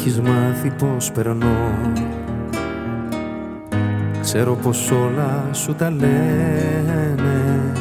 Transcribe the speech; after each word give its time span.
έχεις 0.00 0.20
μάθει 0.20 0.70
πως 0.70 1.10
περνώ. 1.10 1.78
Ξέρω 4.20 4.54
πως 4.54 4.90
όλα 4.90 5.48
σου 5.52 5.74
τα 5.74 5.90
λένε. 5.90 7.72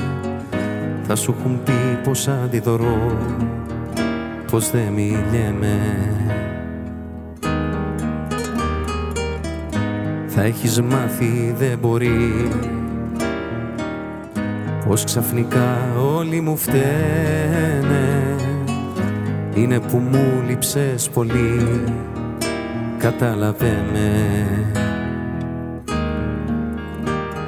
Θα 1.04 1.16
σου 1.16 1.36
έχουν 1.40 1.60
πει 1.64 2.00
πως 2.04 2.28
αντιδωρώ 2.28 3.18
Πως 4.52 4.72
δεν 4.72 4.92
μιλιέμαι. 4.94 5.78
Θα 10.28 10.42
έχεις 10.42 10.82
μάθει 10.82 11.56
δεν 11.58 11.78
μπορεί. 11.78 12.50
Πως 14.88 15.04
ξαφνικά 15.04 15.78
όλοι 16.16 16.42
μου 16.42 16.58
φταίνε. 16.58 18.36
Είναι 19.54 19.80
που 19.80 19.98
μου 19.98 20.44
λείψες 20.48 21.10
πολύ 21.10 21.84
Κατάλαβε 23.00 23.86
με 23.94 24.46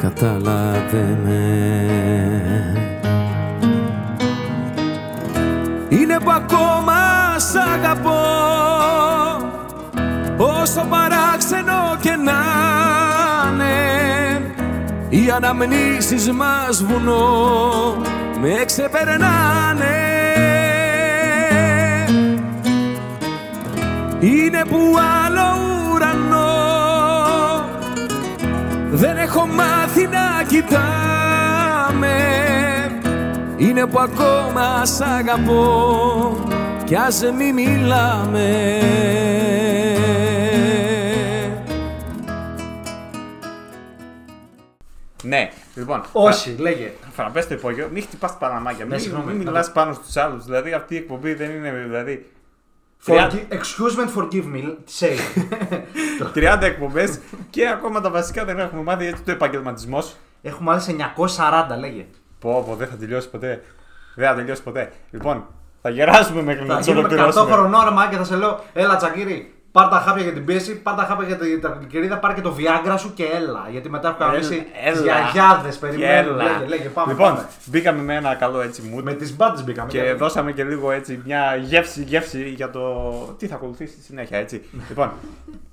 Κατάλαβε 0.02 1.18
με 1.24 1.40
Είναι 5.90 6.20
που 6.24 6.32
ακόμα 6.32 6.94
σ' 7.38 7.56
αγαπώ. 7.56 8.22
Όσο 10.38 10.86
παράξενο 10.90 11.98
και 12.02 12.10
να 12.10 12.42
είναι 13.52 14.42
Οι 15.10 15.30
αναμνήσεις 15.36 16.32
μας 16.32 16.84
βουνό 16.84 17.96
Με 18.42 18.66
ξεπερνάνε 18.66 20.21
Είναι 24.22 24.66
που 24.70 24.96
άλλο 25.26 25.42
ουρανό 25.94 26.50
Δεν 28.92 29.18
έχω 29.18 29.46
μάθει 29.46 30.08
να 30.08 30.44
κοιτάμε 30.48 32.16
Είναι 33.58 33.86
που 33.86 34.00
ακόμα 34.00 34.86
σ' 34.86 35.02
αγαπώ 35.02 36.46
Κι 36.86 36.96
ας 36.96 37.24
μη 37.38 37.54
μιλάμε 37.54 38.80
Ναι, 45.24 45.50
λοιπόν. 45.76 46.04
Όχι, 46.12 46.56
λέγε. 46.60 46.92
Φραμπέ 47.12 47.42
το 47.42 47.54
υπόγειο, 47.54 47.90
μην 47.94 48.04
χτυπάς 48.04 48.32
τα 48.32 48.38
παναμάκια. 48.38 48.86
Ναι, 48.86 48.92
Μην, 48.92 49.00
συγγνώμη. 49.00 49.34
μην 49.34 49.38
μιλάς 49.38 49.72
πάνω 49.72 49.94
στους 49.94 50.18
άλλους. 50.18 50.46
Δηλαδή 50.46 50.74
αυτή 50.74 50.94
η 50.94 50.98
εκπομπή 50.98 51.34
δεν 51.34 51.50
είναι. 51.52 51.72
Δηλαδή. 51.88 52.30
Forgi- 53.08 53.48
Excuse 53.50 53.96
me 53.98 54.02
and 54.02 54.12
forgive 54.18 54.46
me. 54.56 54.64
Say. 55.00 55.16
30 56.36 56.62
εκπομπές 56.62 57.20
και 57.50 57.68
ακόμα 57.68 58.02
τα 58.02 58.10
βασικά 58.10 58.46
δεν 58.46 58.60
έχουμε 58.60 58.82
μάθει 58.84 59.06
έτσι 59.06 59.24
το 59.24 59.32
επαγγελματισμός. 59.32 60.16
Έχουμε 60.42 60.72
άλλες 60.72 60.96
940, 61.16 61.78
λέγε. 61.80 62.06
Πω, 62.40 62.64
πω, 62.68 62.76
δεν 62.76 62.88
θα 62.88 62.96
τελειώσει 62.96 63.30
ποτέ. 63.30 63.62
Δεν 64.16 64.28
θα 64.28 64.36
τελειώσει 64.36 64.64
ποτέ. 64.64 64.92
Λοιπόν, 65.12 65.46
θα 65.82 65.90
γεράσουμε 65.90 66.42
μέχρι 66.42 66.66
να 66.66 66.74
Θα 66.74 66.80
του 66.80 66.86
γίνουμε 66.92 67.08
100 67.08 67.12
ολοκληρώσουμε. 67.12 67.52
χρονών 67.54 67.82
ρε 67.84 68.08
και 68.10 68.16
θα 68.18 68.24
σε 68.24 68.36
λέω, 68.36 68.60
έλα 68.74 68.96
τσακίρι, 68.96 69.54
πάρ 69.72 69.88
τα 69.90 69.96
χάπια 70.00 70.24
για 70.24 70.34
την 70.34 70.46
πίεση, 70.46 70.82
πάρ 70.82 70.96
τα 70.96 71.04
χάπια 71.04 71.28
για 71.28 71.38
την 71.38 71.62
τα 71.62 71.82
κερίδα, 71.88 72.18
πάρ 72.20 72.34
και 72.34 72.42
το 72.42 72.56
Viagra 72.60 72.96
σου 73.00 73.14
και 73.14 73.24
έλα. 73.26 73.68
Γιατί 73.72 73.90
μετά 73.90 74.08
έχω 74.10 74.18
κανονίσει 74.18 74.66
Έλα. 74.84 74.96
τι 74.98 75.04
γιαγιάδες. 75.04 75.74
Και 75.78 75.80
Περιμένουν. 75.88 76.40
έλα. 76.40 76.44
Λέγε, 76.44 76.66
λέγε, 76.68 76.88
πάμε. 76.90 77.12
λοιπόν, 77.12 77.28
πάμε. 77.34 77.48
μπήκαμε 77.66 78.02
με 78.02 78.16
ένα 78.16 78.36
καλό 78.36 78.62
έτσι 78.62 78.94
mood 78.96 79.04
Με 79.04 79.14
τις 79.14 79.36
μπάντες 79.36 79.64
μπήκαμε. 79.64 79.90
και 79.92 79.98
γιατί- 79.98 80.18
δώσαμε 80.18 80.52
και 80.52 80.64
λίγο 80.64 80.92
έτσι 80.92 81.22
μια 81.26 81.56
γεύση, 81.56 82.04
γεύση 82.04 82.50
για 82.50 82.70
το 82.70 83.12
τι 83.38 83.48
θα 83.48 83.56
ακολουθήσει 83.56 83.94
στη 83.94 84.02
συνέχεια, 84.02 84.38
έτσι. 84.38 84.62
λοιπόν, 84.88 85.12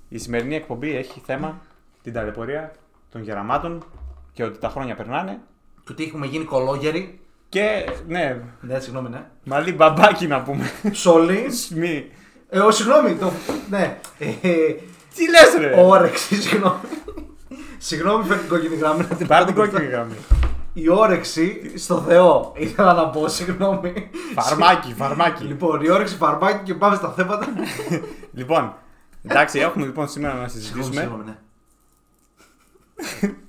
η 0.09 0.19
σημερινή 0.19 0.55
εκπομπή 0.57 0.97
έχει 0.97 1.23
θέμα 1.27 1.61
την 2.03 2.13
ταλαιπωρία 2.13 2.73
των 3.13 3.23
γεραμάτων 3.23 3.85
και 4.33 4.45
ότι 4.45 4.59
τα 4.59 4.69
χρόνια 4.69 4.95
περνάνε 4.95 5.39
Του 5.85 5.95
τι 5.95 6.05
έχουμε 6.05 6.27
γίνει 6.27 6.45
κολόγεροι. 6.45 7.21
και 7.49 7.87
ναι, 8.07 8.37
Ναι, 8.61 8.79
συγγνώμη, 8.79 9.09
ναι. 9.09 9.23
μαλλί 9.45 9.73
μπαμπάκι 9.73 10.27
να 10.27 10.43
πούμε. 10.43 10.71
Ψωλή. 10.91 11.47
Μη. 11.77 12.05
Ε, 12.49 12.59
ο, 12.59 12.71
συγγνώμη, 12.71 13.15
το. 13.15 13.33
Ναι. 13.71 13.99
Ε, 14.19 14.27
Τι 15.15 15.29
λες 15.31 15.55
ρε! 15.61 15.81
όρεξη, 15.81 16.35
συγγνώμη. 16.43 16.79
Συγγνώμη, 17.79 18.25
φέρνει 18.25 18.41
την 18.41 18.51
κόκκινη 18.51 18.77
γραμμή 18.77 19.07
να 19.11 19.17
την 19.17 19.27
Πάρ' 19.27 19.27
πάρω 19.27 19.45
την 19.45 19.55
μπροστά. 19.55 19.73
κόκκινη 19.73 19.91
γραμμή. 19.93 20.15
Η 20.73 20.89
όρεξη 20.89 21.73
στο 21.79 22.01
Θεό. 22.01 22.53
Ήθελα 22.57 22.93
να 22.95 23.09
πω, 23.09 23.29
συγγνώμη. 23.29 24.11
Φαρμάκι, 24.35 24.95
φαρμάκι. 24.95 25.45
Λοιπόν, 25.45 25.81
η 25.81 25.91
όρεξη 25.91 26.17
φαρμάκι 26.17 26.65
και 26.65 26.75
πάμε 26.75 26.97
στα 26.97 27.11
θέματα. 27.13 27.47
Λοιπόν, 28.33 28.75
εντάξει, 29.25 29.59
έχουμε 29.59 29.85
λοιπόν 29.85 30.09
σήμερα 30.09 30.35
να 30.35 30.49
συζητήσουμε. 30.49 30.95
Συγγνώμη, 31.01 31.25
ναι. 31.25 31.37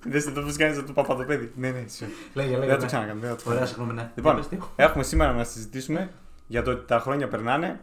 Δεν 0.06 0.22
σε 0.22 0.32
το 0.32 0.42
πει 0.42 0.56
κανεί 0.56 0.84
του 0.84 0.94
Παπαδοπέδη. 0.94 1.52
Ναι, 1.56 1.70
ναι, 1.70 1.84
σιω. 1.88 2.08
Λέγε, 2.34 2.58
λέγε. 2.58 2.60
Δεν 2.60 2.70
θα 2.70 2.76
το 2.76 2.82
ναι. 2.82 2.86
ξανακάνω. 2.88 3.20
δεν 3.20 3.30
θα 3.30 3.36
το 3.36 3.44
Ωραία, 3.46 3.64
ξανακάνω. 3.64 3.68
συγγνώμη, 3.68 3.94
ναι. 3.94 4.12
Λοιπόν, 4.16 4.34
Για 4.34 4.42
πες 4.50 4.60
τι. 4.60 4.66
έχουμε 4.84 5.04
σήμερα 5.04 5.32
να 5.34 5.44
συζητήσουμε 5.44 6.10
για 6.48 6.62
το 6.64 6.72
ότι 6.72 6.88
τα 6.88 7.00
χρόνια 7.00 7.28
περνάνε. 7.28 7.80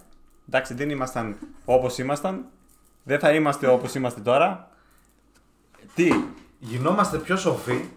Εντάξει, 0.49 0.75
δεν 0.75 0.91
ήμασταν 0.91 1.37
όπως 1.65 1.99
ήμασταν. 1.99 2.45
Δεν 3.03 3.19
θα 3.19 3.33
είμαστε 3.33 3.67
όπως 3.67 3.95
είμαστε 3.95 4.21
τώρα. 4.21 4.69
Τι, 5.95 6.11
Γινόμαστε 6.59 7.19
πιο 7.19 7.37
σοφοί. 7.37 7.89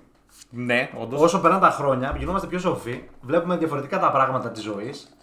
ναι, 0.50 0.90
όντως. 0.98 1.22
Όσο 1.22 1.40
περνάνε 1.40 1.62
τα 1.62 1.70
χρόνια, 1.70 2.16
γινόμαστε 2.18 2.48
πιο 2.48 2.60
σοφοί. 2.60 3.04
Βλέπουμε 3.22 3.58
διαφορετικά 3.58 4.00
τα 4.00 4.12
πράγματα 4.12 4.50
της 4.50 4.64
ζωής. 4.64 5.16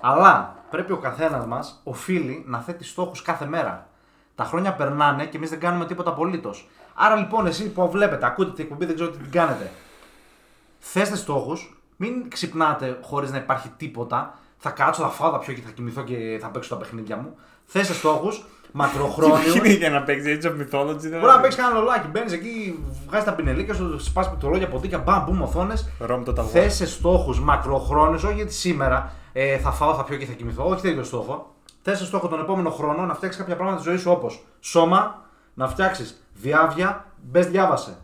Αλλά 0.00 0.56
πρέπει 0.70 0.92
ο 0.92 0.98
καθένας 0.98 1.46
μας 1.46 1.80
οφείλει 1.84 2.44
να 2.46 2.60
θέτει 2.60 2.84
στόχους 2.84 3.22
κάθε 3.22 3.46
μέρα. 3.46 3.88
Τα 4.34 4.44
χρόνια 4.44 4.74
περνάνε 4.74 5.26
και 5.26 5.36
εμείς 5.36 5.50
δεν 5.50 5.60
κάνουμε 5.60 5.86
τίποτα 5.86 6.10
απολύτως. 6.10 6.68
Άρα 6.94 7.16
λοιπόν, 7.16 7.46
εσείς 7.46 7.70
που 7.72 7.90
βλέπετε, 7.90 8.26
ακούτε 8.26 8.50
την 8.50 8.64
εκπομπή, 8.64 8.84
δεν 8.86 8.94
ξέρω 8.94 9.10
τι 9.10 9.18
την 9.18 9.30
κάνετε. 9.30 9.70
Θέστε 10.78 11.16
στόχους, 11.16 11.82
μην 11.96 12.30
ξυπνάτε 12.30 12.98
χωρίς 13.02 13.30
να 13.30 13.36
υπάρχει 13.36 13.68
τίποτα. 13.76 14.38
Θα 14.66 14.72
κάτσω, 14.72 15.02
θα 15.02 15.08
φάω, 15.08 15.30
θα 15.30 15.38
πιω 15.38 15.54
και 15.54 15.60
θα 15.60 15.70
κοιμηθώ 15.70 16.02
και 16.02 16.38
θα 16.40 16.48
παίξω 16.48 16.68
τα 16.68 16.76
παιχνίδια 16.76 17.16
μου. 17.16 17.36
Θέστε 17.64 17.92
στόχους, 17.92 18.44
μακροχρόνιους. 18.72 19.54
Είναι 19.54 19.68
για 19.68 19.90
να 19.90 20.02
παίξεις 20.02 20.38
Age 20.38 20.46
of 20.46 20.52
Mythology. 20.52 20.96
δεν 20.96 21.20
Μπορεί 21.20 21.32
να 21.32 21.40
παίξεις 21.40 21.60
κανένα 21.60 21.80
λολάκι. 21.80 22.08
Μπαίνεις 22.08 22.32
εκεί, 22.32 22.84
βγάζεις 23.06 23.26
τα 23.26 23.34
πινελίκια 23.34 23.74
σου, 23.74 24.00
σπάς 24.00 24.28
πληκτρολόγια, 24.28 24.68
ποντίκια, 24.68 24.98
μπαμ, 24.98 25.24
μπούμ, 25.24 25.42
οθόνες. 25.42 25.88
Ρώμ 25.98 26.22
το 26.22 26.32
ταγό. 26.32 26.48
Θες 26.48 26.82
στόχους 26.86 27.40
μακροχρόνιους, 27.40 28.22
όχι 28.22 28.34
γιατί 28.34 28.52
σήμερα 28.52 29.12
ε, 29.32 29.58
θα 29.58 29.70
φάω, 29.70 29.94
θα 29.94 30.04
πιω 30.04 30.16
και 30.16 30.26
θα 30.26 30.32
κοιμηθώ. 30.32 30.68
Όχι 30.68 30.82
τέτοιο 30.82 31.04
στόχο. 31.04 31.54
Θες 31.82 31.98
στόχο 31.98 32.28
τον 32.28 32.40
επόμενο 32.40 32.70
χρόνο 32.70 33.04
να 33.04 33.14
φτιάξεις 33.14 33.40
κάποια 33.40 33.56
πράγματα 33.56 33.80
στη 33.80 33.88
ζωή 33.88 33.98
σου 33.98 34.10
όπως 34.10 34.44
σώμα, 34.60 35.22
να 35.54 35.68
φτιάξεις 35.68 36.24
διάβια, 36.34 37.06
μπες 37.22 37.46
διάβασε. 37.46 37.96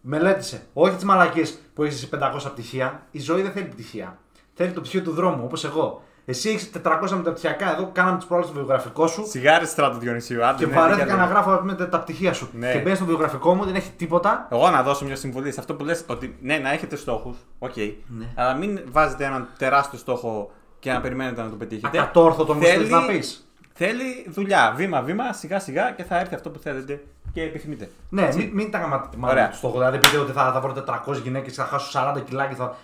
Μελέτησε. 0.00 0.66
Όχι 0.72 0.94
τις 0.94 1.04
μαλακίες 1.04 1.58
που 1.74 1.82
έχεις 1.82 2.08
500 2.08 2.50
πτυχία. 2.52 3.06
Η 3.10 3.20
ζωή 3.20 3.42
δεν 3.42 3.52
θέλει 3.52 3.66
πτυχία. 3.66 4.18
Θέλει 4.54 4.70
το 4.72 4.80
πτυχίο 4.80 5.02
του 5.02 5.12
δρόμου, 5.12 5.40
όπως 5.44 5.64
εγώ. 5.64 6.02
Εσύ 6.26 6.48
έχεις 6.48 6.70
400 6.84 7.08
μεταπτυχιακά. 7.10 7.72
Εδώ 7.72 7.90
κάναμε 7.92 8.16
τις 8.16 8.26
προάλλε 8.26 8.44
στο 8.44 8.54
βιογραφικό 8.54 9.06
σου. 9.06 9.24
Σιγάρι 9.28 9.66
στράτο 9.66 9.98
Διονυσίου. 9.98 10.44
Άντε, 10.44 10.64
Και 10.64 10.70
ναι, 10.70 10.76
βαρέθηκα 10.76 11.06
δεν 11.06 11.16
να 11.16 11.26
κατέβει. 11.26 11.44
γράφω 11.50 11.62
με 11.64 11.74
τα 11.74 12.00
πτυχία 12.00 12.32
σου. 12.32 12.48
Ναι. 12.52 12.72
Και 12.72 12.78
μπαίνεις 12.78 12.96
στο 12.98 13.06
βιογραφικό 13.06 13.54
μου, 13.54 13.64
δεν 13.64 13.74
έχει 13.74 13.90
τίποτα. 13.96 14.48
Εγώ 14.50 14.70
να 14.70 14.82
δώσω 14.82 15.04
μια 15.04 15.16
συμβουλή 15.16 15.52
σε 15.52 15.60
αυτό 15.60 15.74
που 15.74 15.84
λες 15.84 16.04
ότι 16.06 16.36
ναι, 16.40 16.58
να 16.58 16.72
έχετε 16.72 16.96
στόχους, 16.96 17.36
οκ. 17.58 17.76
Ναι. 17.76 18.26
Αλλά 18.34 18.54
μην 18.54 18.80
βάζετε 18.90 19.24
έναν 19.24 19.48
τεράστιο 19.58 19.98
στόχο 19.98 20.50
και 20.78 20.92
να 20.92 21.00
περιμένετε 21.00 21.42
να 21.42 21.48
το 21.50 21.56
πετύχετε. 21.56 21.98
Ακατόρθωτο 21.98 22.52
όμω 22.52 22.60
Θέλει- 22.60 22.76
θέλει 22.76 22.90
να 22.90 23.06
πεις. 23.06 23.48
Θέλει 23.74 24.26
δουλειά, 24.28 24.72
βήμα-βήμα, 24.76 25.32
σιγά-σιγά 25.32 25.90
και 25.90 26.04
θα 26.04 26.18
έρθει 26.18 26.34
αυτό 26.34 26.50
που 26.50 26.58
θέλετε 26.58 27.00
και 27.32 27.42
επιθυμείτε. 27.42 27.90
Ναι, 28.08 28.28
μην, 28.36 28.50
μην 28.52 28.70
τα 28.70 28.78
γαμάτε 28.78 29.08
Ωραία. 29.20 29.48
το 29.50 29.56
στόχο. 29.56 29.78
Δηλαδή, 29.78 29.98
πείτε 29.98 30.18
ότι 30.18 30.32
θα, 30.32 30.52
θα 30.52 30.60
βρω 30.60 30.72
400 30.72 31.20
γυναίκες 31.22 31.52
και 31.54 31.60
θα 31.60 31.66
χάσω 31.66 31.90
40 32.16 32.20
κιλά 32.24 32.46
και 32.46 32.54
θα. 32.54 32.76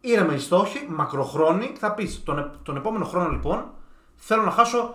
Ήρεμα 0.00 0.34
οι 0.34 0.38
στόχοι, 0.38 0.86
μακροχρόνοι. 0.88 1.72
Θα 1.78 1.92
πεις 1.92 2.22
τον, 2.24 2.38
ε- 2.38 2.50
τον 2.62 2.76
επόμενο 2.76 3.04
χρόνο 3.04 3.28
λοιπόν 3.28 3.64
θέλω 4.16 4.42
να 4.42 4.50
χάσω. 4.50 4.94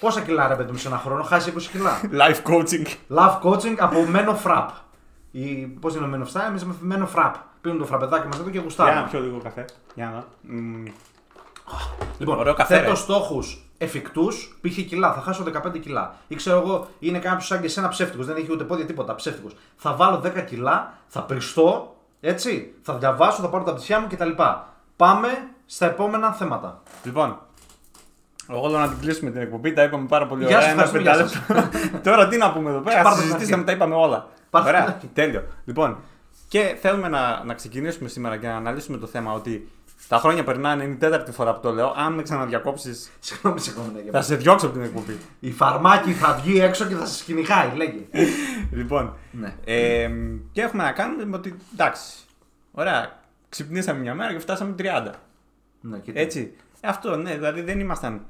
Πόσα 0.00 0.20
κιλά 0.20 0.48
ρε 0.48 0.54
παιδί 0.54 0.70
μου 0.72 0.78
σε 0.78 0.88
ένα 0.88 0.98
χρόνο, 0.98 1.22
χάσει 1.22 1.52
20 1.56 1.62
κιλά. 1.62 2.00
Life 2.22 2.42
coaching. 2.50 2.86
Love 3.18 3.40
coaching 3.42 3.74
από 3.78 4.04
Μένο 4.06 4.34
Φραπ. 4.34 4.70
Πώς 5.80 5.94
είναι 5.94 6.04
ο 6.04 6.08
Μένος 6.08 6.30
Φραπ, 6.30 6.46
εμείς 6.48 6.62
είμαστε 6.62 6.84
Μένο 6.84 7.06
Φραπ. 7.06 7.34
Πίνουν 7.60 7.78
το 7.78 7.84
φραπεδάκι 7.84 8.26
μας 8.26 8.34
εδώ 8.38 8.44
και 8.44 8.50
Για 8.50 8.58
να 8.60 8.64
γουστάρουμε. 8.66 9.06
πιω 9.10 9.20
λίγο 9.20 9.38
καφέ. 9.42 9.64
Για 9.94 10.04
να 10.06 10.12
δω. 10.12 10.24
Μμμ. 10.40 10.84
Λοιπόν, 12.18 12.38
Ωραίο 12.38 12.54
καφέ, 12.54 12.76
θέτω 12.76 12.88
ρε. 12.90 12.94
στόχους 12.96 13.64
εφικτούς, 13.78 14.58
π.χ. 14.60 14.74
κιλά. 14.86 15.12
Θα 15.12 15.20
χάσω 15.20 15.44
15 15.44 15.78
κιλά. 15.80 16.14
Ή 16.28 16.34
ξέρω 16.34 16.58
εγώ, 16.60 16.88
είναι 16.98 17.18
κάποιος 17.18 17.46
σαν 17.46 17.60
και 17.60 17.66
εσένα 17.66 17.88
ψεύτικος, 17.88 18.26
δεν 18.26 18.36
έχει 18.36 18.52
ούτε 18.52 18.64
πόδια 18.64 18.84
τίποτα. 18.86 19.14
Ψεύτικος. 19.14 19.56
Θα 19.76 19.92
βάλω 19.94 20.20
10 20.24 20.44
κιλά, 20.46 20.94
θα 21.06 21.22
πριστώ, 21.22 21.91
έτσι. 22.22 22.74
Θα 22.82 22.94
διαβάσω, 22.94 23.42
θα 23.42 23.48
πάρω 23.48 23.64
τα 23.64 23.74
πτυχιά 23.74 24.00
μου 24.00 24.06
κτλ. 24.10 24.30
Πάμε 24.96 25.28
στα 25.66 25.86
επόμενα 25.86 26.32
θέματα. 26.32 26.82
Λοιπόν, 27.04 27.38
εγώ 28.50 28.68
λέω 28.68 28.78
να 28.78 28.88
την 28.88 28.98
κλείσουμε 29.00 29.30
την 29.30 29.40
εκπομπή, 29.40 29.72
τα 29.72 29.82
είπαμε 29.82 30.06
πάρα 30.06 30.26
πολύ 30.26 30.44
Γεια 30.46 30.56
ωραία. 30.56 30.68
σας, 30.76 30.92
ένα 30.92 31.00
ευχαριστούμε, 31.00 31.60
πεντάλεπτο. 31.60 31.98
Τώρα 32.10 32.28
τι 32.28 32.36
να 32.36 32.52
πούμε 32.52 32.70
εδώ 32.70 32.80
πέρα, 32.80 33.02
Πάρτε 33.02 33.20
συζητήσαμε, 33.20 33.56
την 33.56 33.66
τα 33.66 33.72
είπαμε 33.72 33.94
όλα. 33.94 34.26
Πάρτε 34.50 34.68
Ωραία, 34.68 34.84
την 34.84 34.92
αρχή. 34.94 35.06
τέλειο. 35.06 35.42
Λοιπόν, 35.64 35.96
και 36.48 36.76
θέλουμε 36.80 37.08
να, 37.08 37.44
να 37.44 37.54
ξεκινήσουμε 37.54 38.08
σήμερα 38.08 38.36
και 38.36 38.46
να 38.46 38.56
αναλύσουμε 38.56 38.96
το 38.96 39.06
θέμα 39.06 39.32
ότι 39.32 39.70
Τα 40.08 40.18
χρόνια 40.18 40.44
περνάνε, 40.44 40.84
είναι 40.84 40.92
η 40.92 40.96
τέταρτη 40.96 41.32
φορά 41.32 41.54
που 41.54 41.60
το 41.60 41.72
λέω. 41.72 41.94
Αν 41.96 42.12
με 42.12 42.22
ξαναδιακόψεις, 42.22 43.10
Συγγνώμη, 43.18 43.60
συγγνώμη. 43.60 44.02
ναι, 44.04 44.10
θα 44.10 44.22
σε 44.22 44.36
διώξω 44.36 44.66
από 44.66 44.74
την 44.74 44.84
εκπομπή. 44.84 45.18
Η 45.40 45.50
φαρμάκη 45.50 46.12
θα 46.12 46.32
βγει 46.34 46.60
έξω 46.60 46.84
και 46.86 46.94
θα 46.94 47.06
σε 47.06 47.24
κυνηγάει, 47.24 47.70
λέγε. 47.76 47.98
λοιπόν. 48.72 49.14
ναι. 49.30 49.54
Ε, 49.64 50.10
και 50.52 50.60
έχουμε 50.60 50.82
να 50.82 50.92
κάνουμε 50.92 51.24
με 51.24 51.36
ότι 51.36 51.56
εντάξει. 51.72 52.12
Ωραία. 52.72 53.20
Ξυπνήσαμε 53.48 54.00
μια 54.00 54.14
μέρα 54.14 54.32
και 54.32 54.38
φτάσαμε 54.38 54.74
30. 54.78 55.10
ναι, 55.80 55.98
και 55.98 56.12
τι. 56.12 56.20
Έτσι. 56.20 56.54
Ε, 56.80 56.88
αυτό, 56.88 57.16
ναι, 57.16 57.34
δηλαδή 57.34 57.60
δεν 57.60 57.80
ήμασταν. 57.80 58.26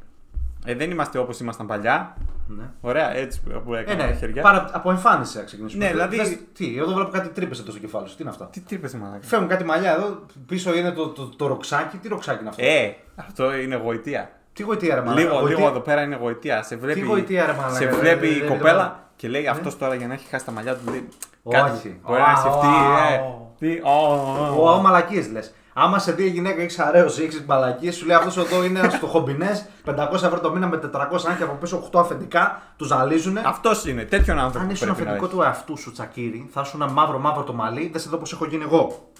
Ε, 0.64 0.74
δεν 0.74 0.90
είμαστε 0.90 1.18
όπως 1.18 1.40
ήμασταν 1.40 1.66
παλιά. 1.66 2.16
Ναι. 2.48 2.64
Ωραία, 2.80 3.16
έτσι 3.16 3.40
που 3.64 3.74
Ε, 3.74 3.78
έκανα 3.80 4.04
ναι, 4.04 4.10
τα 4.10 4.16
χέρια. 4.16 4.42
παρα, 4.42 4.68
από 4.72 4.90
εμφάνιση 4.90 5.36
να 5.36 5.42
ξεκινήσουμε. 5.44 5.84
Ναι, 5.84 5.90
δηλαδή- 5.90 6.16
Δες, 6.16 6.38
τι, 6.52 6.78
εδώ 6.78 6.92
βλέπω 6.94 7.10
κάτι 7.10 7.28
τρύπε 7.28 7.54
εδώ 7.54 7.70
στο 7.70 7.80
κεφάλι 7.80 8.08
σου. 8.08 8.16
Τι 8.16 8.22
είναι 8.22 8.30
αυτά. 8.30 8.46
Τι 8.46 8.60
τρύπε 8.60 8.88
μαλάκα. 9.00 9.26
Φεύγουν 9.26 9.48
κάτι 9.48 9.64
μαλλιά 9.64 9.92
εδώ. 9.92 10.18
Πίσω 10.46 10.74
είναι 10.74 10.90
το, 10.90 11.08
το, 11.08 11.26
το, 11.36 11.46
ροξάκι. 11.46 11.96
Τι 11.96 12.08
ροξάκι 12.08 12.40
είναι 12.40 12.48
αυτό; 12.48 12.62
Ε, 12.64 12.94
αυτό 13.16 13.54
είναι 13.54 13.76
γοητεία. 13.76 14.30
Τι 14.52 14.62
γοητεία 14.62 14.94
ρε 14.94 15.00
μαλάκα. 15.00 15.20
Λίγο, 15.20 15.34
Γοητεία- 15.38 15.56
λίγο 15.56 15.68
εδώ 15.68 15.80
πέρα 15.80 16.02
είναι 16.02 16.16
γοητεία. 16.16 16.62
Σε 16.62 16.76
βλέπει, 16.76 17.00
γοητεία, 17.00 17.46
ρε 17.46 17.52
μαλάκα, 17.52 17.74
σε 17.74 17.86
δεν- 17.86 17.98
βλέπει 17.98 18.26
δεν- 18.26 18.36
η 18.36 18.38
δεν- 18.40 18.48
κοπέλα 18.48 18.82
δεν- 18.82 18.92
και 19.16 19.28
λέει 19.28 19.42
Ναι. 19.42 19.48
αυτός 19.48 19.78
τώρα 19.78 19.94
για 19.94 20.06
να 20.06 20.14
έχει 20.14 20.28
χάσει 20.28 20.44
τα 20.44 20.52
μαλλιά 20.52 20.74
του. 20.76 20.90
Λέει, 20.90 21.08
Όχι. 21.42 21.56
κάτι 21.62 22.00
μπορεί 22.06 22.20
να 22.20 22.26
Α, 22.26 22.36
σκεφτεί. 22.36 22.66
α, 22.66 23.12
ε, 23.12 23.16
α. 23.16 23.20
τι, 23.58 23.80
ω, 23.82 23.90
ω, 23.90 24.62
ω. 24.62 24.70
Ω, 24.72 24.80
μαλακίες 24.80 25.28
λες. 25.30 25.54
Άμα 25.74 25.98
σε 25.98 26.12
δει 26.12 26.24
η 26.24 26.28
γυναίκα 26.28 26.62
έχεις 26.62 26.78
αρέωση, 26.78 27.22
έχεις 27.22 27.44
μπαλακίες, 27.46 27.94
σου 27.96 28.06
λέει 28.06 28.16
αυτός 28.16 28.36
εδώ 28.36 28.64
είναι 28.64 28.78
ένας 28.78 28.94
φτωχομπινέ, 28.94 29.66
500 29.84 30.12
ευρώ 30.12 30.40
το 30.40 30.50
μήνα 30.52 30.66
με 30.68 30.76
400 30.76 31.26
αν 31.28 31.36
και 31.36 31.42
από 31.42 31.54
πίσω 31.60 31.88
8 31.92 32.00
αφεντικά, 32.00 32.62
τους 32.76 32.86
ζαλίζουνε. 32.86 33.42
Αυτός 33.46 33.86
είναι. 33.86 34.04
Τέτοιον 34.04 34.38
άνθρωπο 34.38 34.64
Αν 34.64 34.70
ήσουν 34.70 34.86
πρέπει 34.86 35.02
να 35.02 35.06
αφεντικό 35.10 35.24
έχεις. 35.24 35.36
του 35.36 35.42
εαυτού 35.42 35.76
σου, 35.78 35.92
τσακίρι, 35.92 36.48
θα 36.52 36.60
ήσουν 36.64 36.90
μαύρο 36.92 37.18
μαύρο 37.18 37.42
το 37.42 37.52
μαλλί, 37.52 37.88
δεν 37.92 38.00
σε 38.00 38.08
δω 38.08 38.16
πώς 38.16 38.32
έχω 38.32 38.44
γίνει 38.44 38.62
εγώ. 38.64 39.10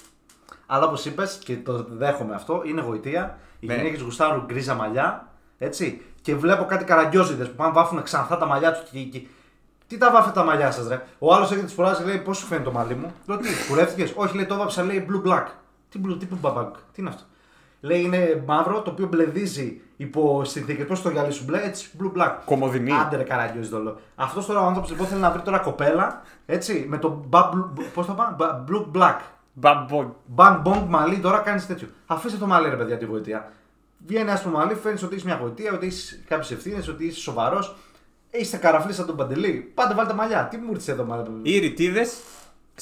Αλλά 0.67 0.85
όπως 0.87 1.05
είπες, 1.05 1.39
και 1.45 1.57
το 1.57 1.87
δέχομαι 1.91 2.35
αυτό, 2.35 2.63
είναι 2.65 2.81
γοητεία. 2.81 3.39
Οι 3.61 3.67
Ναι. 3.67 3.75
γυναίκες 3.75 4.01
γουστάρουν 4.01 4.45
γκρίζα 4.47 4.75
μαλλιά, 4.75 5.29
έτσι. 5.59 6.03
Και 6.23 6.35
βλέπω 6.35 6.65
κάτι 6.65 6.85
καραγκιόζιδες 6.85 7.49
που 7.49 7.55
πάνε 7.55 7.73
βάφουν 7.73 8.03
ξανθά 8.03 8.37
τα 8.39 8.47
μαλλιά 8.47 8.73
τους 8.73 8.91
και, 8.91 8.99
και- 9.01 9.27
Τι 9.87 9.99
τα 9.99 10.11
βάφετε 10.11 10.35
τα 10.39 10.45
μαλλιά 10.45 10.71
σας, 10.71 10.89
ρε; 10.89 11.03
Ο 11.19 11.35
άλλος 11.35 11.53
έχει 11.53 11.63
τι 11.65 11.73
φοράς 11.75 11.99
και 11.99 12.05
λέει 12.05 12.19
Πώς 12.19 12.37
σου 12.39 12.47
φαίνεται 12.47 12.65
το 12.71 12.73
μαλλί 12.73 12.95
μου; 12.95 13.13
Λέω 13.27 13.37
τι, 13.37 13.49
κουρεύτηκες; 13.69 14.13
Όχι, 14.17 14.37
λέει 14.37 14.47
το 14.47 14.57
βάψα, 14.57 14.83
λέει 14.83 15.07
blue 15.11 15.29
black. 15.31 15.45
Τι 15.93 16.01
blue, 16.07 16.17
τι 16.19 16.27
blue 16.31 16.49
black, 16.53 16.71
τι 16.93 17.01
είναι 17.01 17.09
αυτό. 17.09 17.23
Λέει 17.81 18.01
είναι 18.03 18.43
μαύρο 18.47 18.81
το 18.83 18.91
οποίο 18.91 19.07
μπλεδίζει 19.07 19.81
υπό 19.97 20.45
συνθήκες. 20.45 20.87
Πώς 20.87 21.03
το 21.03 21.11
γυαλί 21.11 21.33
σου 21.33 21.45
μπλε, 21.45 21.63
έτσι 21.63 21.91
blue 22.01 22.19
black. 22.21 22.33
Κομμωδινή. 22.45 22.93
Άντε 22.93 23.17
ρε 23.17 23.23
καραγκιόζη 23.23 23.69
το 23.71 23.79
λέω. 23.83 23.97
Αυτός 24.15 24.47
τώρα 24.47 24.61
ο 24.61 24.65
άνθρωπος 24.67 24.91
λοιπόν 24.91 25.07
θέλει 25.07 25.21
να 25.21 25.31
βρει 25.31 25.43
τώρα 25.43 25.59
κοπέλα, 25.59 26.23
έτσι, 26.47 26.87
με 26.89 26.99
το 26.99 27.25
ba- 27.31 27.51
blue- 27.51 27.85
πώς 27.95 28.07
το 28.07 28.13
πάνε, 28.13 28.37
Ba- 28.39 28.71
blue 28.71 28.87
black. 28.99 29.19
Μπαμπο. 29.55 30.15
Bang 30.37 30.63
bong 30.65 30.85
μαλλί, 30.89 31.19
τώρα 31.19 31.39
κάνεις 31.39 31.67
τέτοιο. 31.67 31.89
Αφήστε 32.07 32.39
το 32.39 32.47
μαλλί, 32.47 32.69
ρε 32.69 32.77
παιδιά, 32.77 32.99
τη 32.99 33.05
γοητεία. 33.05 33.53
Βγαίνει 34.07 34.29
ένας 34.29 34.39
στο 34.39 34.49
μαλλί, 34.49 34.75
φαίνεται 34.75 35.05
ότι 35.05 35.15
έχεις 35.15 35.27
μια 35.27 35.39
γοητεία, 35.43 35.73
ότι 35.73 35.87
έχεις 35.87 36.23
κάποιες 36.29 36.51
ευθύνες, 36.51 36.89
ότι 36.89 37.05
είσαι 37.05 37.21
σοβαρός. 37.21 37.77
Είστε 38.31 38.57
καραφλή 38.57 38.93
σαν 38.93 39.07
τον 39.07 39.17
παντελή. 39.17 39.71
Πάτε 39.75 39.95
βάλτε 39.95 40.15
μαλλιά. 40.15 40.45
Τι 40.51 40.57
μου 40.57 40.73
ήρθε 40.73 40.93
εδώ 40.93 41.05
μαλλιά. 41.05 41.27
Οι 41.43 41.59
ρητίδε. 41.59 42.07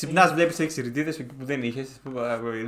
Ξυπνάς, 0.01 0.33
βλέπεις 0.33 0.59
έχει 0.61 0.81
ρητίδες 0.81 1.19
εκεί 1.19 1.35
που 1.35 1.45
δεν 1.45 1.63
είχες. 1.63 1.89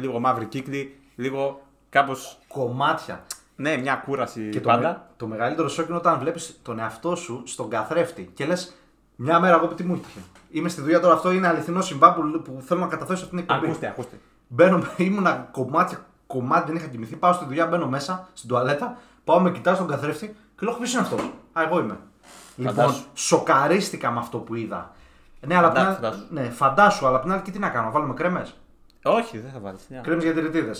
Λίγο 0.00 0.18
μαύρη 0.20 0.44
κύκλη, 0.44 0.96
λίγο 1.14 1.60
κάπω. 1.88 2.12
Κομμάτια. 2.48 3.24
Ναι, 3.56 3.76
μια 3.76 3.94
κούραση 3.94 4.48
Και 4.48 4.60
το, 4.60 4.68
πάντα. 4.68 4.88
με- 4.88 5.00
το 5.16 5.26
μεγαλύτερο 5.26 5.68
σοκ 5.68 5.88
είναι 5.88 5.96
όταν 5.96 6.18
βλέπεις 6.18 6.58
τον 6.62 6.78
εαυτό 6.78 7.16
σου 7.16 7.42
στον 7.46 7.68
καθρέφτη 7.70 8.30
και 8.34 8.44
λες 8.46 8.76
μια 9.16 9.40
μέρα 9.40 9.54
εγώ 9.54 9.66
τι 9.66 9.82
μου 9.84 9.94
είχε. 9.94 10.18
Είμαι 10.50 10.68
στη 10.68 10.80
δουλειά 10.80 11.00
τώρα, 11.00 11.14
αυτό 11.14 11.32
είναι 11.32 11.46
αληθινό 11.48 11.80
συμβά 11.80 12.14
που, 12.14 12.42
που 12.42 12.62
θέλω 12.66 12.80
να 12.80 12.86
καταθέσω 12.86 13.24
αυτήν 13.24 13.38
την 13.38 13.46
εκπομπή. 13.48 13.66
Ακούστε, 13.66 13.86
ακούστε. 13.86 14.18
Μπαίνω, 14.48 14.82
ήμουνα 14.96 15.48
κομμάτια, 15.52 16.06
κομμάτι, 16.26 16.66
δεν 16.66 16.76
είχα 16.76 16.86
κοιμηθεί. 16.86 17.16
Πάω 17.16 17.32
στη 17.32 17.44
δουλειά, 17.44 17.66
μπαίνω 17.66 17.88
μέσα 17.88 18.28
στην 18.32 18.48
τουαλέτα, 18.48 18.98
πάω 19.24 19.40
με 19.40 19.50
κοιτάω 19.50 19.74
στον 19.74 19.86
καθρέφτη 19.86 20.26
και 20.26 20.66
λέω: 20.66 20.74
Ποιος 20.74 20.92
είναι 20.92 21.02
αυτός; 21.02 21.20
Α, 21.52 21.62
εγώ 21.62 21.78
είμαι. 21.80 21.96
Λοιπόν, 22.56 22.74
Φαντάσου. 22.74 23.04
σοκαρίστηκα 23.14 24.10
με 24.10 24.18
αυτό 24.18 24.38
που 24.38 24.54
είδα. 24.54 24.90
Ναι, 25.46 25.56
αλλά 25.56 25.66
απ' 25.66 25.74
την 25.74 25.82
Φαντά- 25.84 25.96
άλλη- 25.96 26.04
φαντάσου. 26.10 26.26
ναι, 26.30 26.42
φαντάσου, 26.42 27.06
αλλά 27.06 27.16
απ' 27.16 27.22
την 27.22 27.32
άλλη 27.32 27.40
και 27.42 27.50
τι 27.50 27.58
να 27.58 27.68
κάνω, 27.68 27.84
να 27.84 27.90
βάλουμε 27.90 28.14
κρέμες; 28.14 28.56
Όχι, 29.02 29.38
δεν 29.38 29.50
θα 29.52 29.58
βάλεις. 29.60 29.88
Κρέμες 30.02 30.24
για 30.24 30.32
τυριτίδε. 30.34 30.70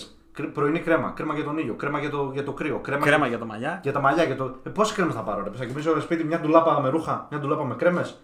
Πρωινή 0.53 0.79
κρέμα, 0.79 1.11
κρέμα 1.15 1.33
για 1.33 1.43
τον 1.43 1.57
ήλιο, 1.57 1.73
κρέμα 1.73 1.99
για 1.99 2.09
το, 2.09 2.29
για 2.33 2.43
το 2.43 2.51
κρύο, 2.53 2.79
κρέμα, 2.79 3.05
Κρέμα 3.05 3.17
για, 3.17 3.27
για 3.27 3.37
τα 3.39 3.45
μαλλιά. 3.45 3.79
για 3.83 3.91
τα 3.91 3.99
μαλλιά. 3.99 4.23
Για 4.23 4.35
το... 4.35 4.55
Ε, 4.63 4.69
Πόσε 4.69 4.93
κρέμε 4.93 5.11
θα 5.11 5.19
πάρω, 5.21 5.43
ρε. 5.43 5.49
Θα 5.57 5.65
κοιμήσω 5.65 5.89
στο 5.91 6.01
σπίτι 6.01 6.23
μια 6.23 6.39
ντουλάπα 6.39 6.81
με 6.81 6.89
ρούχα, 6.89 7.27
μια 7.29 7.39
ντουλάπα 7.39 7.63
με 7.65 7.75
κρέμες; 7.75 8.19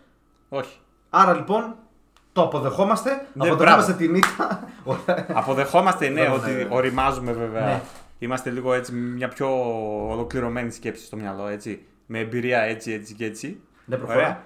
Όχι. 0.50 0.80
Άρα 1.10 1.34
λοιπόν 1.34 1.76
το 2.34 2.42
αποδεχόμαστε. 2.42 3.10
Ναι, 3.34 3.48
αποδεχόμαστε 3.50 3.92
μπράβο. 3.94 4.06
την 4.06 4.16
ήττα. 4.16 4.64
Αποδεχόμαστε, 5.40 6.10
ναι, 6.10 6.22
Ναι, 6.22 6.30
ότι 6.30 6.52
ναι, 6.52 6.58
ναι. 6.64 6.68
οριμάζουμε 6.70 7.32
βέβαια. 7.32 7.66
Ναι. 7.66 7.82
Είμαστε 8.20 8.50
λίγο 8.50 8.74
έτσι, 8.74 8.94
μια 8.94 9.28
πιο 9.28 9.48
ολοκληρωμένη 10.10 10.72
σκέψη 10.72 11.06
στο 11.06 11.16
μυαλό, 11.16 11.48
έτσι. 11.48 11.86
Με 12.06 12.20
εμπειρία 12.20 12.60
έτσι, 12.60 12.92
έτσι 12.92 13.14
και 13.14 13.26
έτσι. 13.26 13.62
Ναι, 13.86 13.96
προχωρά. 13.96 14.44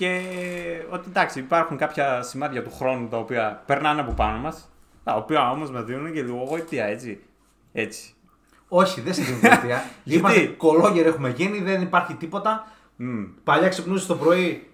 Και 0.00 0.22
ότι 0.90 1.04
εντάξει, 1.08 1.38
υπάρχουν 1.38 1.76
κάποια 1.76 2.22
σημάδια 2.22 2.62
του 2.62 2.72
χρόνου 2.72 3.08
τα 3.08 3.16
οποία 3.16 3.62
περνάνε 3.66 4.00
από 4.00 4.12
πάνω 4.12 4.38
μας. 4.38 4.68
Τα 5.04 5.14
οποία 5.14 5.50
όμως 5.50 5.70
μας 5.70 5.84
δίνουν 5.84 6.12
και 6.12 6.22
λίγο 6.22 6.44
γοητεία, 6.48 6.84
έτσι. 6.84 7.20
Έτσι. 7.72 8.14
Όχι, 8.68 9.00
δεν 9.00 9.12
στην 9.12 9.24
γοητεία. 9.30 9.84
Γιατί; 10.04 10.18
Είμαστε 10.18 10.46
κολόγεροι 10.46 11.08
έχουμε 11.08 11.30
γίνει, 11.30 11.60
δεν 11.60 11.82
υπάρχει 11.82 12.14
τίποτα. 12.14 12.66
Μμ. 12.96 13.24
Παλιά 13.44 13.68
ξυπνούσες 13.68 14.06
το 14.06 14.16
πρωί 14.16 14.70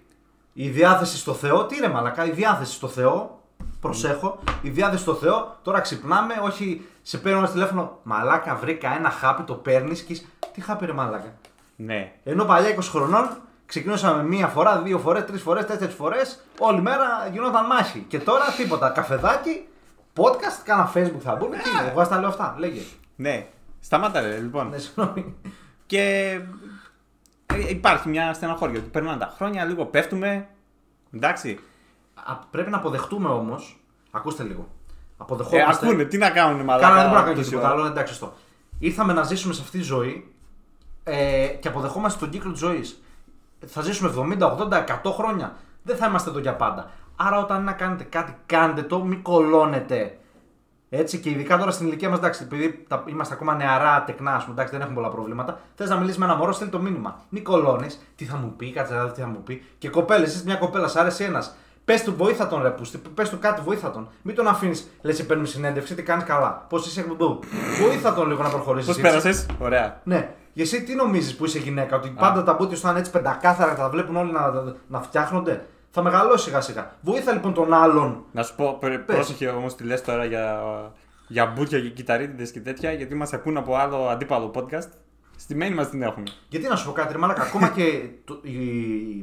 η 0.53 0.69
διάθεση 0.69 1.17
στο 1.17 1.33
Θεό. 1.33 1.65
Τι 1.65 1.77
είναι 1.77 1.89
μαλακά, 1.89 2.25
η 2.25 2.31
διάθεση 2.31 2.73
στο 2.73 2.87
Θεό. 2.87 3.41
Προσέχω, 3.81 4.39
η 4.61 4.69
διάθεση 4.69 5.01
στο 5.01 5.13
Θεό. 5.13 5.57
Τώρα 5.61 5.79
ξυπνάμε, 5.79 6.33
όχι 6.43 6.85
σε 7.01 7.17
παίρνω 7.17 7.37
ένα 7.37 7.49
τηλέφωνο. 7.49 7.99
Μαλάκα, 8.03 8.55
βρήκα 8.55 8.95
ένα 8.95 9.09
χάπι, 9.09 9.43
το 9.43 9.53
παίρνεις 9.53 10.01
και. 10.01 10.13
είσαι, 10.13 10.25
Τι 10.53 10.61
χάπι, 10.61 10.85
ρε 10.85 10.93
μαλάκα. 10.93 11.33
Ναι. 11.75 12.13
Ενώ 12.23 12.45
παλιά 12.45 12.75
20 12.75 12.79
χρονών 12.81 13.41
ξεκινούσαμε 13.67 14.23
μία 14.23 14.47
φορά, 14.47 14.81
δύο 14.81 14.99
φορές, 14.99 15.25
τρεις 15.25 15.41
φορές, 15.41 15.65
τέσσερις 15.65 15.95
φορές. 15.95 16.39
Όλη 16.59 16.81
μέρα 16.81 17.29
γινόταν 17.31 17.65
μάχη. 17.65 18.05
Και 18.07 18.19
τώρα 18.19 18.45
τίποτα. 18.57 18.89
Καφεδάκι, 18.89 19.67
podcast, 20.15 20.61
κάνα 20.63 20.91
facebook 20.93 21.19
θα 21.23 21.35
μπουν. 21.35 21.49
Τι 21.49 21.55
είναι, 21.79 21.89
εγώ 21.91 22.03
στα 22.03 22.19
λέω 22.19 22.29
αυτά. 22.29 22.55
Λέγε. 22.57 22.81
Ναι. 23.15 23.47
Σταμάτα, 23.79 24.21
ρε, 24.21 24.37
λοιπόν. 24.37 24.69
Ναι, 24.69 24.77
συγγνώμη. 24.77 25.35
Και 25.85 26.01
ε, 27.45 27.69
υπάρχει 27.69 28.09
μια 28.09 28.33
στεναχώρια 28.33 28.79
ότι 28.79 28.89
περνάνε 28.89 29.17
τα 29.17 29.33
χρόνια, 29.35 29.65
λίγο 29.65 29.85
πέφτουμε. 29.85 30.47
Εντάξει. 31.13 31.59
Α, 32.25 32.35
πρέπει 32.35 32.69
να 32.69 32.77
αποδεχτούμε 32.77 33.29
όμως. 33.29 33.79
Ακούστε 34.11 34.43
λίγο. 34.43 34.61
Ε, 34.61 35.13
Αποδεχόμαστε. 35.17 35.85
ακούνε, 35.85 36.03
τι 36.03 36.17
να 36.17 36.29
κάνουν, 36.29 36.61
μαλάκα. 36.63 36.87
Κάνα 36.87 37.01
δεν 37.01 37.09
μπορεί 37.09 37.19
να 37.19 37.25
κάνει 37.25 37.35
τόση 37.35 37.49
τίποτα 37.49 37.67
ώρα. 37.71 37.77
άλλο, 37.77 37.85
εντάξει, 37.87 38.13
σωστό. 38.13 38.33
Ήρθαμε 38.79 39.13
να 39.13 39.23
ζήσουμε 39.23 39.53
σε 39.53 39.61
αυτή 39.61 39.77
τη 39.77 39.83
ζωή 39.83 40.33
ε, 41.03 41.47
και 41.47 41.67
αποδεχόμαστε 41.67 42.19
τον 42.19 42.29
κύκλο 42.29 42.51
της 42.51 42.59
ζωής. 42.59 43.01
Θα 43.65 43.81
ζήσουμε 43.81 44.37
70, 44.39 44.57
80, 44.57 44.83
100 45.03 45.11
χρόνια. 45.11 45.55
Δεν 45.83 45.95
θα 45.95 46.07
είμαστε 46.07 46.29
εδώ 46.29 46.39
για 46.39 46.55
πάντα. 46.55 46.89
Άρα, 47.15 47.39
όταν 47.39 47.57
είναι 47.57 47.65
να 47.65 47.71
κάνετε 47.71 48.03
κάτι, 48.03 48.35
κάντε 48.45 48.81
το, 48.81 49.03
μην 49.03 49.21
κολώνετε. 49.21 50.17
Έτσι 50.89 51.19
και 51.19 51.29
ειδικά 51.29 51.57
τώρα 51.57 51.71
στην 51.71 51.87
ηλικία 51.87 52.09
μας, 52.09 52.17
εντάξει, 52.17 52.43
επειδή 52.43 52.85
τα, 52.87 53.03
είμαστε 53.07 53.33
ακόμα 53.33 53.55
νεαρά, 53.55 54.03
τεκνά, 54.03 54.35
ας 54.35 54.41
πούμε, 54.41 54.53
εντάξει, 54.53 54.71
δεν 54.71 54.81
έχουμε 54.81 54.95
πολλά 54.95 55.09
προβλήματα. 55.09 55.59
Θες 55.75 55.89
να 55.89 55.95
μιλήσεις 55.95 56.17
με 56.17 56.25
ένα 56.25 56.35
μωρό, 56.35 56.51
στέλνει 56.51 56.71
το 56.71 56.79
μήνυμα. 56.79 57.21
Μην 57.29 57.43
κολώνεις, 57.43 58.01
τι 58.15 58.25
θα 58.25 58.37
μου 58.37 58.53
πει, 58.57 58.71
κάτσε 58.71 58.93
να 58.93 59.03
δει 59.03 59.11
τι 59.11 59.21
θα 59.21 59.27
μου 59.27 59.43
πει. 59.43 59.63
Και 59.77 59.89
κοπέλες, 59.89 60.35
είσαι 60.35 60.43
μια 60.45 60.55
κοπέλα, 60.55 60.87
σ' 60.87 60.95
άρεσε 60.95 61.23
ένας. 61.23 61.55
Πες 61.85 62.03
του 62.03 62.15
βοήθα 62.15 62.47
τον 62.47 62.61
ρε 62.61 62.69
πούστη, 62.69 62.97
πες 62.97 63.29
του 63.29 63.39
κάτι, 63.39 63.61
βοήθα 63.61 63.91
τον. 63.91 64.07
Μην 64.21 64.35
τον 64.35 64.47
αφήνεις, 64.47 64.87
λες, 65.01 65.15
σε 65.15 65.23
παίρνουμε 65.23 65.47
συνέντευξη, 65.47 65.95
τι 65.95 66.03
κάνεις 66.03 66.23
καλά. 66.23 66.65
Πώς 66.69 66.87
είσαι 66.87 66.99
εκπομπού. 66.99 67.39
βοήθα 67.81 68.13
τον 68.13 68.27
λίγο 68.27 68.43
να 68.43 68.49
προχωρήσεις. 68.49 68.87
Πώς 68.87 69.01
πέρασες, 69.01 69.45
ωραία. 69.59 70.01
Ναι. 70.03 70.29
Και 70.57 70.63
εσύ 70.63 70.83
τι 70.83 70.95
νομίζεις 70.95 71.35
που 71.35 71.45
είσαι 71.45 71.59
γυναίκα, 71.59 71.95
ότι 71.95 72.09
πάντα 72.09 72.43
τα 72.43 72.53
μπούτια 72.53 72.75
σου 72.75 72.81
θα 72.81 72.89
είναι 72.89 72.99
έτσι 72.99 73.11
πεντακάθαρα 73.11 73.71
και 73.73 73.77
τα 73.81 73.89
βλέπουν 73.89 74.15
όλοι 74.15 74.31
να, 74.31 74.49
να, 74.51 74.75
να 74.87 75.01
φτιάχνονται; 75.01 75.65
Θα 75.91 76.01
μεγαλώσει 76.01 76.43
σιγά 76.43 76.61
σιγά. 76.61 76.91
Βοήθα 77.01 77.31
λοιπόν 77.33 77.53
τον 77.53 77.73
άλλον 77.73 78.23
Να 78.31 78.43
σου 78.43 78.55
πω, 78.55 78.77
πρέ- 78.79 78.99
Πες. 78.99 79.15
πρόσεχε 79.15 79.47
όμως 79.47 79.75
τι 79.75 79.83
λες 79.83 80.01
τώρα 80.01 80.25
για, 80.25 80.61
για 81.27 81.45
μπούτια 81.45 81.79
και 81.79 81.89
κυταρίτιδες 81.89 82.51
και 82.51 82.59
τέτοια, 82.59 82.91
γιατί 82.91 83.15
μας 83.15 83.33
ακούν 83.33 83.57
από 83.57 83.75
άλλο 83.75 84.07
αντίπαλο 84.07 84.51
podcast. 84.55 84.87
Στη 85.39 85.55
μένη 85.55 85.75
μας 85.75 85.89
την 85.89 86.01
έχουμε. 86.01 86.25
Γιατί 86.49 86.67
να 86.67 86.75
σου 86.75 86.85
πω 86.85 86.91
κάτι, 86.91 87.11
ρε 87.13 87.17
Μάλακα, 87.19 87.41
ακόμα 87.41 87.67
και. 87.69 88.09
Το, 88.25 88.39
η, 88.41 88.55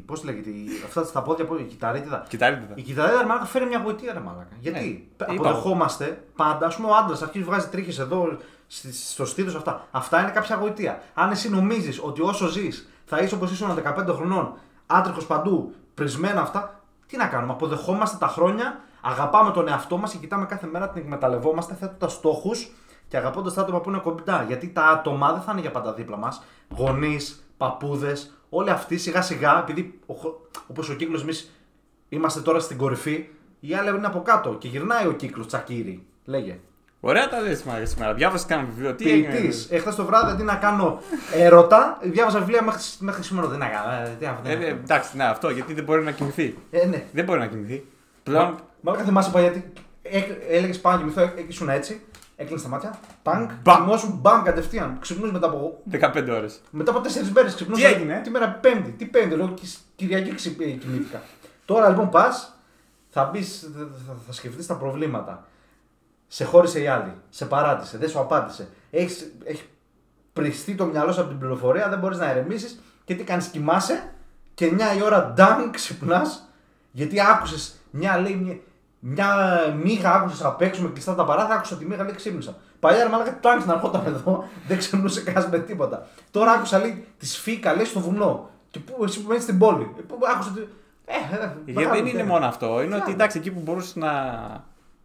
πώς 0.06 0.24
λέγεται, 0.24 0.50
η, 0.50 0.66
αυτά 0.86 1.04
στα 1.04 1.22
πόδια 1.22 1.44
που 1.44 1.54
η 1.54 1.62
κυταρίτιδα. 1.62 2.24
Κυταρίτιδα. 2.28 2.72
Η 2.74 2.82
κυταρίτιδα, 2.82 3.20
ρε 3.20 3.26
Μάλακα, 3.28 3.44
φέρει 3.46 3.66
μια 3.66 3.80
γοητεία, 3.84 4.12
ρε 4.12 4.20
Μάλακα. 4.20 4.48
Γιατί 4.60 4.78
Ναι, 5.18 5.24
Π- 5.26 5.32
είπαμε. 5.32 5.48
αποδεχόμαστε 5.48 6.24
πάντα, 6.36 6.66
ας 6.66 6.76
πούμε, 6.76 6.88
ο 6.88 6.94
άντρας 6.96 7.22
αρχίζει 7.22 7.44
βγάζει 7.44 7.68
τρίχες 7.68 7.98
εδώ, 7.98 8.28
στη- 8.32 8.44
στο 8.92 9.24
στήθος 9.24 9.54
αυτά. 9.54 9.86
Αυτά 9.90 10.20
είναι 10.20 10.30
κάποια 10.30 10.56
γοητεία. 10.56 11.02
Αν 11.14 11.30
εσύ 11.30 11.50
νομίζεις 11.50 12.00
ότι 12.02 12.22
όσο 12.22 12.46
ζεις 12.46 12.88
θα 13.04 13.18
είσαι 13.18 13.34
όπως 13.34 13.50
ήσουν 13.50 13.74
15 13.74 14.14
χρονών, 14.14 14.54
άτριχο 14.86 15.24
παντού, 15.24 15.74
πρισμένα 15.94 16.40
αυτά, 16.40 16.80
τι 17.06 17.16
να 17.16 17.26
κάνουμε. 17.26 17.52
Αποδεχόμαστε 17.52 18.16
τα 18.16 18.26
χρόνια, 18.26 18.80
αγαπάμε 19.00 19.50
τον 19.50 19.68
εαυτό 19.68 19.96
μας 19.96 20.12
και 20.12 20.18
κοιτάμε 20.18 20.46
κάθε 20.46 20.66
μέρα 20.66 20.88
την 20.88 21.02
εκμεταλλευόμαστε 21.02 21.74
θέτοντας 21.74 22.12
στόχους 22.12 22.72
και 23.08 23.16
αγαπώντας 23.16 23.54
τα 23.54 23.60
άτομα 23.60 23.80
που 23.80 23.88
είναι 23.88 23.98
κοντά. 23.98 24.42
Γιατί 24.42 24.68
τα 24.68 24.86
άτομα 24.86 25.32
δεν 25.32 25.42
θα 25.42 25.52
είναι 25.52 25.60
για 25.60 25.70
πάντα 25.70 25.92
δίπλα 25.92 26.16
μας. 26.16 26.42
Γονείς, 26.76 27.44
παππούδες, 27.56 28.34
όλοι 28.48 28.70
αυτοί 28.70 28.98
σιγά 28.98 29.22
σιγά, 29.22 29.58
επειδή 29.58 30.00
όπως 30.66 30.88
ο 30.88 30.94
κύκλος 30.94 31.22
εμείς 31.22 31.50
είμαστε 32.08 32.40
τώρα 32.40 32.60
στην 32.60 32.76
κορυφή, 32.78 33.28
οι 33.60 33.74
άλλοι 33.74 33.88
είναι 33.88 34.06
από 34.06 34.22
κάτω 34.22 34.54
και 34.54 34.68
γυρνάει 34.68 35.06
ο 35.06 35.12
κύκλος 35.12 35.46
τσακίρι. 35.46 36.06
Λέγε. 36.24 36.58
Ωραία 37.06 37.28
τα 37.28 37.40
λες 37.40 37.62
μάγκα 37.62 37.87
σήμερα. 37.87 38.14
Διάβασες 38.14 38.46
κανένα 38.46 38.68
βιβλίο; 38.68 38.94
Τι 38.94 39.11
έγινε; 39.11 39.34
Ποιητή. 39.34 39.75
Εχθές 39.75 39.94
το 39.94 40.04
βράδυ 40.04 40.30
αντί 40.30 40.42
να 40.42 40.54
κάνω 40.54 41.00
έρωτα, 41.34 41.99
διάβαζα 42.02 42.38
βιβλία 42.38 42.62
μέχρι, 42.62 42.80
μέχρι 42.99 43.23
σήμερα. 43.23 43.46
Δεν 43.49 43.62
έκανα. 43.62 43.92
Ε, 43.94 44.16
τι 44.18 44.26
αυτό, 44.26 44.49
Ε, 44.50 44.56
δεν 44.56 44.62
ε, 44.68 44.70
εντάξει, 44.70 45.16
ναι, 45.16 45.25
αυτό 45.25 45.49
γιατί 45.50 45.75
δεν 45.75 45.84
μπορεί 45.84 46.02
να 46.02 46.11
κοιμηθεί. 46.11 46.58
Ε, 46.70 46.87
ναι. 46.87 47.04
Δεν 47.12 47.25
μπορεί 47.25 47.38
να 47.38 47.46
κοιμηθεί. 47.46 47.84
Πλέον. 48.23 48.54
Μάλλον 48.80 49.04
θυμάσαι 49.04 49.30
παλιά 49.30 49.50
γιατί 49.50 49.73
έλεγες 50.50 50.80
πάνω 50.80 50.99
και 50.99 51.04
μυθό, 51.04 51.30
ήσουν 51.49 51.68
έτσι, 51.68 52.00
έκλεινες 52.37 52.62
τα 52.62 52.68
μάτια, 52.68 52.99
τάγκ, 53.23 53.49
Μπαμ. 53.62 53.76
κοιμόσουν 53.82 54.18
μπαμ 54.20 54.42
κατευθείαν. 54.42 54.96
Ξυπνούσε 55.00 55.32
μετά 55.32 55.46
από, 55.46 55.82
15 55.90 56.28
ώρες. 56.30 56.61
μετά 56.70 56.90
από 56.90 57.00
4 57.00 57.30
μέρες. 57.34 57.54
Ξυπνούσε. 57.54 57.82
Τι 57.88 57.92
έγινε; 57.94 58.20
Τη 58.25 58.30
μέρα 58.30 58.49
Πέμπτη. 58.49 58.90
Τι 58.90 59.04
Πέμπτη, 59.04 59.34
λέω 59.37 59.49
«Κι- 59.49 59.78
Κυριακή 59.96 60.34
ξυ- 60.34 60.61
ε, 60.61 60.64
κοιμήθηκα. 60.64 61.23
Τώρα 61.64 61.88
λοιπόν 61.88 62.08
πας, 62.11 62.54
θα 63.11 63.25
μπεις, 63.32 63.70
θα, 64.06 64.14
θα 64.26 64.32
σκεφτείς 64.32 64.66
τα 64.66 64.75
προβλήματα. 64.75 65.46
Σε 66.34 66.44
χώρισε 66.44 66.80
η 66.80 66.86
άλλη, 66.86 67.12
σε 67.30 67.44
παράτησε, 67.46 67.98
δεν 67.98 68.08
σου 68.08 68.18
απάντησε. 68.18 68.68
Έχεις, 68.90 69.32
έχει 69.44 69.62
πριστεί 70.32 70.74
το 70.74 70.84
μυαλό 70.84 71.12
σου 71.12 71.20
από 71.20 71.28
την 71.28 71.38
πληροφορία, 71.38 71.88
δεν 71.88 71.98
μπορείς 71.98 72.18
να 72.18 72.30
ερεμήσεις 72.30 72.80
και 73.04 73.14
τι 73.14 73.24
κάνεις, 73.24 73.46
κοιμάσαι 73.46 74.12
και 74.54 74.66
9 74.66 74.96
η 74.98 75.02
ώρα 75.02 75.32
ντάν 75.34 75.70
ξυπνάς 75.70 76.48
γιατί 76.90 77.20
άκουσες 77.20 77.74
μια, 77.90 78.18
λέει, 78.18 78.34
μια, 78.34 78.56
μια 78.98 79.28
μύγα 79.82 80.12
άκουσες 80.14 80.42
απ' 80.44 80.60
έξω 80.62 80.82
με 80.82 80.88
κλειστά 80.88 81.14
τα 81.14 81.24
παράθυρα, 81.24 81.54
άκουσα 81.56 81.76
τη 81.76 81.84
μύγα 81.84 82.02
λέει 82.04 82.14
ξύπνησα. 82.14 82.56
Παλιά 82.80 83.02
ρε 83.02 83.08
μαλάκα 83.08 83.38
το 83.40 83.48
άγγιξε 83.48 83.68
να 83.68 83.74
ερχόταν 83.74 84.02
εδώ, 84.06 84.44
δεν 84.68 84.78
ξυπνούσε 84.78 85.22
κανένας 85.22 85.48
με 85.50 85.58
τίποτα. 85.58 86.06
Τώρα 86.30 86.52
άκουσα 86.52 86.78
λέει 86.78 87.06
τη 87.18 87.26
σφίκα 87.26 87.74
λέει 87.74 87.84
στο 87.84 88.00
βουνό. 88.00 88.50
Και 88.70 88.78
πού, 88.78 89.04
εσύ 89.04 89.20
που 89.22 89.28
μένεις 89.28 89.42
στην 89.42 89.58
πόλη. 89.58 89.94
Ε, 89.98 90.00
πού, 90.02 90.18
άκουσα. 90.34 90.50
τη- 90.50 90.60
Ε, 91.06 91.14
ε, 91.34 91.52
Γιατί 91.64 91.72
μεγάλο 91.72 91.94
δεν 91.94 92.06
είναι 92.06 92.18
θέμα. 92.18 92.32
μόνο 92.32 92.46
αυτό. 92.46 92.82
Είναι 92.82 92.94
ότι 92.94 93.04
Άλλο; 93.04 93.12
εντάξει, 93.12 93.38
εκεί 93.38 93.50
που 93.50 93.60
μπορούσες 93.60 93.94
να, 93.94 94.10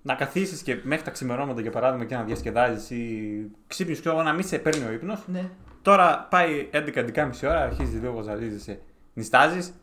να 0.01 0.15
καθίσεις 0.15 0.61
και 0.61 0.79
μέχρι 0.83 1.03
τα 1.03 1.11
ξημερώματα 1.11 1.61
για 1.61 1.71
παράδειγμα 1.71 2.05
και 2.05 2.15
να 2.15 2.23
διασκεδάζεις 2.23 2.89
ή 2.89 3.51
ξύπνεις 3.67 3.99
και 3.99 4.09
εγώ 4.09 4.23
να 4.23 4.33
μην 4.33 4.43
σε 4.43 4.57
παίρνει 4.57 4.85
ο 4.85 4.91
ύπνος. 4.91 5.23
Ναι. 5.25 5.49
Τώρα 5.81 6.27
πάει 6.29 6.69
11-11.30 6.73 7.29
ώρα, 7.43 7.61
αρχίζεις 7.61 8.01
λίγο, 8.01 8.21
ζαλίζεσαι, 8.21 8.79
νιστάζεις. 9.13 9.73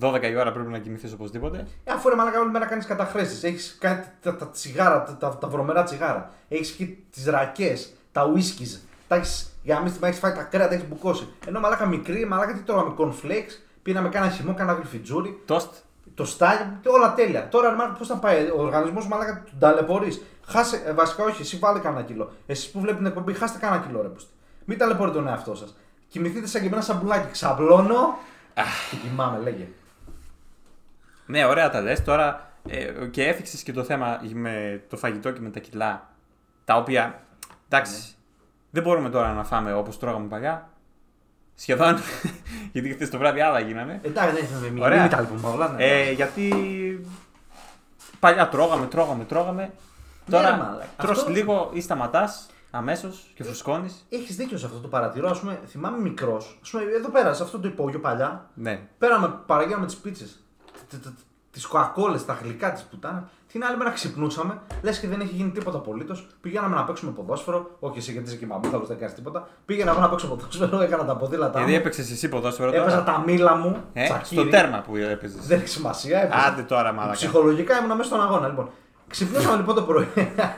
12 0.00 0.22
η 0.22 0.36
ώρα 0.36 0.52
πρέπει 0.52 0.70
να 0.70 0.78
κοιμηθείς 0.78 1.12
οπωσδήποτε. 1.12 1.66
Ε, 1.84 1.92
αφού 1.92 2.08
ρε 2.08 2.14
μαλάκα 2.14 2.40
όλη 2.40 2.50
μέρα 2.50 2.66
κάνεις 2.66 2.86
καταχρέσεις. 2.86 3.44
Έχεις 3.44 3.76
κάνει 3.80 4.02
τα, 4.20 4.36
τα 4.36 4.48
τσιγάρα, 4.48 5.02
τα, 5.02 5.16
τα, 5.16 5.38
τα 5.38 5.48
βρωμερά 5.48 5.82
τσιγάρα. 5.82 6.30
Έχεις 6.48 6.70
και 6.70 6.88
τις 7.10 7.26
ρακές, 7.26 7.92
τα 8.12 8.26
ουίσκι. 8.26 8.66
Τα 9.08 9.16
έχεις 9.16 9.54
για 9.62 9.74
να 9.74 9.80
μην 9.80 9.92
έχεις 10.00 10.18
φάει 10.18 10.32
τα 10.32 10.42
κρέα, 10.42 10.68
τα 10.68 10.74
έχεις 10.74 10.88
μπουκώσει. 10.88 11.28
Ενώ 11.46 11.60
μαλάκα 11.60 11.86
μικρή, 11.86 12.26
μαλάκα 12.26 12.52
τι 12.52 12.60
τρώγαμε, 12.60 12.94
cornflakes, 12.98 13.52
πήραμε 13.82 14.08
κάνα 14.08 14.30
χυμό, 14.30 14.54
κάνα 14.54 14.72
γλυφιτζούρι, 14.72 15.42
Τόστ. 15.44 15.74
Το 16.14 16.24
στάγιο, 16.24 16.66
όλα 16.84 17.14
τέλεια. 17.14 17.48
Τώρα 17.48 17.70
ρε 17.70 17.76
μαλάκα 17.76 17.98
πώς 17.98 18.06
θα 18.06 18.16
πάει, 18.16 18.50
ο 18.50 18.60
οργανισμός 18.60 19.08
μαλάκα 19.08 19.42
του 19.46 19.52
ταλαιπωρείς. 19.58 20.22
Χάσε, 20.46 20.82
ε, 20.86 20.92
βασικά 20.92 21.24
όχι, 21.24 21.42
εσύ 21.42 21.56
βάλε 21.56 21.78
κανένα 21.78 22.02
κιλό. 22.02 22.32
Εσείς 22.46 22.70
που 22.70 22.78
βλέπετε 22.78 22.98
την 22.98 23.06
εκπομπή, 23.06 23.32
χάστε 23.32 23.58
κανένα 23.58 23.82
κιλό 23.86 24.02
ρε 24.02 24.08
πούστη. 24.08 24.32
Μην 24.64 24.78
ταλαιπωρείτε 24.78 25.16
τον 25.16 25.28
εαυτό 25.28 25.54
σας. 25.54 25.76
Κοιμηθείτε 26.08 26.46
σαν 26.46 26.62
και 26.62 26.68
με 26.68 26.74
ένα 26.74 26.84
σαμπουλάκι. 26.84 27.30
Ξαπλώνω 27.30 28.18
και 28.90 28.96
κοιμάμαι, 28.96 29.38
λέγε. 29.38 29.68
Ναι, 31.26 31.44
ωραία 31.44 31.70
τα 31.70 31.80
λες. 31.80 32.04
Τώρα 32.04 32.50
ε, 32.68 33.06
και 33.10 33.24
έφυξες 33.24 33.62
και 33.62 33.72
το 33.72 33.84
θέμα 33.84 34.20
με 34.32 34.82
το 34.88 34.96
φαγητό 34.96 35.30
και 35.30 35.40
με 35.40 35.50
τα 35.50 35.60
κιλά. 35.60 36.08
Τα 36.64 36.76
οποία. 36.76 37.20
Εντάξει. 37.68 38.14
Δεν 38.70 38.82
μπορούμε 38.82 39.10
τώρα 39.10 39.32
να 39.32 39.44
φάμε 39.44 39.72
όπως 39.72 39.98
τρώγαμε 39.98 40.28
παλιά. 40.28 40.68
Σχεδόν. 41.54 41.96
γιατί 42.72 42.92
χθες 42.92 43.10
το 43.10 43.18
βράδυ 43.18 43.40
άλλα 43.40 43.60
γίνανε. 43.60 44.00
Εντάξει, 44.02 44.34
δεν 44.34 44.46
θα 44.46 44.70
με 44.72 44.84
Ωραία. 44.84 45.00
μην 45.00 45.10
τα 45.10 45.20
λοιπόν 45.20 45.52
όλα. 45.52 45.68
Ναι. 45.68 45.84
Ε, 45.84 46.12
γιατί 46.12 46.48
παλιά 48.20 48.48
τρώγαμε, 48.48 48.86
τρώγαμε, 48.86 49.24
τρώγαμε. 49.24 49.62
Ναι, 49.62 50.36
Τώρα 50.36 50.50
ρε 50.50 50.56
μαλάκα. 50.56 50.86
τρως 50.96 51.18
Αυτό- 51.18 51.30
λίγο 51.30 51.70
ή 51.72 51.80
σταματάς 51.80 52.46
αμέσως 52.70 53.30
και 53.34 53.44
φουσκώνεις. 53.44 54.06
Έχεις 54.08 54.36
δίκιο 54.36 54.58
σε 54.58 54.66
αυτό 54.66 54.78
το 54.78 54.88
παρατηρώ. 54.88 55.28
Α 55.30 55.38
πούμε, 55.40 55.60
θυμάμαι 55.66 55.98
μικρός. 55.98 56.60
Εδώ 56.96 57.08
πέρα, 57.08 57.34
σε 57.34 57.42
αυτό 57.42 57.58
το 57.58 57.68
υπόγειο 57.68 58.00
παλιά, 58.00 58.50
Ναι. 58.54 58.80
πέραμε, 58.98 59.34
παραγγέλναμε 59.46 59.86
τις 59.86 59.96
πίτσες. 59.96 60.42
Τις 61.50 61.66
κοακόλε, 61.66 62.18
τα 62.18 62.38
γλυκά 62.42 62.72
τη 62.72 62.82
πουτάνα. 62.90 63.28
Την 63.54 63.64
άλλη 63.64 63.76
μέρα 63.76 63.90
ξυπνούσαμε, 63.90 64.58
λες 64.82 64.98
και 64.98 65.08
δεν 65.08 65.20
έχει 65.20 65.34
γίνει 65.34 65.50
τίποτα 65.50 65.76
απολύτως. 65.78 66.26
Πηγαίναμε 66.40 66.74
να 66.76 66.84
παίξουμε 66.84 67.10
ποδόσφαιρο. 67.10 67.70
Όχι 67.80 67.98
εσύ 67.98 68.12
γιατί 68.12 68.28
είσαι 68.28 68.36
και 68.36 68.46
μαμούθαλο, 68.46 68.84
δεν 68.84 68.98
κάνεις 68.98 69.14
τίποτα. 69.14 69.48
Πήγαινα 69.66 69.90
εγώ 69.90 70.00
να 70.00 70.08
παίξω 70.08 70.26
ποδόσφαιρο, 70.28 70.80
έκανα 70.80 71.04
τα 71.04 71.16
ποδήλατά 71.16 71.58
Γιατί 71.58 71.72
μου. 71.72 71.78
έπαιξες 71.78 72.10
εσύ 72.10 72.28
ποδόσφαιρο 72.28 72.68
Έπαιζα 72.68 72.84
τώρα. 72.84 73.02
τα 73.02 73.22
μήλα 73.26 73.56
μου. 73.56 73.76
Ε, 73.92 74.04
τσακίρι. 74.04 74.40
στο 74.40 74.50
τέρμα 74.50 74.80
που 74.86 74.96
έπαιζες. 74.96 75.46
Δεν 75.46 75.58
έχει 75.58 75.68
σημασία. 75.68 76.22
έπαιζα. 76.22 76.44
Άντε 76.46 76.62
τώρα, 76.62 76.92
μαλακά. 76.92 77.12
Ψυχολογικά 77.14 77.78
ήμουν 77.78 77.96
μέσα 77.96 78.08
στον 78.08 78.22
αγώνα. 78.22 78.48
Λοιπόν, 78.48 78.68
ξυπνούσα 79.08 79.56
λοιπόν 79.56 79.74
το 79.74 79.82
πρωί. 79.82 80.08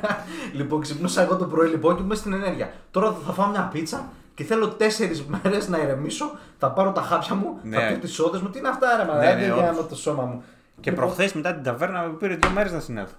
λοιπόν, 0.58 0.80
ξυπνούσα 0.80 1.22
εγώ 1.22 1.36
το 1.36 1.44
πρωί 1.44 1.68
λοιπόν 1.68 1.96
και 1.96 2.02
είμαι 2.02 2.14
στην 2.14 2.32
ενέργεια. 2.32 2.72
Τώρα 2.90 3.16
θα 3.26 3.32
φάω 3.32 3.46
μια 3.48 3.68
πίτσα 3.72 4.08
και 4.34 4.44
θέλω 4.44 4.68
τέσσερις 4.68 5.24
μέρες 5.24 5.68
να 5.68 5.78
ηρεμήσω. 5.78 6.30
Θα 6.58 6.70
πάρω 6.70 6.90
τα 6.92 7.00
χάπια 7.02 7.34
μου, 7.34 7.58
Ναι. 7.62 7.76
θα 7.80 7.86
πιω 7.86 7.96
τις 7.98 8.12
σόδε 8.14 8.38
μου. 8.42 8.48
Τι 8.50 8.58
είναι 8.58 8.68
αυτά, 8.68 8.96
ρε 8.96 9.02
Ναι, 9.02 9.08
μαλάκα, 9.08 9.34
ναι, 9.34 9.40
δεν 9.46 9.54
για 9.54 9.70
όντως. 9.70 9.88
το 9.88 9.96
σώμα 9.96 10.22
μου; 10.22 10.42
Και 10.80 10.90
Λοιπόν, 10.90 11.04
προχθές 11.04 11.32
μετά 11.32 11.54
την 11.54 11.62
ταβέρνα 11.62 12.08
μου 12.08 12.16
πήρε 12.16 12.34
δύο 12.34 12.50
μέρες 12.50 12.72
να 12.72 12.80
συνέλθω. 12.80 13.14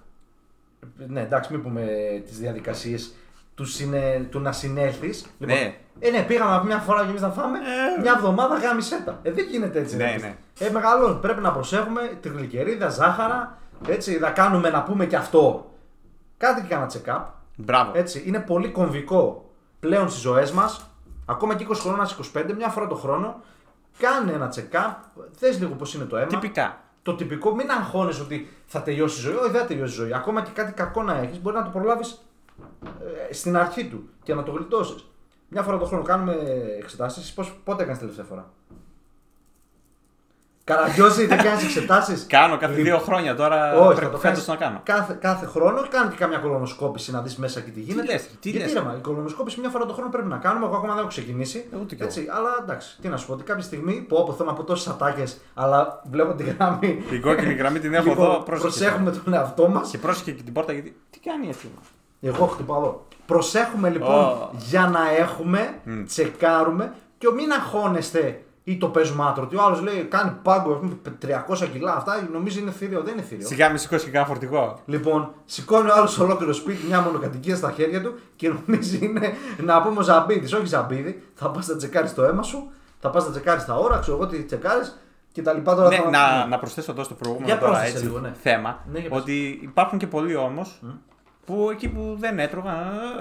Ναι, 1.06 1.20
εντάξει, 1.20 1.52
μην 1.52 1.62
πούμε 1.62 1.86
τις 2.26 2.38
διαδικασίες 2.38 3.14
του, 3.54 3.64
συνε... 3.64 4.26
του 4.30 4.40
να 4.40 4.52
συνέλθεις. 4.52 5.26
Λοιπόν, 5.38 5.56
Ναι. 5.56 5.76
Ε, 6.00 6.10
ναι, 6.10 6.22
πήγαμε 6.22 6.54
από 6.54 6.64
μια 6.64 6.78
φορά 6.78 7.02
και 7.02 7.08
εμείς 7.08 7.20
να 7.20 7.30
φάμε. 7.30 7.58
Ε. 7.58 8.00
Μια 8.00 8.14
εβδομάδα 8.16 8.58
γάμισέτα. 8.58 9.18
Ε, 9.22 9.30
δεν 9.30 9.46
γίνεται 9.50 9.78
έτσι. 9.80 9.96
Ναι, 9.96 10.04
ρε, 10.04 10.16
ναι. 10.16 10.36
Ε, 10.58 10.70
μεγαλώνει. 10.70 11.20
Πρέπει 11.20 11.40
να 11.40 11.52
προσέχουμε 11.52 12.18
τη 12.20 12.28
γλυκερίδα, 12.28 12.88
ζάχαρα. 12.88 13.58
Έτσι, 13.86 14.18
να 14.18 14.30
κάνουμε 14.30 14.70
να 14.70 14.82
πούμε 14.82 15.06
και 15.06 15.16
αυτό. 15.16 15.72
Κάντε 16.36 16.60
και 16.60 16.66
κανένα 16.68 16.90
check-up. 16.92 17.24
Μπράβο. 17.56 17.92
Έτσι, 17.94 18.22
είναι 18.26 18.40
πολύ 18.40 18.68
κομβικό 18.68 19.50
πλέον 19.80 20.08
στις 20.08 20.22
ζωές 20.22 20.52
μας. 20.52 20.90
Ακόμα 21.26 21.54
και 21.54 21.66
20 21.70 21.74
χρόνια, 21.74 22.08
25, 22.34 22.54
μια 22.56 22.68
φορά 22.68 22.86
το 22.86 22.94
χρόνο. 22.94 23.40
Κάνε 23.98 24.32
ένα 24.32 24.52
check-up. 24.54 24.94
Θες 25.36 25.58
λίγο 25.58 25.74
πώς 25.74 25.94
είναι 25.94 26.04
το 26.04 26.16
αίμα. 26.16 26.26
Τυπικά. 26.26 26.80
Το 27.08 27.14
τυπικό, 27.14 27.54
μην 27.54 27.70
αγχώνεσαι 27.70 28.22
ότι 28.22 28.48
θα 28.66 28.82
τελειώσει 28.82 29.18
η 29.18 29.22
ζωή. 29.22 29.34
Όχι, 29.34 29.50
δεν 29.50 29.60
θα 29.60 29.66
τελειώσει 29.66 29.92
η 29.92 29.96
ζωή. 29.96 30.14
Ακόμα 30.14 30.42
και 30.42 30.50
κάτι 30.54 30.72
κακό 30.72 31.02
να 31.02 31.16
έχεις, 31.16 31.40
μπορεί 31.40 31.56
να 31.56 31.64
το 31.64 31.70
προλάβεις 31.70 32.18
στην 33.30 33.56
αρχή 33.56 33.88
του 33.88 34.08
και 34.22 34.34
να 34.34 34.42
το 34.42 34.50
γλιτώσεις. 34.52 35.04
Μια 35.48 35.62
φορά 35.62 35.78
το 35.78 35.84
χρόνο 35.84 36.02
κάνουμε 36.02 36.36
εξετάσεις. 36.78 37.34
Πότε 37.64 37.82
έκανες 37.82 37.98
τελευταία 37.98 38.24
φορά; 38.24 38.52
Καραγκιόζη, 40.68 41.26
δεν 41.26 41.38
κάνει 41.38 41.62
εξετάσεις. 41.62 42.26
Κάνω 42.28 42.56
κάθε 42.56 42.74
δύο 42.74 42.98
χρόνια 42.98 43.34
τώρα. 43.36 43.74
Όχι, 43.74 43.88
θα 43.88 43.94
πρέπει 43.94 44.10
το 44.12 44.18
φέτος 44.18 44.44
κάνεις 44.44 44.46
να 44.48 44.56
κάνω. 44.66 44.80
Κάθε, 44.82 45.18
κάθε 45.20 45.46
χρόνο 45.46 45.86
κάνει 45.90 46.10
και 46.10 46.16
κάμια 46.16 46.38
κολονοσκόπηση 46.38 47.10
να 47.10 47.20
δεις 47.22 47.36
μέσα 47.36 47.60
και 47.60 47.70
τι 47.70 47.80
γίνεται. 47.80 48.12
λες, 48.12 48.22
τι 48.40 48.50
Γιατί 48.50 48.64
λες. 48.66 48.72
ρε, 48.72 48.80
μα, 48.88 48.94
η 48.98 49.00
κολονοσκόπηση 49.00 49.60
μια 49.60 49.68
φορά 49.68 49.86
το 49.86 49.92
χρόνο 49.92 50.10
πρέπει 50.10 50.28
να 50.28 50.36
κάνουμε. 50.36 50.66
Εγώ 50.66 50.76
ακόμα 50.76 50.90
δεν 50.92 50.98
έχω 51.00 51.08
ξεκινήσει. 51.08 51.66
Ε, 51.72 51.76
ούτε 51.82 51.94
κι 51.94 52.02
έτσι, 52.02 52.26
αλλά 52.36 52.48
εντάξει, 52.62 52.96
τι 53.00 53.08
να 53.08 53.16
σου 53.16 53.26
πω, 53.26 53.32
ότι 53.32 53.42
κάποια 53.42 53.62
στιγμή 53.62 53.92
που 54.08 54.16
όπου 54.16 54.32
θέλω 54.32 54.48
να 54.50 54.54
πω 54.54 54.64
τόσες 54.64 54.86
ατάκες, 54.88 55.38
αλλά 55.54 56.02
βλέπω 56.10 56.32
τη 56.34 56.44
γραμμή. 56.44 57.02
Την 57.10 57.20
κόκκινη 57.22 57.54
γραμμή 57.54 57.78
την 57.78 57.94
έχω 57.94 58.08
Λοιπόν, 58.08 58.24
εδώ. 58.24 58.38
πρόσεξε. 58.42 58.78
προσέχουμε 58.78 59.10
τον 59.10 59.32
εαυτό 59.34 59.68
μας. 59.68 59.90
Και 59.90 59.98
πρόσεχε 59.98 60.32
και 60.32 60.42
την 60.42 60.52
πόρτα 60.52 60.72
γιατί. 60.72 60.96
Τι 61.10 61.18
κάνει 61.18 61.48
έτσι. 61.48 61.68
Εγώ 62.20 62.46
χτυπάω 62.46 62.78
εδώ. 62.78 63.06
Προσέχουμε 63.26 63.88
λοιπόν 63.90 64.14
Ω. 64.24 64.50
για 64.52 64.86
να 64.86 65.00
έχουμε, 65.18 65.74
Μμ. 65.84 66.04
τσεκάρουμε 66.04 66.92
και 67.18 67.28
μην 67.34 67.52
αγχώνεστε 67.52 68.42
ή 68.70 68.76
το 68.78 68.88
παίζουμε 68.88 69.24
άτρωτο. 69.28 69.58
Ο 69.58 69.62
άλλος 69.64 69.80
λέει 69.80 70.02
κάνει 70.04 70.32
πάγκο 70.42 70.72
ας 70.72 70.78
πούμε, 70.78 70.96
300 71.64 71.68
κιλά, 71.72 71.94
αυτά 71.94 72.28
νομίζει 72.32 72.60
είναι 72.60 72.70
θηρίο. 72.70 73.02
Δεν 73.02 73.12
είναι 73.12 73.22
θηρίο. 73.22 73.46
Σιγά 73.46 73.70
με 73.70 73.78
σηκώσει 73.78 74.04
και 74.04 74.10
κάνα 74.10 74.26
φορτηγό. 74.26 74.80
Λοιπόν, 74.86 75.32
σηκώνει 75.44 75.90
ο 75.90 75.94
άλλος 75.94 76.18
ολόκληρο 76.18 76.52
σπίτι, 76.52 76.86
μια 76.86 77.00
μονοκατοικία 77.00 77.56
στα 77.56 77.70
χέρια 77.72 78.02
του 78.02 78.18
και 78.36 78.48
νομίζει 78.66 78.98
είναι 79.04 79.32
να 79.62 79.82
πούμε 79.82 79.98
ο 79.98 80.02
Ζαμπίδης. 80.02 80.52
Όχι 80.52 80.66
Ζαμπίδη, 80.66 81.22
θα 81.34 81.50
πας 81.50 81.66
να 81.68 81.76
τσεκάρεις 81.76 82.14
το 82.14 82.22
αίμα 82.24 82.42
σου, 82.42 82.70
θα 83.00 83.10
πας 83.10 83.24
να 83.24 83.30
τσεκάρεις 83.30 83.64
τα 83.64 83.74
ώρα, 83.74 83.98
ξέρω 83.98 84.16
εγώ 84.16 84.26
τι 84.26 84.42
τσεκάρεις 84.42 84.98
και 85.32 85.42
τα 85.42 85.52
λοιπά 85.52 85.74
τώρα. 85.74 85.88
Ναι, 85.88 85.96
θα- 85.96 86.10
να, 86.10 86.46
να 86.46 86.58
προσθέσω 86.58 86.92
εδώ 86.92 87.02
στο 87.02 87.14
προηγούμενο 87.14 87.46
Για 87.50 87.58
τώρα, 87.58 87.70
πρόσθεσε 87.72 87.92
έτσι, 87.96 88.06
λίγο, 88.06 88.18
ναι. 88.18 88.32
θέμα 88.42 88.84
Ναι, 88.92 88.98
για 88.98 89.08
πες. 89.10 89.18
ότι 89.20 89.58
υπάρχουν 89.62 89.98
και 89.98 90.06
πολλοί 90.06 90.36
όμως 90.36 90.80
που 91.46 91.68
εκεί 91.72 91.88
που 91.88 92.16
δεν 92.18 92.38
έτρωγαν 92.38 92.76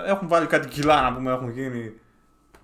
ε, 0.06 0.10
έχουν 0.12 0.28
βάλει 0.28 0.46
κάτι 0.46 0.68
κιλά 0.68 1.02
να 1.02 1.14
πούμε, 1.14 1.32
έχουν 1.32 1.50
γίνει 1.50 1.94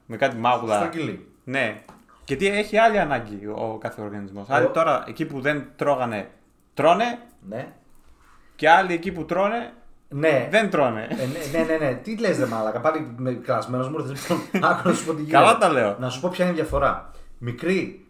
με 0.05 0.17
κάτι 0.17 0.35
μάγουλα. 0.37 0.75
Στρογγυλή. 0.75 1.27
Ναι. 1.43 1.81
Γιατί 2.25 2.47
έχει 2.47 2.77
άλλη 2.77 2.99
ανάγκη 2.99 3.45
ο 3.47 3.77
κάθε 3.81 4.01
οργανισμός. 4.01 4.49
Άλλοι 4.49 4.65
Ο- 4.65 4.69
τώρα 4.69 5.03
εκεί 5.07 5.25
που 5.25 5.41
δεν 5.41 5.65
τρώγανε 5.75 6.29
τρώνε 6.73 7.19
Ναι. 7.49 7.73
και 8.55 8.69
άλλοι 8.69 8.93
εκεί 8.93 9.11
που 9.11 9.25
τρώνε 9.25 9.73
Ναι. 10.09 10.47
δεν 10.51 10.69
τρώνε. 10.69 11.07
Ε, 11.09 11.15
ναι, 11.15 11.59
ναι, 11.59 11.77
ναι, 11.77 11.85
ναι. 11.85 11.93
Τι 11.95 12.17
λες, 12.17 12.37
δε 12.37 12.45
μάλακα. 12.45 12.79
Πάλι 12.79 13.13
με 13.17 13.31
κλασμένος 13.33 13.89
μου 13.89 13.95
ήρθε. 13.99 14.33
Λοιπόν, 14.33 14.63
άκου 14.71 14.87
να 14.89 14.93
σου 14.95 15.05
πω 15.05 15.13
τι 15.13 15.21
γίνεται. 15.21 15.37
Καλά 15.37 15.57
τα 15.57 15.69
λέω. 15.69 15.95
Να 15.99 16.09
σου 16.09 16.19
πω 16.21 16.29
ποια 16.29 16.45
είναι 16.45 16.53
η 16.53 16.57
διαφορά. 16.57 17.11
Μικρή, 17.37 18.05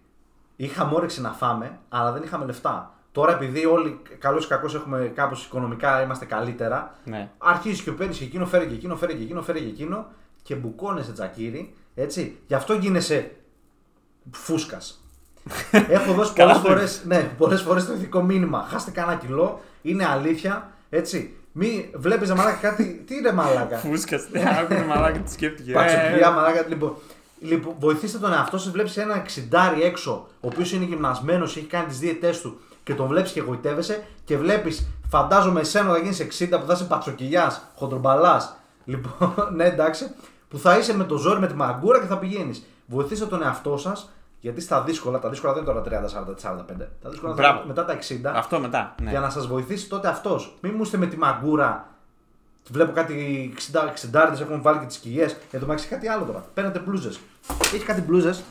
είχαμε 0.55 0.95
όρεξη 0.95 1.21
να 1.21 1.29
φάμε, 1.31 1.79
αλλά 1.89 2.11
δεν 2.11 2.23
είχαμε 2.23 2.45
λεφτά. 2.45 2.93
Τώρα 3.11 3.31
επειδή 3.33 3.65
όλοι 3.65 3.99
καλώς 4.19 4.45
ή 4.45 4.47
κακώς 4.47 4.75
έχουμε 4.75 5.11
κάπως 5.15 5.45
οικονομικά, 5.45 6.01
είμαστε 6.01 6.25
καλύτερα. 6.25 6.93
Ναι. 7.03 7.29
Αρχίζεις 7.37 7.81
και 7.81 7.91
παίρνεις 7.91 8.17
και 8.17 8.23
εκείνο, 8.23 8.45
φέρει 8.45 8.65
και 8.67 8.73
εκείνο, 8.73 8.95
φέρει 8.95 9.13
και 9.15 9.23
εκείνο, 9.23 9.41
φέρει 9.41 9.59
και 9.59 9.67
εκείνο 9.69 10.05
και 10.43 10.55
μπουκώνεσαι 10.55 11.11
τζακίρι. 11.11 11.73
Έτσι. 11.95 12.37
Γι' 12.47 12.53
αυτό 12.53 12.73
γίνεσαι 12.73 13.31
φούσκας. 14.31 15.03
Έχω 15.89 16.13
δώσει 16.13 16.33
Καλά 16.33 16.59
πολλές 16.59 17.01
το 17.01 17.07
φορέ 17.07 17.19
ναι, 17.19 17.29
πολλές 17.37 17.61
φορές 17.61 17.85
το 17.85 17.93
ηθικό 17.93 18.21
μήνυμα. 18.21 18.67
Χάστε 18.69 18.91
κανένα 18.91 19.17
κιλό, 19.17 19.61
είναι 19.81 20.05
αλήθεια. 20.05 20.71
Έτσι. 20.89 21.35
Μη 21.55 21.89
βλέπεις 21.95 22.29
μαλάκα 22.29 22.57
κάτι. 22.69 23.03
Τι 23.07 23.15
είναι 23.15 23.31
μαλάκα; 23.31 23.77
Φούσκας. 23.77 24.23
Άκουγε 24.59 24.83
μαλάκα 24.83 25.19
τι 25.19 25.31
σκέφτηκε. 25.31 25.71
Ε, 25.71 25.73
Πατσοκυλιά, 25.73 26.31
μαλάκα. 26.31 26.65
Λοιπόν, 26.67 26.95
λοιπόν, 27.39 27.75
βοηθήστε 27.79 28.17
τον 28.17 28.33
εαυτό 28.33 28.57
σας. 28.57 28.71
Βλέπεις 28.71 28.97
ένα 28.97 29.15
εξιντάρι 29.15 29.81
έξω, 29.83 30.27
ο 30.39 30.47
οποίος 30.47 30.71
είναι 30.71 30.85
γυμνασμένος, 30.85 31.57
έχει 31.57 31.65
κάνει 31.65 31.85
τις 31.85 31.99
δίαιτές 31.99 32.41
του 32.41 32.59
και 32.83 32.93
τον 32.93 33.07
βλέπεις 33.07 33.31
και 33.31 33.39
εγωιτεύεσαι 33.39 34.03
και 34.25 34.37
βλέπεις, 34.37 34.87
φαντάζομαι 35.09 35.59
εσένα 35.59 35.91
θα 35.91 35.97
γίνεις 35.97 36.19
60 36.19 36.59
που 36.59 36.65
θα 36.65 36.73
είσαι 36.73 36.83
πατσοκυλιά, 36.83 37.61
χοντρομπαλά. 37.75 38.57
Λοιπόν, 38.85 39.33
ναι, 39.55 39.65
εντάξει, 39.65 40.11
που 40.49 40.57
θα 40.57 40.77
είσαι 40.77 40.95
με 40.95 41.03
το 41.03 41.17
ζόρι, 41.17 41.39
με 41.39 41.47
τη 41.47 41.53
μαγκούρα 41.53 41.99
και 41.99 42.05
θα 42.05 42.17
πηγαίνεις. 42.17 42.63
Βοηθήστε 42.85 43.25
τον 43.25 43.43
εαυτό 43.43 43.77
σας, 43.77 44.09
γιατί 44.39 44.61
στα 44.61 44.81
δύσκολα, 44.81 45.19
τα 45.19 45.29
δύσκολα 45.29 45.53
δεν 45.53 45.63
είναι 45.63 45.71
τώρα 45.71 46.01
30, 46.01 46.09
40, 46.09 46.35
45. 46.37 46.89
Τα 47.01 47.09
δύσκολα 47.09 47.33
θα 47.33 47.41
Μπράβο. 47.41 47.57
είναι 47.57 47.67
μετά 47.67 47.85
τα 47.85 47.93
60. 47.93 48.31
Αυτό 48.35 48.59
μετά. 48.59 48.95
Ναι. 49.01 49.09
Για 49.09 49.19
να 49.19 49.29
σας 49.29 49.47
βοηθήσει 49.47 49.89
τότε 49.89 50.07
αυτός. 50.07 50.57
Μην 50.61 50.73
μου 50.75 50.81
είστε 50.81 50.97
με 50.97 51.05
τη 51.05 51.17
μαγκούρα. 51.17 51.87
Βλέπω 52.69 52.91
κάτι 52.91 53.53
60 53.71 53.79
60 54.11 54.39
έχουν 54.41 54.61
βάλει 54.61 54.79
και 54.79 54.85
τις 54.85 54.97
κοιλιέ. 54.97 55.23
Εν 55.25 55.59
τω 55.59 55.65
μεταξύ 55.65 55.87
κάτι 55.87 56.07
άλλο 56.07 56.25
τώρα. 56.25 56.45
Παίρνετε 56.53 56.79
μπλούζες. 56.79 57.19
Έχει 57.73 57.83
κάτι 57.85 58.01
μπλούζες. 58.01 58.43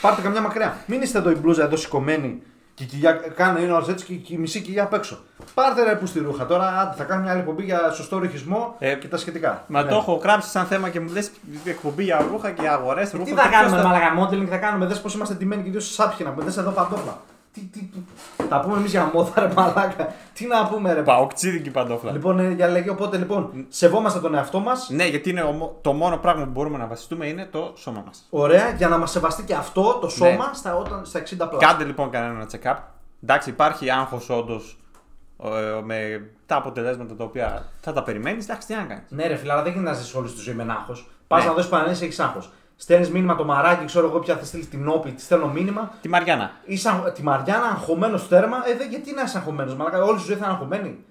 Πάρτε 0.00 0.22
καμιά 0.22 0.40
μακριά. 0.40 0.76
Μην 0.86 1.02
είστε 1.02 1.18
εδώ 1.18 1.30
η 1.30 1.34
μπλούζα 1.34 1.64
εδώ 1.64 1.76
σηκωμένη 1.76 2.42
και 2.74 2.82
η 2.82 2.86
κοιλιά 2.86 3.12
κάνει 3.12 3.62
είναι 3.62 3.72
όλα 3.72 3.86
έτσι 3.88 4.04
και 4.04 4.14
και 4.14 4.34
η 4.34 4.38
μισή 4.38 4.60
κοιλιά 4.62 4.82
απ' 4.82 4.92
έξω. 4.92 5.18
Πάρτε 5.54 5.82
ρε 5.84 5.94
που 5.94 6.06
στη 6.06 6.18
ρούχα. 6.18 6.46
Τώρα 6.46 6.80
άντε, 6.80 6.94
θα 6.96 7.04
κάνω 7.04 7.22
μια 7.22 7.30
άλλη 7.30 7.40
εκπομπή 7.40 7.62
για 7.62 7.90
σωστό 7.90 8.18
ρυθισμό 8.18 8.74
Ε, 8.78 8.94
και 8.94 9.08
τα 9.08 9.16
σχετικά. 9.16 9.64
Μα 9.66 9.82
Ναι. 9.82 9.88
το 9.90 9.96
έχω 9.96 10.14
γράψει 10.22 10.48
σαν 10.50 10.64
θέμα 10.66 10.88
και 10.88 11.00
μου 11.00 11.10
λες 11.12 11.30
εκπομπή 11.64 12.04
για 12.04 12.26
ρούχα 12.32 12.50
και 12.50 12.68
αγορές. 12.68 13.10
Τι 13.10 13.32
θα 13.34 13.48
κάνουμε, 13.48 13.82
μαλακα 13.82 14.12
modeling 14.20 14.46
θα 14.50 14.56
κάνουμε. 14.56 14.86
Δες 14.86 15.00
πώς 15.00 15.14
είμαστε 15.14 15.34
τιμένοι 15.34 15.62
και 15.62 15.70
δύο 15.70 15.80
σάπια 15.80 16.24
να 16.24 16.30
πούμε. 16.32 16.44
Δες 16.44 16.56
εδώ 16.56 16.70
παντόφλα. 16.70 17.18
Τι, 17.52 17.60
τι, 17.62 17.78
τι. 17.80 17.98
Θα 18.48 18.60
πούμε 18.60 18.76
εμείς 18.76 18.90
για 18.90 19.10
μόδα 19.14 19.40
ρε 19.40 19.48
μαλάκα. 19.56 20.12
Τι 20.34 20.46
να 20.46 20.66
πούμε 20.66 20.92
ρε. 20.92 21.00
Παοξίδικη 21.02 21.70
παντόφλα. 21.70 22.12
Λοιπόν, 22.12 22.38
ε, 22.38 22.50
για 22.50 22.68
λέγε, 22.68 22.90
οπότε 22.90 23.16
λοιπόν, 23.16 23.64
σεβόμαστε 23.68 24.18
τον 24.20 24.34
εαυτό 24.34 24.58
μας. 24.60 24.88
Ναι, 24.90 25.04
γιατί 25.06 25.30
είναι 25.30 25.42
ο 25.42 25.50
μο- 25.50 25.78
το 25.80 25.92
μόνο 25.92 26.16
πράγμα 26.16 26.44
που 26.44 26.50
μπορούμε 26.50 26.78
να 26.78 26.86
βασιστούμε 26.86 27.26
είναι 27.26 27.48
το 27.50 27.72
σώμα 27.76 28.02
μας. 28.06 28.26
Ωραία, 28.30 28.70
για 28.70 28.88
να 28.88 28.98
μας 28.98 29.10
σεβαστεί 29.10 29.42
και 29.42 29.54
αυτό 29.54 29.98
το 30.00 30.08
σώμα 30.08 30.30
Ναι. 30.30 30.54
στα, 30.54 30.76
όταν, 30.76 31.04
στα 31.04 31.18
60 31.18 31.48
πλάς. 31.48 31.62
Κάντε 31.64 31.84
λοιπόν 31.84 32.10
κανένα 32.10 32.46
check-up. 32.52 32.76
Εντάξει, 33.22 33.50
υπάρχει 33.50 33.90
άγχος 33.90 34.30
όντως 34.30 34.78
με 35.84 36.26
τα 36.46 36.56
αποτελέσματα 36.56 37.14
τα 37.16 37.24
οποία 37.24 37.68
θα 37.80 37.92
τα 37.92 38.02
περιμένεις. 38.02 38.44
Εντάξει, 38.44 38.66
τι 38.66 38.74
να 38.74 38.82
κάνεις. 38.82 39.04
Ναι, 39.08 39.26
ρε 39.26 39.36
φίλε, 39.36 39.52
αλλά 39.52 39.62
δεν 39.62 39.72
γίνεται 39.72 39.90
να 39.90 39.96
ζεις 39.96 40.14
όλη 40.14 40.30
τη 40.30 40.40
ζωή 40.40 40.54
με 40.54 40.62
ένα 40.62 40.72
άγχο. 40.72 40.96
Πας 41.26 41.42
Ναι. 41.42 41.48
να 41.48 41.54
δώσεις 41.54 41.70
πανελίνη, 41.70 42.06
έχει 42.06 42.22
άγχο. 42.22 42.42
Στέλνεις 42.76 43.10
μήνυμα 43.10 43.36
το 43.36 43.44
μαράκι, 43.44 43.84
ξέρω 43.84 44.06
εγώ 44.06 44.18
πια 44.18 44.36
θα 44.36 44.44
στείλεις 44.44 44.68
την 44.68 44.88
όπλη, 44.88 45.12
τη 45.12 45.22
στέλνω 45.22 45.48
μήνυμα. 45.48 45.92
Τη 46.00 46.08
Μαριάννα. 46.08 46.50
Είσαι 46.64 46.88
αγχ- 46.88 47.10
τη 47.12 47.22
Μαριάννα, 47.22 47.66
αγχωμένος 47.66 48.28
τέρμα. 48.28 48.56
Ε, 48.68 48.76
δε, 48.76 48.84
γιατί 48.84 49.14
να 49.14 49.22
είσαι 49.22 49.38
αγχωμένος, 49.38 49.74
μαλάκα, 49.74 50.02
όλη 50.02 50.18
σου 50.18 50.24
ζωή 50.24 50.36
θα 50.36 50.44
είναι 50.44 50.54
αγχωμένη. 50.54 51.04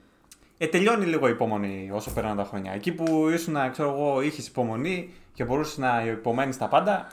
Ε, 0.57 0.67
τελειώνει 0.67 1.05
λίγο 1.05 1.27
η 1.27 1.31
υπομονή 1.31 1.89
όσο 1.93 2.11
περνάνε 2.13 2.35
τα 2.35 2.43
χρόνια. 2.43 2.71
Εκεί 2.73 2.91
που 2.91 3.29
ήσουν, 3.29 3.55
ξέρω 3.71 3.89
εγώ, 3.89 4.21
είχες 4.21 4.47
υπομονή 4.47 5.13
και 5.33 5.43
μπορούσες 5.43 5.77
να 5.77 6.01
υπομένεις 6.05 6.57
τα 6.57 6.67
πάντα. 6.67 7.07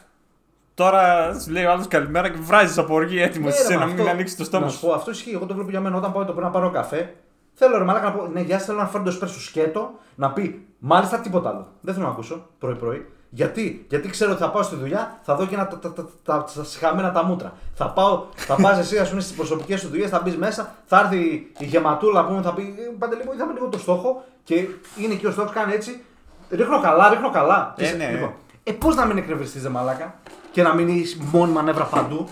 Τώρα 0.75 1.33
σου 1.41 1.51
λέει 1.51 1.65
ο 1.65 1.71
άλλος 1.71 1.89
καλημέρα 1.89 2.29
και 2.29 2.39
βράζεις 2.41 2.79
από 2.79 2.95
οργή 2.95 3.21
έτοιμο 3.23 3.47
Ναι, 3.49 3.53
ρε, 3.55 3.61
εσύ 3.61 3.73
μα 3.73 3.79
να 3.79 3.87
μην 3.87 3.99
αυτό- 3.99 4.11
ανοίξει 4.11 4.37
το 4.37 4.45
στόμα 4.45 4.65
Να 4.65 4.71
σου. 4.71 4.79
σου 4.79 4.87
πω, 4.87 4.93
αυτό 4.93 5.11
ισχύει. 5.11 5.31
Εγώ 5.35 5.47
το 5.47 5.55
βλέπω 5.55 5.71
για 5.71 5.81
μένα 5.81 5.97
όταν 5.97 6.13
πάω 6.13 6.25
το 6.25 6.33
πρωί 6.33 6.45
να 6.45 6.51
πάρω 6.51 6.71
καφέ. 6.71 7.15
Θέλω 7.55 7.79
ρε 7.79 7.85
μαλάκα 7.85 8.07
να 8.07 8.13
πω, 8.13 8.27
ναι, 8.27 8.41
γεια 8.41 8.57
σας, 8.59 8.67
θέλω 8.67 8.79
να 8.79 8.87
φέρω 8.87 9.03
το 9.05 9.11
εσπρέσο 9.11 9.41
σκέτο, 9.41 9.91
να 10.15 10.31
πει 10.31 10.67
μάλιστα 10.79 11.19
τίποτα 11.19 11.49
άλλο. 11.49 11.67
Δεν 11.81 11.95
θέλω 11.95 12.07
να 12.07 12.13
ακούσω 12.13 12.47
πρωί-πρωί. 12.59 13.07
Γιατί, 13.35 13.87
γιατί 13.89 14.09
ξέρω 14.09 14.31
ότι 14.33 14.41
θα 14.41 14.51
πάω 14.51 14.63
στη 14.63 14.77
δουλειά, 14.77 15.19
θα 15.23 15.35
δω 15.35 15.47
και 15.47 15.55
ένα, 15.55 15.67
τα, 15.69 15.79
τα, 15.79 15.93
τα, 15.93 16.09
τα, 16.25 16.45
τα 16.57 16.65
συχαμένα 16.65 17.13
τα 17.13 17.25
μούτρα. 17.25 17.53
Θα 17.75 17.91
πάω, 17.91 18.25
θα 18.35 18.55
πας 18.63 18.79
εσύ, 18.79 18.99
ας 18.99 19.09
πούμε, 19.09 19.21
στις 19.21 19.37
προσωπικές 19.37 19.81
σου 19.81 19.89
δουλειές, 19.89 20.11
θα 20.11 20.21
μπεις 20.25 20.37
μέσα, 20.37 20.75
θα 20.85 20.99
έρθει 21.01 21.51
η 21.59 21.65
γεματούλα 21.65 22.25
που 22.25 22.41
θα 22.43 22.53
πει 22.55 22.63
«Ε, 22.79 22.95
Παντελή 22.99 23.23
μου, 23.25 23.33
είδαμε 23.33 23.53
λίγο 23.53 23.69
το 23.69 23.79
στόχο 23.79 24.25
και 24.45 24.55
είναι 24.97 25.13
εκεί 25.13 25.27
ο 25.27 25.31
στόχος, 25.31 25.53
κάνει 25.53 25.73
έτσι. 25.73 26.03
Ρίχνω 26.51 26.81
καλά, 26.81 27.09
ρίχνω 27.09 27.31
καλά. 27.31 27.75
Ε, 27.77 27.83
Και 27.83 27.89
σε- 27.89 27.97
ναι. 27.97 28.11
λοιπόν, 28.11 28.33
ε, 28.65 28.73
πώς 28.73 28.95
να 28.95 29.05
μην 29.05 29.17
εκνευριστείς, 29.17 29.63
δε 29.63 29.69
μαλάκα, 29.69 30.15
και 30.51 30.63
να 30.63 30.75
μην 30.75 30.89
είσαι 30.89 31.17
μόνιμα 31.33 31.63
νεύρα 31.63 31.85
παντού; 31.85 32.29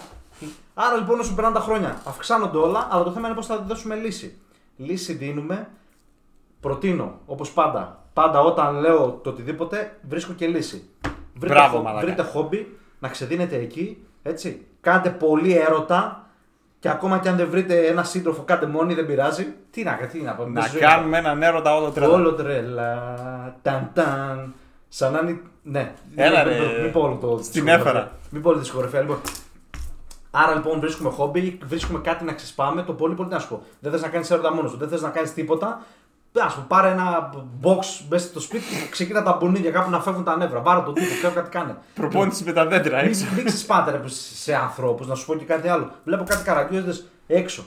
Άρα 0.75 0.97
λοιπόν 0.97 1.21
όσο 1.21 1.35
περνάνε 1.35 1.55
τα 1.55 1.61
χρόνια, 1.61 2.01
αυξάνονται 2.05 2.57
όλα, 2.59 2.88
αλλά 2.90 3.03
το 3.05 3.11
θέμα 3.11 3.27
είναι 3.27 3.37
πώς 3.37 3.47
θα 3.47 3.59
δώσουμε 3.59 3.95
λύση. 3.95 4.38
Λύση 4.77 5.12
δίνουμε, 5.12 5.69
προτείνω, 6.61 7.19
όπως 7.27 7.51
πάντα. 7.51 8.05
Πάντα 8.12 8.40
όταν 8.40 8.75
λέω 8.81 9.21
το 9.23 9.31
οτιδήποτε, 9.31 9.97
βρίσκω 10.09 10.33
και 10.33 10.47
λύση. 10.47 10.88
Βρείτε, 11.35 11.55
Μπράβο, 11.55 11.77
χο- 11.77 11.83
μαλάκα. 11.83 12.07
βρείτε 12.07 12.23
χόμπι, 12.23 12.79
να 12.99 13.09
ξεδίνετε 13.09 13.57
εκεί, 13.57 14.07
έτσι. 14.23 14.66
Κάντε 14.81 15.11
πολύ 15.11 15.57
έρωτα 15.57 16.27
και 16.79 16.88
ακόμα 16.88 17.19
και 17.19 17.29
αν 17.29 17.37
δεν 17.37 17.49
βρείτε 17.51 17.87
ένα 17.87 18.03
σύντροφο, 18.05 18.43
κάντε 18.43 18.66
μόνοι, 18.66 18.95
δεν 18.95 19.07
πειράζει. 19.07 19.55
Τι 19.71 19.83
να, 19.83 19.93
τι 19.97 20.21
να 20.21 20.33
πω, 20.35 20.43
Να 20.43 20.49
μέσα 20.49 20.69
ζωή. 20.69 20.81
κάνουμε 20.81 21.19
έναν 21.19 21.43
έρωτα 21.43 21.77
όλο 21.77 21.90
τρελά. 21.90 22.12
Όλο 22.14 22.33
τρελά. 22.35 23.14
Ταν 23.62 23.90
ταν. 23.95 24.55
Σαν 24.88 25.12
να 25.12 25.19
είναι. 25.19 25.40
Ναι. 25.62 25.92
Έλα, 26.14 26.44
Μην- 26.44 26.57
ρε. 26.59 26.83
Μην 26.83 26.92
πω 26.92 27.01
όλο 27.01 27.14
το. 27.16 27.29
Στην 27.42 27.44
δισκογραφία. 27.53 27.90
έφερα. 27.90 28.12
Μην 28.31 28.42
πω 28.42 28.49
όλη 28.49 28.59
τη 28.59 28.64
δισκογραφία. 28.64 29.01
Λοιπόν. 29.01 29.18
Άρα 30.31 30.55
λοιπόν 30.55 30.81
βρίσκουμε 30.81 31.11
χόμπι, 31.11 31.59
βρίσκουμε 31.64 31.99
κάτι 31.99 32.25
να 32.25 32.33
ξεσπάμε. 32.33 32.83
Το 32.83 32.92
πολύ 32.92 33.14
πολύ 33.14 33.29
να 33.29 33.38
σου 33.38 33.49
πω. 33.49 33.62
Δεν 33.81 33.92
θες 33.92 34.01
να 34.03 34.09
κάνεις 34.09 34.31
έρωτα 34.31 34.55
μόνος 34.55 34.70
σου, 34.70 34.77
δεν 34.77 34.88
θες 34.88 35.03
να 35.03 35.09
κάνεις 35.09 35.35
τίποτα. 35.35 35.66
Α 36.40 36.53
πούμε, 36.53 36.64
πάρε 36.68 36.88
ένα 36.90 37.31
box 37.62 38.05
μέσα 38.09 38.27
στο 38.27 38.40
σπίτι 38.40 38.64
και 38.64 38.88
ξεκίνα 38.90 39.23
τα 39.23 39.33
μπουνίδια 39.40 39.70
κάπου 39.70 39.90
να 39.90 40.01
φεύγουν 40.01 40.25
τα 40.25 40.37
νεύρα. 40.37 40.61
Πάρε 40.61 40.81
τον 40.81 40.94
τύπο, 40.94 41.14
ξέρω 41.18 41.35
κάτι 41.35 41.49
κάνε. 41.51 41.77
Προπόνηση 41.94 42.44
με 42.44 42.53
τα 42.53 42.66
δέντρα 42.66 42.96
Μην, 42.96 43.07
έξω. 43.07 43.25
μην 43.37 43.44
ξεσπάτε 43.44 43.90
ρε, 43.90 43.96
που 43.96 44.09
σε 44.09 44.55
ανθρώπους, 44.55 45.07
να 45.07 45.14
σου 45.14 45.27
πω 45.27 45.35
και 45.35 45.44
κάτι 45.44 45.68
άλλο. 45.68 45.90
Βλέπω 46.05 46.25
κάτι 46.25 46.44
καραγκιόζητες 46.44 47.07
έξω. 47.27 47.64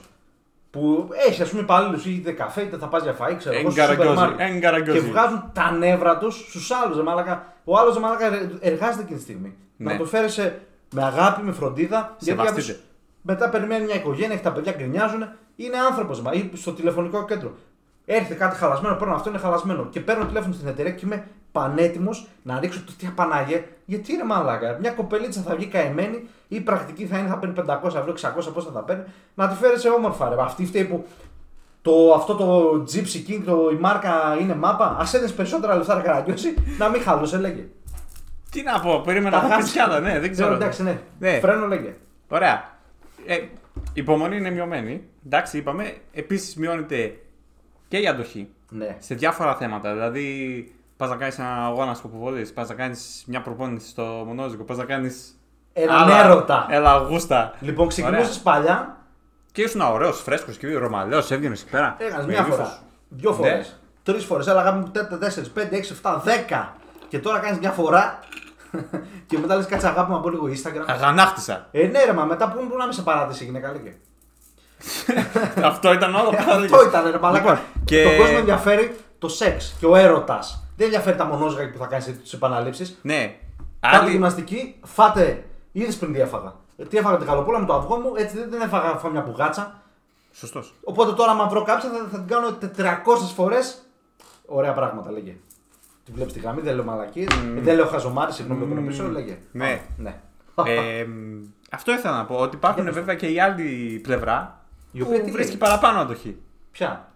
Που 0.73 1.09
έχει 1.27 1.41
ας 1.41 1.49
πούμε 1.49 1.62
υπαλλήλου, 1.62 2.01
είτε 2.05 2.31
καφέ, 2.31 2.62
είτε 2.62 2.77
θα 2.77 2.88
πας 2.88 3.03
για 3.03 3.15
φαΐ, 3.19 3.36
ξέρω 3.38 3.55
εγώ. 3.55 3.69
στο 3.71 3.81
Εγκαραγκιόζι, 3.81 4.09
σούπερ 4.19 4.29
μάρκετ. 4.36 4.55
εγκαραγκιόζι. 4.55 4.99
Και 5.01 5.05
βγάζουν 5.09 5.49
τα 5.53 5.71
νεύρα 5.71 6.17
τους 6.17 6.36
στους 6.36 6.71
άλλους. 6.71 6.97
Ο 7.63 7.77
άλλος 7.77 7.99
μαλάκα 7.99 8.25
ερ- 8.25 8.51
εργάζεται 8.59 9.01
εκείνη 9.01 9.17
τη 9.17 9.23
στιγμή. 9.23 9.55
Ναι. 9.77 9.91
Να 9.91 9.97
το 9.97 10.05
φέρει 10.05 10.29
σε- 10.29 10.59
με 10.93 11.03
αγάπη, 11.03 11.41
με 11.43 11.51
φροντίδα. 11.51 11.97
γιατί 12.19 12.25
Σεβαστείτε. 12.25 12.62
κάποιος 12.62 12.79
μετά 13.21 13.49
περιμένει 13.49 13.86
μια 13.86 13.95
οικογένεια, 13.95 14.33
έχει 14.33 14.43
τα 14.43 14.51
παιδιά 14.51 14.71
γκρινιάζουν. 14.71 15.27
Είναι 15.55 15.77
άνθρωπος 15.77 16.21
μα. 16.21 16.31
Ή 16.31 16.49
στο 16.53 16.71
τηλεφωνικό 16.73 17.25
κέντρο. 17.25 17.55
Έρχεται 18.05 18.33
κάτι 18.33 18.55
χαλασμένο, 18.55 18.95
παίρνω 18.95 19.13
αυτό 19.13 19.29
είναι 19.29 19.38
χαλασμένο. 19.38 19.86
Και 19.89 19.99
παίρνω 19.99 20.25
τηλέφωνο 20.25 20.53
στην 20.53 20.67
εταιρεία 20.67 20.91
και 20.91 21.05
είμαι 21.05 21.27
πανέτοιμος 21.53 22.27
να 22.43 22.59
ρίξω 22.59 22.83
το 22.85 22.91
τι 22.97 23.07
απανάγε. 23.07 23.63
Γιατί 23.85 24.13
είναι 24.13 24.23
μαλάκα. 24.23 24.77
Μια 24.81 24.91
κοπελίτσα 24.91 25.41
θα 25.41 25.55
βγει 25.55 25.65
καημένη 25.67 26.15
ή 26.47 26.55
η 26.55 26.59
πρακτική 26.59 27.05
θα 27.05 27.17
είναι 27.17 27.27
θα 27.27 27.37
παίρνει 27.37 27.55
500 27.67 27.83
ευρώ, 27.85 28.13
600 28.49 28.53
πόσα 28.53 28.71
θα 28.73 28.79
παίρνει. 28.79 29.03
Να 29.33 29.47
τη 29.47 29.55
φέρει 29.55 29.79
σε 29.79 29.89
όμορφα 29.89 30.29
ρε. 30.29 30.35
Αυτή 30.39 30.65
φταίει 30.65 30.83
που 30.85 31.05
το, 31.81 32.13
αυτό 32.13 32.35
το 32.35 32.71
Gypsy 32.93 33.29
King, 33.29 33.41
το, 33.45 33.69
η 33.73 33.75
μάρκα 33.79 34.37
είναι 34.41 34.55
μάπα. 34.55 34.85
Α 34.85 35.03
έδινες 35.13 35.33
περισσότερα 35.33 35.75
λεφτά 35.77 35.93
ρε 35.95 36.01
καραγκιόζη, 36.01 36.53
να 36.77 36.89
μην 36.89 37.01
χαλούσε, 37.01 37.37
λέγε. 37.37 37.65
Τι 38.51 38.61
να 38.63 38.79
πω, 38.79 39.01
περίμενα 39.05 39.41
Τα 39.41 39.41
να 39.41 39.47
πεις 39.47 39.55
χάσεις. 39.55 39.71
κι 39.71 39.79
άλλα, 39.79 39.99
ναι, 39.99 40.19
δεν 40.19 40.31
ξέρω. 40.31 40.53
Εντάξει, 40.53 40.83
ναι. 40.83 40.99
Ναι. 41.19 41.39
Φρένο, 41.39 41.67
λέγε. 41.67 41.95
Ωραία. 42.27 42.69
Ε, 43.25 43.35
η 43.35 43.49
υπομονή 43.93 44.37
είναι 44.37 44.49
μειωμένη. 44.49 45.03
Εντάξει, 45.25 45.57
είπαμε. 45.57 45.93
Επίσης 46.13 46.55
μειώνεται 46.55 47.15
και 47.87 47.97
η 47.97 48.07
αντοχή 48.07 48.47
Ναι. 48.69 48.95
σε 48.99 49.15
διάφορα 49.15 49.55
θέματα. 49.55 49.91
Δηλαδή, 49.93 50.75
πας 50.97 51.10
να 51.10 51.15
κάνεις 51.15 51.39
ένα 51.39 51.65
αγώνα 51.65 51.93
σκοποβολή, 51.93 52.47
πας 52.47 52.69
να 52.69 52.75
κάνεις 52.75 53.23
μια 53.27 53.41
προπόνηση 53.41 53.88
στο 53.88 54.03
μονόζικο, 54.03 54.63
πας 54.63 54.77
να 54.77 54.86
κάνεις. 54.86 55.38
Έναν 55.73 56.10
έρωτα. 56.10 56.65
Έλα, 56.69 56.97
γούστα. 56.97 57.53
Λοιπόν, 57.60 57.88
ξεκινούσες 57.88 58.39
παλιά, 58.39 58.97
Και 59.51 59.62
ήσουν 59.62 59.82
ωραίος, 59.82 60.21
φρέσκος 60.21 60.58
και 60.58 60.73
ρωμαλαίο, 60.77 61.21
έβγαινες 61.29 61.62
εκεί 61.62 61.69
πέρα. 61.69 61.95
έκανε 61.99 62.23
με 62.25 62.32
μια 62.32 62.39
ύφος. 62.41 62.56
φορά. 62.56 62.77
Δύο 63.10 63.29
Ναι. 63.29 63.36
φορές. 63.36 63.79
Τρεις 64.03 64.25
φορές. 64.25 64.47
Έλα, 64.47 64.60
αγάπη 64.60 64.77
μου, 64.77 64.91
4, 64.91 65.51
5, 65.53 65.75
6, 65.75 65.91
7, 65.91 66.21
10. 66.25 66.75
Και 67.08 67.19
τώρα 67.19 67.39
κάνεις 67.39 67.60
μια 67.60 67.71
φορά. 67.71 68.19
και 69.27 69.38
μετά 69.38 69.56
λες 69.56 69.65
κάτσε 69.65 69.88
αγάπη 69.88 70.12
μου 70.12 70.17
από 70.17 70.29
λίγο 70.29 70.45
Instagram. 70.47 70.84
Αγανάκτησα. 70.88 71.67
Ε, 71.71 71.88
ναι, 71.88 72.03
ρε, 72.03 72.13
μα 72.13 72.23
μετά 72.23 72.47
πού 72.49 72.67
πού 72.69 72.77
να 72.77 72.84
είμαι 72.84 72.93
σε 72.93 73.01
παράδειση, 73.01 73.43
γυναίκα, 73.45 73.71
λέγε. 73.71 73.95
Αυτό 75.63 75.93
ήταν 75.93 76.15
όλο 76.15 76.29
που 76.36 76.36
θα 76.36 76.39
Αυτό 76.41 76.53
έλεγες. 76.56 76.84
ήταν, 76.88 77.12
ρε, 77.12 77.19
μαλάκα. 77.19 77.41
Λοιπόν, 77.43 77.60
και- 77.86 78.03
Τον 78.03 78.17
κόσμο 78.17 78.36
ενδιαφέρει 78.39 78.95
το 79.19 79.27
σεξ 79.27 79.75
και 79.79 79.86
ο 79.86 79.95
έρωτας. 79.95 80.62
Δεν 80.75 80.86
ενδιαφέρει 80.86 81.17
τα 81.17 81.25
μονόζυγα 81.25 81.71
που 81.71 81.77
θα 81.77 81.86
κάνεις 81.86 82.19
τις 82.21 82.33
επαναλήψεις. 82.33 82.99
Ναι. 83.01 83.36
Κάντε 83.79 83.97
Άλλοι... 83.97 84.12
γυμναστική, 84.12 84.75
φάτε. 84.83 85.43
Είδες 85.71 85.97
πριν 85.97 86.13
τι 86.13 86.19
έφαγα. 86.19 86.55
Ε, 86.77 86.86
Τι 86.86 86.97
έφαγα 86.97 87.17
την 87.17 87.27
καλοπούλα 87.27 87.59
με 87.59 87.65
το 87.65 87.73
αυγό 87.73 87.97
μου, 87.97 88.12
έτσι 88.15 88.38
δεν, 88.38 88.49
δεν 88.49 88.62
έφαγα 88.62 88.97
φάω 88.97 89.12
μια 89.12 89.21
μπουγάτσα. 89.21 89.81
Σωστός. 90.31 90.73
Οπότε 90.83 91.12
τώρα, 91.12 91.31
άμα 91.31 91.47
βρω 91.47 91.63
κάποια, 91.63 91.89
θα, 91.89 92.07
θα 92.12 92.17
την 92.17 92.27
κάνω 92.27 92.57
400 92.88 93.33
φορές. 93.36 93.81
Ωραία 94.45 94.73
πράγματα, 94.73 95.12
λέγε. 95.12 95.36
Τη 96.05 96.12
βλέπεις 96.12 96.33
τη 96.33 96.39
γραμμή, 96.39 96.62
δεν 96.62 96.75
λέω 96.75 96.83
μαλακίε. 96.83 97.27
δεν 97.55 97.75
λέω 97.75 97.86
χαζομάρι, 97.86 98.31
συγγνώμη 98.31 98.65
που 98.65 98.71
είναι 98.71 98.88
πίσω, 98.88 99.07
λέγε. 99.07 99.38
Ναι. 99.51 99.81
Α, 100.55 100.63
ναι. 100.63 100.71
ε, 100.71 101.05
μ, 101.05 101.43
αυτό 101.71 101.91
ήθελα 101.91 102.17
να 102.17 102.25
πω. 102.25 102.36
Ότι 102.36 102.55
υπάρχουν 102.55 102.93
βέβαια 102.93 103.15
και 103.15 103.27
η 103.27 103.39
άλλη 103.39 103.99
πλευρά 104.03 104.65
Η 104.91 105.01
οποία 105.01 105.19
που 105.19 105.25
τι 105.25 105.31
βρίσκει 105.31 105.57
λέει; 105.57 105.59
παραπάνω 105.59 105.99
αντοχή. 105.99 106.38
Ποια; 106.71 107.12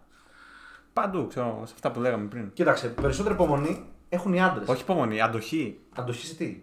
Παντού, 1.02 1.28
ξέρω, 1.28 1.62
σε 1.66 1.72
αυτά 1.76 1.92
που 1.92 2.00
λέγαμε 2.00 2.26
πριν. 2.26 2.50
Κοίταξε, 2.54 2.88
περισσότερη 2.88 3.34
υπομονή 3.34 3.84
έχουν 4.10 4.34
οι 4.34 4.42
άντρες. 4.42 4.68
Όχι 4.68 4.82
υπομονή, 4.82 5.22
αντοχή. 5.22 5.80
Αντοχή 5.96 6.26
σε 6.26 6.36
τι; 6.36 6.58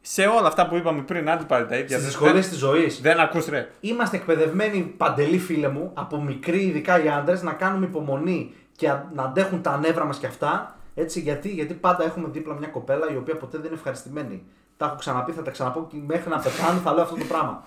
Σε 0.00 0.22
όλα 0.26 0.46
αυτά 0.48 0.68
που 0.68 0.76
είπαμε 0.76 1.02
πριν, 1.02 1.30
άντε 1.30 1.44
πάλι 1.44 1.66
τα 1.66 1.74
ίδια. 1.76 1.88
Στις 1.88 2.00
Δεν- 2.00 2.06
δυσκολίες 2.06 2.40
δεν- 2.40 2.50
της 2.50 2.58
ζωής. 2.58 3.00
Δεν 3.00 3.20
ακούς 3.20 3.46
ρε. 3.46 3.70
Είμαστε 3.80 4.16
εκπαιδευμένοι 4.16 4.80
παντελή 4.82 5.38
φίλε 5.38 5.68
μου, 5.68 5.90
από 5.94 6.22
μικροί 6.22 6.62
ειδικά 6.66 7.02
οι 7.04 7.08
άντρες, 7.08 7.42
να 7.42 7.52
κάνουμε 7.52 7.86
υπομονή 7.86 8.54
και 8.76 8.88
α- 8.90 9.06
να 9.14 9.22
αντέχουν 9.22 9.62
τα 9.62 9.78
νεύρα 9.78 10.04
μας 10.04 10.18
και 10.18 10.26
αυτά. 10.26 10.76
Έτσι, 10.94 11.20
γιατί, 11.20 11.48
γιατί 11.48 11.74
πάντα 11.74 12.04
έχουμε 12.04 12.28
δίπλα 12.28 12.54
μια 12.54 12.68
κοπέλα 12.68 13.12
η 13.12 13.16
οποία 13.16 13.36
ποτέ 13.36 13.56
δεν 13.56 13.66
είναι 13.66 13.74
ευχαριστημένη. 13.74 14.42
Τα 14.76 14.86
έχω 14.86 14.94
ξαναπεί, 14.94 15.32
θα 15.32 15.42
τα 15.42 15.50
ξαναπώ 15.50 15.86
και 15.90 15.96
μέχρι 16.06 16.30
να 16.30 16.38
πεθάνω 16.38 16.78
θα 16.80 16.92
λέω 16.92 17.02
αυτό 17.02 17.16
το 17.16 17.24
πράγμα. 17.24 17.64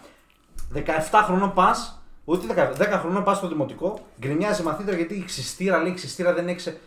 17 0.74 1.22
χρονών 1.24 1.54
πας, 1.54 2.03
ούτε 2.26 2.72
10, 2.78 2.82
10 2.82 3.00
χρονών 3.02 3.24
πας 3.24 3.38
στο 3.38 3.48
δημοτικό, 3.48 4.00
γκρινιάζει 4.20 4.62
η 4.62 4.66
μαθήτρια 4.66 4.96
γιατί 4.98 5.14
η 5.16 5.24
ξυστήρα 5.24 5.78
λέει: 5.78 5.92
Η 5.92 5.94
ξυστήρα 5.96 6.34
δεν 6.34 6.48
έχει. 6.48 6.58
ξε- 6.58 6.78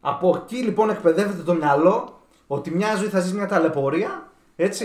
Από 0.00 0.40
εκεί 0.42 0.56
λοιπόν 0.56 0.90
εκπαιδεύεται 0.90 1.42
το 1.42 1.54
μυαλό 1.54 2.20
ότι 2.46 2.70
μια 2.70 2.96
ζωή 2.96 3.08
θα 3.08 3.20
ζεις 3.20 3.32
μια 3.32 3.46
ταλαιπωρία. 3.46 4.28
Έτσι. 4.56 4.84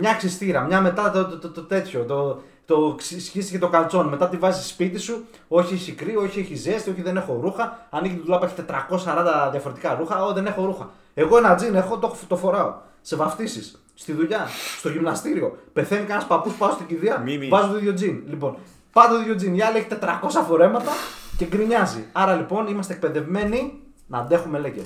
μια 0.00 0.14
ξυστήρα, 0.14 0.60
μια 0.60 0.80
μετά 0.80 1.10
το, 1.10 1.24
το, 1.26 1.38
το, 1.38 1.50
το 1.50 1.62
τέτοιο. 1.62 2.04
Το, 2.04 2.40
το 2.64 2.94
ξυ- 2.98 3.20
σχίστηκε 3.20 3.58
το 3.58 3.68
καλτσόν. 3.68 4.06
Μετά 4.08 4.28
τη 4.28 4.36
βάζεις 4.36 4.66
σπίτι 4.68 4.98
σου. 4.98 5.24
Όχι 5.48 5.74
έχει 5.74 5.92
κρύο, 5.92 6.22
όχι 6.22 6.40
έχει 6.40 6.54
ζέστη, 6.54 6.90
όχι 6.90 7.02
δεν 7.02 7.16
έχω 7.16 7.38
ρούχα. 7.42 7.86
Ανοίγει 7.90 8.14
την 8.14 8.24
τουλάπα, 8.24 8.46
έχει 8.46 8.54
440 8.54 9.48
διαφορετικά 9.50 9.94
ρούχα. 9.94 10.24
Ω, 10.24 10.32
δεν 10.32 10.46
έχω 10.46 10.64
ρούχα. 10.64 10.90
Εγώ 11.14 11.36
ένα 11.36 11.54
τζιν 11.54 11.74
έχω, 11.74 11.98
το, 11.98 12.14
το 12.28 12.36
φοράω. 12.36 12.74
Σε 13.00 13.16
βαφτίσεις. 13.16 13.82
Στη 13.94 14.12
δουλειά, 14.12 14.46
στο 14.78 14.88
γυμναστήριο. 14.88 15.58
Πεθαίνει 15.72 16.00
κανένας 16.00 16.26
παππούς, 16.26 16.54
πάω 16.54 16.70
στην 16.70 16.86
κηδεία. 16.86 17.18
Μη, 17.18 17.38
μη. 17.38 17.48
Βάζω 17.48 17.68
το 17.68 17.76
ίδιο 17.76 17.94
τζιν. 17.94 18.22
Λοιπόν, 18.28 18.56
πάντα 18.92 19.14
το 19.14 19.20
ίδιο 19.20 19.34
τζιν. 19.34 19.54
Η 19.54 19.62
άλλη 19.62 19.76
έχει 19.78 19.86
400 19.88 20.44
φορέματα 20.46 20.90
και 21.36 21.44
γκρινιάζει. 21.44 22.04
Άρα 22.12 22.34
λοιπόν 22.34 22.66
είμαστε 22.66 22.92
εκπαιδευμένοι 22.92 23.72
να 24.06 24.18
αντέχουμε 24.18 24.58
λέγε. 24.58 24.82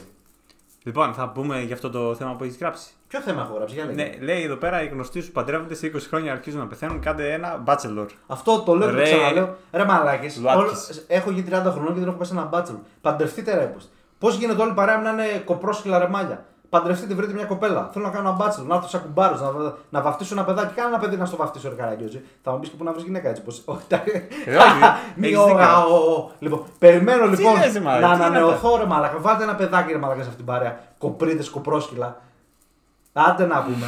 Λοιπόν, 0.83 1.15
θα 1.15 1.29
πούμε 1.29 1.61
για 1.61 1.75
αυτό 1.75 1.91
το 1.91 2.15
θέμα 2.15 2.35
που 2.37 2.45
έχεις 2.45 2.57
γράψει. 2.57 2.91
Ποιο 3.09 3.21
θέμα 3.21 3.43
έχω 3.43 3.55
γράψει, 3.55 3.75
για 3.75 3.85
λέγε. 3.85 4.03
Ναι, 4.03 4.25
λέει 4.25 4.43
εδώ 4.43 4.57
πέρα 4.57 4.83
οι 4.83 4.87
γνωστοί 4.87 5.21
σου 5.21 5.33
παντρεύονται 5.33 5.75
σε 5.75 5.87
20 5.95 5.99
χρόνια 6.09 6.33
αρχίζουν 6.33 6.61
να 6.61 6.67
πεθαίνουν. 6.67 7.01
Κάντε 7.01 7.33
ένα 7.33 7.63
bachelor. 7.67 8.07
Αυτό 8.27 8.61
το 8.63 8.75
λέω 8.75 8.89
και 8.89 8.95
το 8.95 8.99
Ρε. 9.01 9.05
ξαναλέω. 9.05 9.57
Ρε 9.73 9.85
μαλάκες, 9.85 10.39
Λουάκης. 10.41 10.61
όλο- 10.63 11.05
Έχω 11.07 11.31
γίνει 11.31 11.47
30 11.51 11.71
χρονών 11.71 11.93
και 11.93 11.99
δεν 11.99 12.09
έχω 12.09 12.17
πέσει 12.19 12.33
ένα 12.33 12.45
μπάτσελο. 12.45 12.83
Παντρευτείτε 13.01 13.55
ρε. 13.55 13.75
Πώς 14.19 14.37
γίνεται 14.37 14.63
όλοι 14.63 14.73
παρέα 14.73 14.99
να 14.99 15.11
είναι 15.11 15.43
κοπρόσκυλα 15.45 15.99
ρεμάλια. 15.99 16.45
Παντρευτείτε, 16.79 17.15
βρείτε 17.15 17.33
μια 17.33 17.45
κοπέλα. 17.45 17.89
Θέλω 17.93 18.05
να 18.05 18.11
κάνω 18.11 18.29
ένα 18.29 18.37
μπάτσελο, 18.37 18.67
να 18.67 18.75
έρθω 18.75 18.89
σαν 18.89 19.03
κουμπάρος, 19.03 19.41
να, 19.41 19.51
να 19.91 20.01
βαφτίσω 20.01 20.35
ένα 20.35 20.45
παιδάκι. 20.45 20.75
Κάνε 20.75 20.89
ένα 20.89 20.99
παιδί 20.99 21.17
να 21.17 21.25
στο 21.25 21.37
βαφτίσω, 21.37 21.69
ρε 21.69 21.75
Καραγκιόζη. 21.75 22.21
Θα 22.43 22.51
μου 22.53 22.59
πεις 22.59 22.69
και 22.69 22.77
πού 22.77 22.85
να 22.85 22.93
βρεις 22.93 23.05
γυναίκα 23.05 23.29
έτσι. 23.29 23.43
Πως... 23.43 23.63
Όχι, 23.65 23.85
τα- 23.89 24.03
Ε, 24.45 24.57
όχι, 24.57 24.79
Μη 25.17 25.27
έχεις 25.27 25.39
ο- 25.39 25.45
δίκιο. 25.45 25.61
α, 25.61 25.85
ο- 25.85 26.13
ο- 26.13 26.31
Λοιπόν, 26.39 26.63
περιμένω 26.79 27.27
λοιπόν 27.27 27.55
λες, 27.59 27.73
ρε 27.73 27.81
μαλάκα, 27.81 28.07
να 28.07 28.13
τι 28.13 28.17
είναι 28.17 28.27
ανανεωθώ 28.27 28.77
ρε 28.77 28.87
μαλάκα. 28.87 29.19
Βάλτε 29.19 29.43
ένα 29.43 29.55
παιδάκι 29.55 29.93
ρε 29.93 29.99
μαλάκα 29.99 30.23
σε 30.23 30.29
αυτήν 30.29 30.45
την 30.45 30.55
παρέα. 30.55 30.81
Κοπρίδες, 30.99 31.51
κοπρόσκυλα. 31.51 32.17
Άντε 33.13 33.47
να 33.47 33.63
πούμε. 33.63 33.87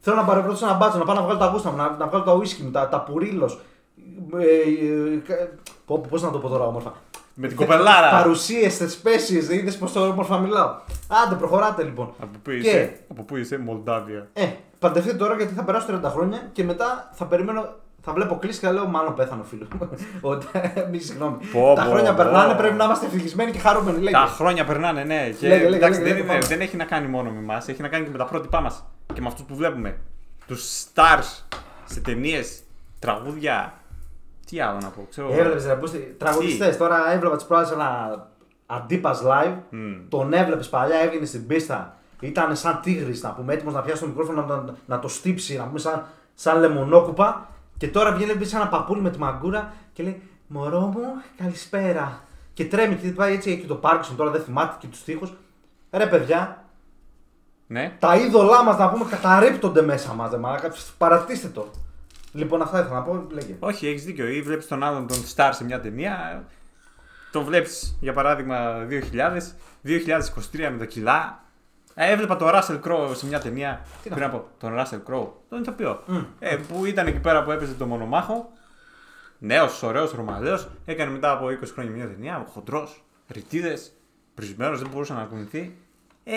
Θέλω 0.00 0.16
να 0.16 0.24
παρευρώσω 0.24 0.66
ένα 0.66 0.74
μπάτσο, 0.74 0.98
να 0.98 1.04
πάω 1.04 1.14
να 1.14 1.22
βγάλω 1.22 1.38
τα 1.38 1.46
γούστα 1.46 1.70
μου, 1.70 1.76
να, 1.76 1.90
να 1.98 2.06
βγάλω 2.06 2.24
τα 2.24 2.32
ουίσκι 2.34 2.62
μου, 2.62 2.70
τα, 2.70 2.88
τα 2.88 3.00
πουρίλος. 3.00 3.60
Ε, 4.38 5.34
Πώς 6.10 6.22
να 6.22 6.30
το 6.30 6.38
πω 6.38 6.48
τώρα 6.48 6.64
όμορφα. 6.64 6.92
Με 7.40 7.48
την 7.48 7.56
κοπελάρα. 7.56 8.10
Παρουσίες, 8.10 8.76
θεσπέσει, 8.76 9.34
είδες 9.36 9.76
πώ 9.76 9.90
το 9.90 10.06
όμορφα 10.06 10.38
μιλάω. 10.38 10.74
Άντε, 11.24 11.34
προχωράτε 11.34 11.82
λοιπόν. 11.82 12.12
Από 12.18 12.30
πού 12.42 12.50
Και- 12.50 12.56
είσαι, 12.56 12.98
από 13.10 13.22
πού 13.22 13.36
είσαι, 13.36 13.58
Μολδάβια; 13.58 14.28
Ε, 14.32 14.46
παντρευτείτε 14.78 15.16
τώρα 15.16 15.34
γιατί 15.34 15.54
θα 15.54 15.62
περάσω 15.64 15.86
30 16.04 16.10
χρόνια 16.10 16.48
και 16.52 16.64
μετά 16.64 17.10
θα 17.12 17.24
περιμένω. 17.26 17.74
Θα 18.02 18.12
βλέπω 18.12 18.36
κλείσει 18.38 18.60
και 18.60 18.66
θα 18.66 18.72
λέω 18.72 18.86
μάλλον 18.86 19.14
πέθανε 19.14 19.40
ο 19.40 19.44
φίλο 19.44 19.66
μου. 19.80 19.88
Ότι, 20.30 20.46
Μη 20.90 20.98
συγγνώμη. 20.98 21.36
Πω, 21.52 21.72
τα 21.76 21.82
πω, 21.82 21.90
χρόνια 21.90 22.10
πω. 22.10 22.16
περνάνε, 22.22 22.54
πρέπει 22.54 22.74
να 22.74 22.84
είμαστε 22.84 23.06
ευτυχισμένοι 23.06 23.50
και 23.50 23.58
χαρούμενοι. 23.58 23.98
Λέγε. 23.98 24.10
Τα 24.16 24.26
χρόνια 24.26 24.64
περνάνε, 24.64 25.04
ναι. 25.04 25.28
Και 25.38 25.48
Λέγε, 25.48 25.62
λέγε, 25.64 25.76
εντάξει, 25.76 26.00
λέγε, 26.00 26.02
δεν, 26.02 26.02
λέγε, 26.02 26.18
είναι- 26.18 26.26
πάμε. 26.32 26.46
δεν 26.46 26.60
έχει 26.60 26.76
να 26.76 26.84
κάνει 26.84 27.06
μόνο 27.06 27.30
με 27.30 27.38
εμάς, 27.38 27.68
έχει 27.68 27.82
να 27.82 27.88
κάνει 27.88 28.04
και 28.04 28.10
με 28.10 28.18
τα 28.18 28.24
πρότυπά 28.24 28.60
μας. 28.60 28.84
Και 29.14 29.20
με 29.20 29.26
αυτούς 29.26 29.44
που 29.44 29.54
βλέπουμε. 29.54 29.96
Τους 30.46 30.84
stars 30.94 31.42
σε 31.84 32.00
ταινίες, 32.00 32.60
τραγούδια. 32.98 33.72
Τι 34.50 34.60
άλλο 34.60 34.78
να 34.82 34.88
πω, 34.88 35.06
ξέρω. 35.10 35.28
Έβλεπες 35.32 35.66
ρε 35.66 35.74
Μπούστη, 35.74 36.14
τραγουδιστές. 36.18 36.76
Τώρα 36.76 37.12
έβλεπα 37.12 37.36
τι 37.36 37.44
προάλλε 37.48 37.72
ένα 37.72 38.28
αντίπας 38.66 39.22
live. 39.24 39.54
Μμ. 39.70 40.08
Τον 40.08 40.32
έβλεπες 40.32 40.68
παλιά, 40.68 40.96
έβγαινε 40.96 41.26
στην 41.26 41.46
πίστα. 41.46 41.96
Ήταν 42.20 42.56
σαν 42.56 42.80
τίγρης 42.82 43.22
να 43.22 43.30
πούμε, 43.30 43.52
έτοιμος 43.54 43.74
να 43.74 43.80
πιάσει 43.82 44.00
το 44.00 44.06
μικρόφωνο 44.06 44.44
να, 44.44 44.56
να, 44.56 44.74
να 44.86 44.98
το 44.98 45.08
στύψει, 45.08 45.56
να 45.56 45.64
πούμε 45.64 45.78
σαν, 45.78 46.06
σαν 46.34 46.60
λεμονόκουπα. 46.60 47.48
Και 47.76 47.88
τώρα 47.88 48.12
βγαίνει 48.12 48.34
μπει 48.34 48.44
σαν 48.44 48.60
ένα 48.60 48.70
παππούλι 48.70 49.00
με 49.00 49.10
τη 49.10 49.18
μαγκούρα 49.18 49.72
και 49.92 50.02
λέει 50.02 50.22
Μωρό 50.46 50.80
μου, 50.80 51.00
καλησπέρα. 51.36 52.20
Και 52.52 52.64
τρέμει 52.64 52.94
και 52.94 53.08
πάει 53.08 53.34
έτσι, 53.34 53.50
έχει 53.50 53.60
και 53.60 53.66
το 53.66 53.74
Πάρκισον 53.74 54.16
τώρα 54.16 54.30
δεν 54.30 54.42
θυμάται 54.42 54.76
και 54.78 54.86
τους 54.86 55.04
τοίχου. 55.04 55.28
Ρε 55.92 56.06
παιδιά, 56.06 56.64
Ναι. 57.66 57.96
τα 57.98 58.16
είδωλά 58.16 58.64
μας 58.64 58.78
να 58.78 58.90
πούμε 58.90 59.04
καταρρύπτονται 59.10 59.82
μέσα 59.82 60.12
μας. 60.14 60.36
Μαλάκα, 60.36 60.72
παρατήστε 60.98 61.48
το. 61.48 61.70
Λοιπόν, 62.32 62.62
αυτά 62.62 62.78
ήθελα 62.80 62.94
να 62.94 63.02
πω, 63.02 63.26
λέγε. 63.30 63.56
Όχι, 63.58 63.86
έχεις 63.86 64.04
δίκιο. 64.04 64.26
Ή 64.26 64.42
βλέπεις 64.42 64.66
τον 64.66 64.82
άλλον 64.82 65.06
τον 65.06 65.16
star 65.34 65.50
σε 65.52 65.64
μια 65.64 65.80
ταινία. 65.80 66.44
Τον 67.32 67.44
βλέπεις 67.44 67.98
για 68.00 68.12
παράδειγμα 68.12 68.86
2000, 68.88 69.56
2023 69.82 70.68
με 70.70 70.76
τα 70.78 70.84
κιλά. 70.84 71.42
Ε, 71.94 72.12
έβλεπα 72.12 72.36
τον 72.36 72.48
Russell 72.52 72.80
Crowe 72.82 73.10
σε 73.16 73.26
μια 73.26 73.40
ταινία. 73.40 73.80
Τι 74.02 74.08
να 74.08 74.14
πριν 74.14 74.26
από 74.26 74.48
τον 74.58 74.74
Russell 74.76 75.12
Crowe, 75.12 75.28
τον 75.48 75.60
ηθοποιό. 75.60 76.02
Μμ. 76.06 76.18
Ε, 76.38 76.56
που 76.56 76.84
ήταν 76.84 77.06
εκεί 77.06 77.18
πέρα 77.18 77.42
που 77.42 77.50
έπαιζε 77.50 77.72
το 77.72 77.86
μονομάχο. 77.86 78.52
Νέος, 79.38 79.82
ωραίος, 79.82 80.12
ρωμαλαίος. 80.12 80.68
Έκανε 80.84 81.10
μετά 81.10 81.30
από 81.30 81.46
20 81.46 81.72
χρόνια 81.72 81.92
μια 81.92 82.06
ταινία. 82.06 82.46
Χοντρός, 82.52 83.04
ρητίδες, 83.28 83.92
πρισμένο, 84.34 84.76
δεν 84.76 84.88
μπορούσε 84.88 85.12
να 85.12 85.22
κουνηθεί. 85.24 85.76
Ε, 86.24 86.34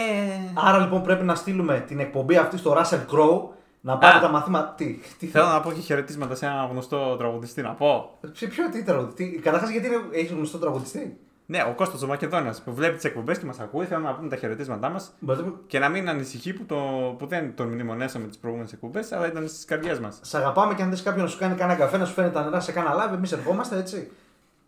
Άρα 0.54 0.80
λοιπόν 0.80 1.04
πρέπει 1.04 1.24
να 1.24 1.36
στείλουμε 1.36 1.84
την 1.88 2.00
εκπομπή 2.00 2.38
αυτή 2.38 2.58
στο 2.58 2.78
Russell 2.78 3.06
Crowe 3.14 3.42
να 3.82 3.98
πάρει 3.98 4.18
Α. 4.18 4.20
τα 4.22 4.28
μαθήματα. 4.30 4.74
Τι, 4.78 5.00
τι 5.20 5.26
θέλω 5.28 5.46
να 5.46 5.60
πω 5.62 5.72
και 5.72 5.80
χαιρετίσματα 5.80 6.36
σε 6.36 6.46
έναν 6.46 6.68
γνωστό 6.72 7.16
τραγουδιστή 7.18 7.62
να 7.62 7.74
πω. 7.74 8.18
Σε 8.32 8.48
ποιο 8.48 8.70
τι 8.70 8.84
τραγουδιστή. 8.84 9.40
Καταρχάς 9.44 9.70
γιατί 9.70 9.90
έχεις 10.12 10.32
γνωστό 10.32 10.58
τραγουδιστή; 10.58 11.18
Ναι, 11.46 11.62
ο 11.70 11.74
Κώστας 11.76 12.02
ο 12.02 12.08
Μακεδόνας 12.08 12.62
που 12.62 12.74
βλέπει 12.74 12.96
τις 12.96 13.04
εκπομπές 13.04 13.38
και 13.38 13.46
μας 13.46 13.60
ακούει, 13.60 13.86
θέλω 13.86 14.00
να 14.02 14.14
πούμε 14.14 14.30
τα 14.30 14.36
χαιρετίσματά 14.36 14.90
μας 14.90 15.12
Μπορείτε 15.20 15.46
να- 15.46 15.54
και 15.68 15.80
να 15.80 15.90
μην 15.90 16.10
ανησυχεί 16.10 16.54
που, 16.54 16.64
το, 16.66 16.76
που 17.18 17.26
δεν 17.26 17.56
τον 17.56 17.68
μνημονέσαμε 17.68 18.28
τις 18.28 18.38
προηγούμενες 18.38 18.74
εκπομπές, 18.74 19.12
αλλά 19.12 19.28
ήταν 19.28 19.48
στις 19.48 19.66
καρδιές 19.66 20.00
μας. 20.00 20.20
Σ' 20.22 20.36
αγαπάμε 20.36 20.74
και 20.74 20.82
αν 20.82 20.90
δει 20.96 21.02
κάποιον 21.02 21.24
να 21.24 21.30
σου 21.30 21.38
κάνει 21.38 21.56
κανένα 21.56 21.80
καφέ, 21.80 21.98
να 21.98 22.06
σου 22.06 22.14
φέρνει 22.14 22.32
τα 22.32 22.44
νερά 22.44 22.60
σε 22.60 22.72
κανένα 22.72 22.96
live, 23.10 23.14
εμείς 23.14 23.32
ερχόμαστε 23.32 23.78
έτσι. 23.78 24.12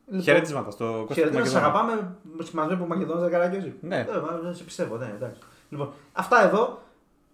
Λοιπόν, 0.07 0.21
Χαιρετίσματα 0.23 0.71
στο 0.71 0.83
Κώστα 0.85 1.05
του 1.07 1.13
Χαιρετίσματα, 1.13 1.49
σε 1.49 1.55
Μακεδόνα. 1.55 1.83
αγαπάμε. 1.83 2.15
Μα 2.53 2.65
βλέπει 2.65 2.81
ο 2.81 2.85
Μακεδόνας 2.85 3.21
δεν 3.21 3.31
καραγκιόζει. 3.31 3.73
Ναι. 3.81 3.97
Ε, 3.97 4.05
μα, 4.31 4.39
δεν 4.43 4.55
σε 4.55 4.63
πιστεύω, 4.63 4.97
ναι, 4.97 5.13
εντάξει. 5.15 5.39
Λοιπόν, 5.69 5.89
αυτά 6.13 6.43
εδώ. 6.45 6.81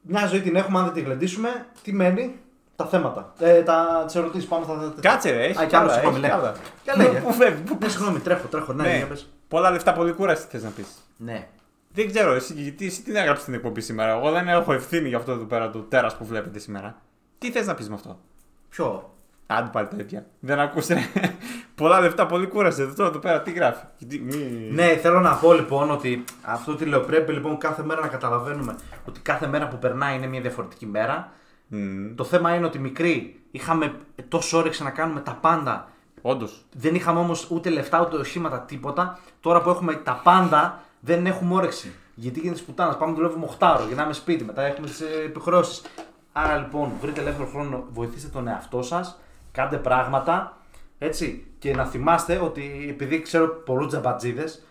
Μια 0.01 0.27
ζωή 0.27 0.41
την 0.41 0.55
έχουμε, 0.55 0.79
αν 0.79 0.85
δεν 0.85 0.93
τη 0.93 1.01
γλεντήσουμε. 1.01 1.65
Τι 1.81 1.93
μένει, 1.93 2.35
τα 2.75 2.85
θέματα. 2.85 3.33
Ε, 3.39 3.61
τα, 3.61 4.03
τις 4.05 4.15
ερωτήσεις, 4.15 4.47
πάμε 4.47 4.65
στα. 4.65 4.93
Κάτσε, 5.01 5.31
ρε, 5.31 5.43
έχει 5.43 5.57
Α, 5.59 5.61
κι 5.61 5.67
κι 5.67 5.75
άλλο, 5.75 5.83
άλλα. 5.91 5.93
συγγνώμη, 5.93 6.17
έχει 6.17 6.25
κι 6.25 6.31
ναι. 6.35 6.41
άλλα. 6.41 6.55
Για 6.83 6.95
λέγε. 6.97 7.19
Πού 7.19 7.33
φεύγει, 7.33 7.61
πού 7.63 7.77
Ναι, 7.81 7.87
συγγνώμη, 7.89 8.19
τρέχω, 8.19 8.47
τρέχω. 8.47 8.73
Ναι, 8.73 8.83
Ναι. 8.83 8.97
για 8.97 9.07
πες. 9.07 9.29
Πολλά 9.47 9.71
λεφτά, 9.71 9.93
πολύ 9.93 10.11
κούραση 10.11 10.45
θες 10.49 10.63
να 10.63 10.69
πεις. 10.69 10.87
ναι. 11.17 11.47
Δεν 11.91 12.07
ξέρω, 12.11 12.33
εσύ, 12.33 12.53
γιατί 12.53 12.85
εσύ 12.85 13.01
τι 13.01 13.11
να 13.11 13.23
γράψεις 13.23 13.45
την 13.45 13.53
εκπομπή 13.53 13.81
σήμερα. 13.81 14.11
Εγώ 14.11 14.31
δεν 14.31 14.47
έχω 14.47 14.73
ευθύνη 14.73 15.07
για 15.07 15.17
αυτό 15.17 15.31
εδώ 15.31 15.43
πέρα 15.45 15.69
το 15.69 15.79
τέρας 15.79 16.15
που 16.17 16.25
βλέπετε 16.25 16.59
σήμερα. 16.59 17.01
Τι 17.37 17.51
θες 17.51 17.67
να 17.67 17.73
πεις 17.73 17.89
με 17.89 17.95
αυτό; 17.95 18.19
Ποιο; 18.69 19.13
Άντε 19.47 19.69
πάλι 19.71 19.87
τέτοια. 19.87 20.25
Δεν 20.39 20.59
ακούσε. 20.59 20.97
Πολλά 21.79 21.99
λεφτά, 21.99 22.25
πολύ 22.25 22.47
κούραση. 22.47 22.81
Εδώ, 22.81 23.05
εδώ 23.05 23.19
πέρα 23.19 23.41
τι 23.41 23.51
γράφει; 23.51 23.85
Γιατί 23.97 24.19
μη- 24.19 24.71
Ναι, 24.73 24.85
θέλω 25.01 25.19
να 25.19 25.33
πω 25.35 25.53
λοιπόν 25.53 25.91
ότι 25.91 26.23
αυτό 26.41 26.75
τι 26.75 26.85
λέω. 26.85 26.99
Πρέπει 26.99 27.31
λοιπόν 27.33 27.57
κάθε 27.57 27.83
μέρα 27.83 28.01
να 28.01 28.07
καταλαβαίνουμε 28.07 28.75
ότι 29.05 29.19
κάθε 29.19 29.47
μέρα 29.47 29.67
που 29.67 29.77
περνάει 29.77 30.15
είναι 30.15 30.27
μια 30.27 30.41
διαφορετική 30.41 30.85
μέρα. 30.85 31.31
Μμμ. 31.67 32.15
Το 32.15 32.23
θέμα 32.23 32.55
είναι 32.55 32.65
ότι 32.65 32.79
μικροί 32.79 33.39
είχαμε 33.51 33.93
τόσο 34.27 34.57
όρεξη 34.57 34.83
να 34.83 34.89
κάνουμε 34.89 35.19
τα 35.19 35.37
πάντα. 35.41 35.87
Όντως. 36.21 36.65
Δεν 36.75 36.95
είχαμε 36.95 37.19
όμως 37.19 37.47
ούτε 37.49 37.69
λεφτά 37.69 38.01
ούτε 38.01 38.15
οχήματα, 38.17 38.59
τίποτα. 38.59 39.19
Τώρα 39.39 39.61
που 39.61 39.69
έχουμε 39.69 39.93
τα 39.93 40.19
πάντα, 40.23 40.79
δεν 40.99 41.25
έχουμε 41.25 41.53
όρεξη. 41.53 41.93
Γιατί 42.15 42.39
γίνεται 42.39 42.59
τη 42.59 42.65
πουτάνας. 42.65 42.97
Πάμε 42.97 43.13
δουλεύουμε 43.13 43.45
8 43.59 43.79
γυρνάμε 43.87 44.13
σπίτι, 44.13 44.43
μετά 44.43 44.61
έχουμε 44.61 44.87
τις 44.87 45.01
επιχρεώσει. 45.25 45.81
Άρα 46.31 46.57
λοιπόν, 46.57 46.91
βρείτε 47.01 47.21
ελεύθερο 47.21 47.47
χρόνο, 47.47 47.83
βοηθήστε 47.89 48.27
τον 48.29 48.47
εαυτό 48.47 48.81
σας, 48.81 49.19
κάντε 49.51 49.77
πράγματα. 49.77 50.57
Έτσι. 50.99 51.43
Και 51.59 51.75
να 51.75 51.85
θυμάστε 51.85 52.39
ότι 52.43 52.87
επειδή 52.89 53.21
ξέρω 53.21 53.47
πολλούς 53.47 53.87
τζαμπατζίδες, 53.87 54.63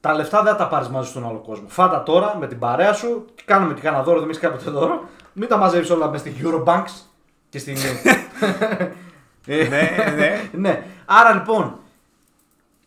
τα 0.00 0.14
λεφτά 0.14 0.42
δεν 0.42 0.52
θα 0.52 0.58
τα 0.58 0.68
πάρεις 0.68 0.88
μαζί 0.88 1.10
στον 1.10 1.28
άλλο 1.28 1.38
κόσμο. 1.38 1.68
Φάτα 1.68 2.02
τώρα 2.02 2.36
με 2.36 2.46
την 2.46 2.58
παρέα 2.58 2.92
σου, 2.92 3.24
και 3.34 3.42
κάνουμε 3.46 3.74
και 3.74 3.80
κάνα 3.80 4.02
δώρο, 4.02 4.20
δεν 4.20 4.30
έχει 4.30 4.40
κάποτε 4.40 4.70
δώρο. 4.70 5.08
Μην 5.32 5.48
τα 5.48 5.56
μαζεύεις 5.56 5.90
όλα 5.90 6.08
μες 6.08 6.20
στην 6.20 6.32
Eurobanks 6.42 7.02
και 7.48 7.58
στην. 7.58 7.76
Ε, 9.46 9.68
ναι, 9.68 10.12
ναι. 10.16 10.42
ναι. 10.68 10.84
Άρα 11.04 11.32
λοιπόν, 11.34 11.78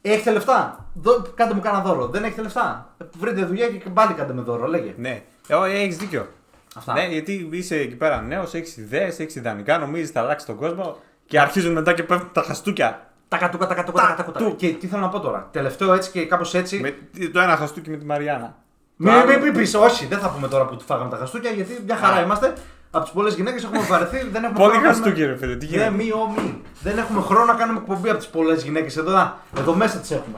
έχετε 0.02 0.32
λεφτά. 0.32 0.86
Δω, 0.94 1.22
κάντε 1.36 1.54
μου 1.54 1.62
κάνα 1.62 1.80
δώρο. 1.82 2.08
Δεν 2.08 2.24
έχετε 2.24 2.42
λεφτά. 2.42 2.96
Βρείτε 3.18 3.46
δουλειά 3.46 3.70
και 3.70 3.90
πάλι 3.90 4.14
κάντε 4.14 4.34
με 4.34 4.42
δώρο. 4.42 4.68
Λέγε. 4.68 4.94
ναι. 4.98 5.24
Ε, 5.48 5.82
έχεις 5.82 5.98
δίκιο. 5.98 6.28
Αυτά. 6.76 6.94
Ναι, 6.94 7.08
γιατί 7.08 7.50
είσαι 7.52 7.76
εκεί 7.76 7.96
πέρα 7.96 8.22
νέος, 8.22 8.54
έχεις 8.54 8.78
ιδέες, 8.78 9.20
έχεις 9.20 9.36
ιδανικά, 9.36 9.78
νομίζεις 9.78 10.10
θα 10.10 10.20
αλλάξεις 10.20 10.48
τον 10.48 10.56
κόσμο 10.56 10.98
και 11.28 11.40
αρχίζουν 11.40 11.72
μετά 11.74 11.94
και 11.94 12.04
πέφτουν 12.04 12.30
τα 12.32 12.42
χαστούκια. 12.42 13.10
Τα 13.28 13.38
κατούκα, 13.38 13.68
τα 13.68 13.74
κατούκα, 13.74 14.02
τα 14.02 14.08
Τα 14.08 14.14
κατούκα. 14.14 14.40
του. 14.40 14.56
Και 14.56 14.70
τι 14.70 14.88
θέλω 14.88 15.02
να 15.02 15.10
πω 15.10 15.20
τώρα. 15.20 15.48
Τελευταίο 15.52 15.94
έτσι 15.94 16.12
και 16.12 16.26
κάπως 16.26 16.54
έτσι. 16.54 16.80
Με, 16.80 16.96
το 17.28 17.40
ένα 17.40 17.56
χαστούκι 17.56 17.90
με 17.90 17.98
τη 17.98 18.06
Μαριάννα. 18.06 18.56
Μην 18.96 19.12
Το 19.14 19.20
άλλο- 19.20 19.40
μη, 19.40 19.50
μη 19.50 19.52
πεις, 19.58 19.74
όχι, 19.76 20.06
δεν 20.06 20.20
θα 20.20 20.30
πούμε 20.30 20.48
τώρα 20.48 20.66
που 20.66 20.76
του 20.76 20.84
φάγαμε 20.86 21.10
τα 21.10 21.18
χαστούκια 21.18 21.52
γιατί 21.52 21.82
μια 21.86 21.96
χαρά 21.96 22.16
Α. 22.16 22.22
είμαστε. 22.22 22.54
Από 22.92 23.04
τις 23.04 23.14
πολλές 23.14 23.34
γυναίκες 23.36 23.64
έχουμε 23.64 23.80
βαρεθεί, 23.82 24.18
δεν 24.32 24.44
έχουμε 24.44 24.60
Πολύ 24.60 24.72
χρόνο 24.72 24.82
να 24.88 24.94
χαστούκι, 24.94 25.20
κάνουμε- 25.20 25.40
ρε 25.40 25.46
φίλε, 25.46 25.56
τι 25.56 25.66
Ναι, 25.66 25.72
γίνεται; 25.72 25.90
μη, 25.92 26.12
ο, 26.12 26.34
μη. 26.36 26.62
Δεν 26.82 26.98
έχουμε 26.98 27.22
χρόνο 27.22 27.46
να 27.46 27.54
κάνουμε 27.54 27.80
εκπομπή 27.80 28.10
από 28.10 28.18
τις 28.18 28.28
πολλές 28.28 28.64
γυναίκες 28.64 28.98
εδώ. 28.98 29.12
Να, 29.12 29.38
εδώ 29.58 29.74
μέσα 29.74 29.98
τις 29.98 30.12
έχουμε. 30.12 30.38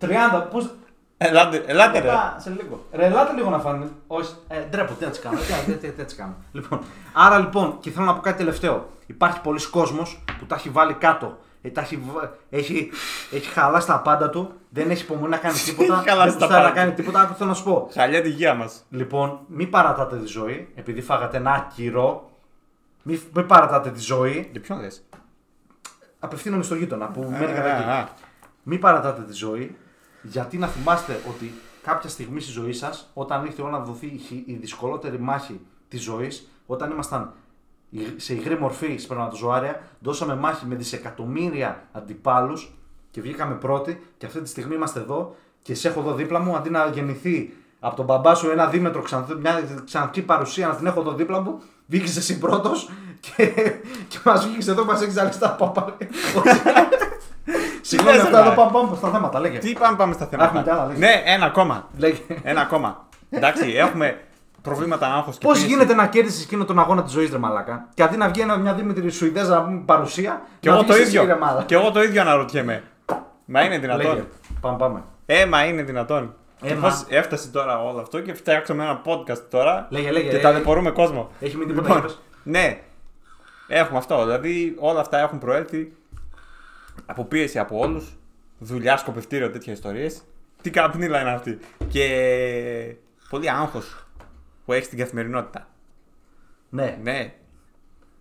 30, 0.00 0.08
πώς... 0.50 0.70
Ελάτε, 1.18 1.62
ελάτε 1.66 1.98
ρε. 1.98 2.04
Μετά, 2.06 2.36
σε 2.38 2.50
λίγο. 2.50 2.86
Ρε, 2.92 3.04
ελάτε 3.06 3.32
λίγο 3.34 3.50
να 3.50 3.58
φάνε. 3.58 3.88
Όχι, 4.06 4.34
ε, 4.48 4.58
ντρέπω, 4.70 4.92
τι 4.92 5.04
να 5.04 5.10
τις 5.10 5.20
κάνω. 5.20 5.38
Τι, 5.38 5.72
τι, 5.72 5.78
τι, 5.78 5.90
τι, 5.90 6.04
τις 6.04 6.14
κάνω. 6.16 6.34
Λοιπόν, 6.52 6.80
άρα 7.12 7.38
λοιπόν, 7.38 7.76
και 7.80 7.90
θέλω 7.90 8.04
να 8.06 8.14
πω 8.14 8.20
κάτι 8.20 8.36
τελευταίο. 8.36 8.88
Υπάρχει 9.06 9.40
πολλοί 9.40 9.68
κόσμος 9.70 10.24
που 10.38 10.44
τα 10.46 10.54
έχει 10.54 10.68
βάλει 10.68 10.94
κάτω. 10.94 11.38
Ε, 11.62 11.68
τα 11.70 11.80
έχει, 11.80 11.96
βα- 11.96 12.34
έχει, 12.50 12.90
έχει 13.32 13.48
χαλάσει 13.50 13.86
τα 13.86 14.00
πάντα 14.00 14.30
του. 14.30 14.52
Δεν 14.68 14.90
έχει 14.90 15.02
υπομονή 15.02 15.28
να 15.28 15.36
κάνει 15.36 15.58
τίποτα. 15.66 15.94
Έχει 15.98 16.08
χαλάσει 16.08 16.30
δεν 16.30 16.38
τα 16.38 16.44
κουστάρει 16.46 16.62
να 16.62 16.68
πάντα 16.68 16.80
κάνει 16.80 16.92
τίποτα. 16.92 17.20
Άκου 17.20 17.34
θέλω 17.34 17.48
να 17.48 17.54
σου 17.54 17.64
πω. 17.64 17.88
Χαλιά 17.92 18.22
τη 18.22 18.28
υγεία 18.28 18.54
μας. 18.54 18.84
Λοιπόν, 18.90 19.40
μην 19.46 19.70
παρατάτε 19.70 20.16
τη 20.16 20.26
ζωή, 20.26 20.68
επειδή 20.74 21.00
φάγατε 21.00 21.36
ένα 21.36 21.50
άκυρο. 21.52 22.30
Μην, 23.02 23.20
μην 23.34 23.46
παρατάτε 23.46 23.90
τη 23.90 24.00
ζωή. 24.00 24.48
Για 24.52 24.60
ποιον 24.60 24.80
δε. 24.80 24.88
Απευθύνομαι 26.18 26.62
στο 26.62 26.74
γείτονα 26.74 27.06
που 27.06 27.22
μένει 27.30 27.52
κατά 27.52 27.76
εκεί. 27.76 27.88
Α, 27.88 28.08
Μην 28.62 28.80
παρατάτε 28.80 29.22
τη 29.22 29.32
ζωή, 29.32 29.76
γιατί 30.22 30.56
να 30.58 30.66
θυμάστε 30.66 31.20
ότι 31.28 31.52
κάποια 31.82 32.08
στιγμή 32.08 32.40
στη 32.40 32.50
ζωή 32.50 32.72
σας, 32.72 33.10
όταν 33.14 33.44
ήρθε 33.44 33.62
η 33.62 33.64
ώρα 33.64 33.78
να 33.78 33.84
δοθεί 33.84 34.06
η 34.06 34.16
χει- 34.18 34.48
η 34.48 34.52
δυσκολότερη 34.54 35.18
μάχη 35.20 35.60
της 35.88 36.02
ζωής, 36.02 36.48
όταν 36.66 36.90
ήμασταν 36.90 37.32
σε 38.16 38.34
υγρή 38.34 38.58
μορφή 38.58 38.96
σπερματοζωάρια, 38.98 39.80
δώσαμε 39.98 40.34
μάχη 40.34 40.66
με 40.66 40.74
δισεκατομμύρια 40.74 41.82
αντιπάλους 41.92 42.72
και 43.10 43.20
βγήκαμε 43.20 43.54
πρώτοι. 43.54 44.06
Και 44.18 44.26
αυτή 44.26 44.40
τη 44.40 44.48
στιγμή 44.48 44.74
είμαστε 44.74 45.00
εδώ 45.00 45.34
και 45.62 45.74
σε 45.74 45.88
έχω 45.88 46.00
εδώ 46.00 46.12
δίπλα 46.14 46.38
μου, 46.40 46.56
αντί 46.56 46.70
να 46.70 46.86
γεννηθεί 46.86 47.54
από 47.80 47.96
τον 47.96 48.04
μπαμπά 48.04 48.34
σου 48.34 48.50
ένα 48.50 48.66
δίμετρο 48.66 49.02
ξανθ- 49.02 49.34
μια 49.40 49.62
ξανθή 49.84 50.22
παρουσία 50.22 50.66
να 50.66 50.74
την 50.74 50.86
έχω 50.86 51.00
εδώ 51.00 51.12
δίπλα 51.12 51.40
μου, 51.40 51.60
βγήκες 51.86 52.16
εσύ 52.16 52.38
πρώτος 52.38 52.90
και, 53.20 53.46
και 54.08 54.18
μας 54.24 54.46
βγήκες 54.46 54.68
εδώ, 54.68 54.84
μας 54.84 55.02
έχεις 55.02 55.14
ζαλίσει 55.14 55.38
τα 55.38 55.50
παπά. 55.50 55.96
Συγγνώμη, 57.80 58.16
λες, 58.16 58.24
αυτά 58.26 58.40
ρε, 58.42 58.46
εδώ 58.46 58.54
πάμε, 58.56 58.70
πάμε 58.72 58.96
στα 58.96 59.10
θέματα. 59.10 59.40
Λέγε. 59.40 59.58
Τι 59.58 59.72
πάμε, 59.72 59.96
πάμε 59.96 60.12
στα 60.14 60.26
θέματα. 60.26 60.48
Έχουμε 60.48 60.62
κι 60.62 60.70
άλλα, 60.70 60.86
λέγε. 60.86 60.98
ναι, 60.98 61.22
ένα 61.24 61.46
ακόμα. 61.46 61.88
Λέγε. 61.98 62.18
Ένα 62.42 62.60
ακόμα. 62.60 63.06
Εντάξει, 63.30 63.70
έχουμε 63.76 64.20
προβλήματα 64.70 65.14
άγχος 65.14 65.38
και 65.38 65.46
Πώς 65.46 65.56
πίεση. 65.58 65.68
γίνεται 65.72 65.94
να 65.94 66.06
κέρδισες 66.06 66.42
εκείνο 66.44 66.64
τον 66.64 66.78
αγώνα 66.78 67.02
της 67.02 67.12
ζωής, 67.12 67.30
ρε 67.30 67.38
Μαλάκα; 67.38 67.88
Και 67.94 68.02
αντί 68.02 68.16
να 68.16 68.28
βγει 68.28 68.40
ένα- 68.40 68.56
μια 68.56 68.74
Δήμητρη 68.74 69.10
Σουηδέζα 69.10 69.54
να 69.54 69.64
πούμε 69.64 69.82
παρουσία. 69.84 70.42
Και 70.60 70.68
να 70.68 70.74
εγώ, 70.74 70.84
το 70.84 70.92
βγεις 70.92 71.06
εσύ, 71.06 71.16
ίδιο. 71.16 71.26
ρε 71.26 71.36
Μαλάκα. 71.38 71.64
και 71.64 71.74
εγώ 71.74 71.90
το 71.90 72.02
ίδιο 72.02 72.20
αναρωτιέμαι. 72.20 72.82
Μα 73.44 73.62
είναι 73.64 73.78
δυνατόν; 73.78 74.14
Λέγε. 74.14 74.24
Πάμε, 74.60 74.76
πάμε. 74.78 75.02
Ε, 75.26 75.46
μα 75.46 75.64
είναι 75.64 75.82
δυνατόν. 75.82 76.34
Ε, 76.62 76.66
και 76.68 76.74
μα. 76.74 76.80
πώς 76.88 77.04
έφτασε 77.08 77.48
τώρα 77.48 77.82
όλο 77.84 78.00
αυτό 78.00 78.20
και 78.20 78.34
φτιάξαμε 78.34 78.82
ένα 78.84 79.02
podcast 79.04 79.42
τώρα 79.50 79.86
Λέγε, 79.90 80.10
λέγε. 80.10 80.28
και 80.28 80.36
ε, 80.36 80.40
ταλαιπωρούμε 80.40 80.90
κόσμο. 80.90 81.30
Έχει 81.40 81.56
μείνει 81.56 81.72
τίποτα, 81.72 81.86
Λοιπόν, 81.88 82.02
είπες; 82.02 82.20
ναι, 82.42 82.80
έχουμε 83.68 83.98
αυτό. 83.98 84.22
Δηλαδή 84.24 84.74
όλα 84.78 85.00
αυτά 85.00 85.18
έχουν 85.18 85.38
προέλθει 85.38 85.92
από 87.06 87.24
πίεση 87.24 87.58
από 87.58 87.78
όλους. 87.78 88.16
Δουλειά, 88.58 88.96
σκοπευτήριο, 88.96 89.50
τέτοιε 89.50 89.72
ιστορίες. 89.72 90.22
Τι 90.62 90.70
καπνίλα 90.70 91.20
είναι 91.20 91.30
αυτή. 91.30 91.58
Και 91.88 92.06
πολύ 93.28 93.50
άγχος 93.50 94.05
που 94.66 94.72
έχεις 94.72 94.86
στην 94.86 94.98
καθημερινότητα. 94.98 95.66
Ναι. 96.70 96.98
Ναι. 97.02 97.34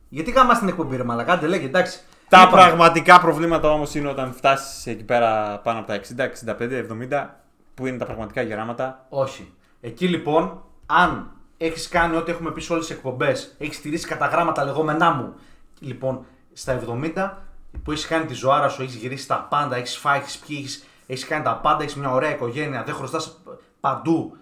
Γιατί 0.09 0.31
γάμα 0.31 0.53
στην 0.53 0.67
εκπομπή, 0.67 0.95
ρε 0.95 1.03
Μαλάκα. 1.03 1.33
Άντε, 1.33 1.47
λέγε, 1.47 1.65
εντάξει. 1.65 1.99
Τα 2.29 2.39
Λοιπόν, 2.39 2.59
πραγματικά 2.59 3.19
προβλήματα 3.19 3.71
όμως 3.71 3.95
είναι 3.95 4.07
όταν 4.07 4.33
φτάσεις 4.33 4.85
εκεί 4.87 5.03
πέρα 5.03 5.59
πάνω 5.63 5.79
από 5.79 5.87
τα 5.87 5.93
60, 5.93 6.23
65, 6.23 6.77
70, 6.77 7.29
που 7.73 7.85
είναι 7.85 7.97
τα 7.97 8.05
πραγματικά 8.05 8.41
γεράματα. 8.41 9.05
Όχι. 9.09 9.53
Εκεί 9.81 10.07
λοιπόν, 10.07 10.63
αν 10.85 11.31
έχεις 11.57 11.87
κάνει 11.87 12.15
ό,τι 12.15 12.31
έχουμε 12.31 12.51
πει 12.51 12.61
σε 12.61 12.73
όλες 12.73 12.87
τις 12.87 12.95
εκπομπές, 12.95 13.55
έχεις 13.57 13.75
στηρίσει 13.75 14.07
κατά 14.07 14.25
γράμμα 14.25 14.51
τα 14.51 14.63
λεγόμενά 14.63 15.09
μου. 15.11 15.33
Λοιπόν, 15.79 16.25
στα 16.53 16.71
70 16.73 17.43
που 17.83 17.91
έχεις 17.91 18.07
κάνει 18.07 18.25
τη 18.25 18.33
ζωάρα 18.33 18.69
σου, 18.69 18.81
έχεις 18.81 18.95
γυρίσει 18.95 19.27
τα 19.27 19.47
πάντα, 19.49 19.75
έχεις 19.75 19.97
φάει, 19.97 20.19
έχεις 20.19 20.37
πιει, 20.37 20.57
έχεις- 20.59 20.85
έχεις 21.07 21.25
κάνει 21.25 21.43
τα 21.43 21.55
πάντα, 21.57 21.83
έχεις 21.83 21.95
μια 21.95 22.11
ωραία 22.11 22.31
οικογένεια, 22.31 22.83
δεν 22.83 22.95
χρωστάς 22.95 23.41
παντού. 23.79 24.37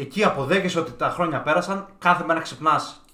Εκεί 0.00 0.24
αποδέχεσαι 0.24 0.78
ότι 0.78 0.90
τα 0.92 1.08
χρόνια 1.10 1.40
πέρασαν, 1.40 1.86
κάθε 1.98 2.24
μέρα 2.24 2.40
ξυπνάς 2.40 3.04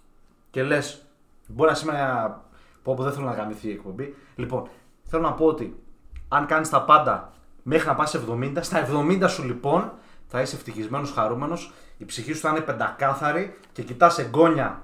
και 0.51 0.63
λες, 0.63 1.03
μπορεί 1.47 1.71
να 1.71 1.77
σήμερα. 1.77 2.41
Πω, 2.83 2.95
πω, 2.95 3.03
δεν 3.03 3.13
θέλω 3.13 3.27
να 3.27 3.33
γαμηθεί 3.33 3.69
η 3.69 3.71
εκπομπή. 3.73 4.15
Λοιπόν, 4.35 4.69
θέλω 5.05 5.23
να 5.23 5.33
πω 5.33 5.47
ότι 5.47 5.77
αν 6.29 6.47
κάνεις 6.47 6.69
τα 6.69 6.83
πάντα 6.83 7.33
μέχρι 7.63 7.89
να 7.89 7.95
πας 7.95 8.15
70, 8.15 8.53
στα 8.61 8.79
70 8.79 9.29
σου 9.29 9.45
λοιπόν 9.45 9.93
θα 10.27 10.41
είσαι 10.41 10.57
ευτυχισμένος, 10.57 11.13
χαρούμενος, 11.13 11.73
η 11.99 12.05
ψυχή 12.05 12.33
σου 12.33 12.41
θα 12.41 12.49
είναι 12.51 12.61
πεντακάθαρη 12.61 13.59
και 13.73 13.83
κοιτάς 13.83 14.19
εγγόνια. 14.19 14.83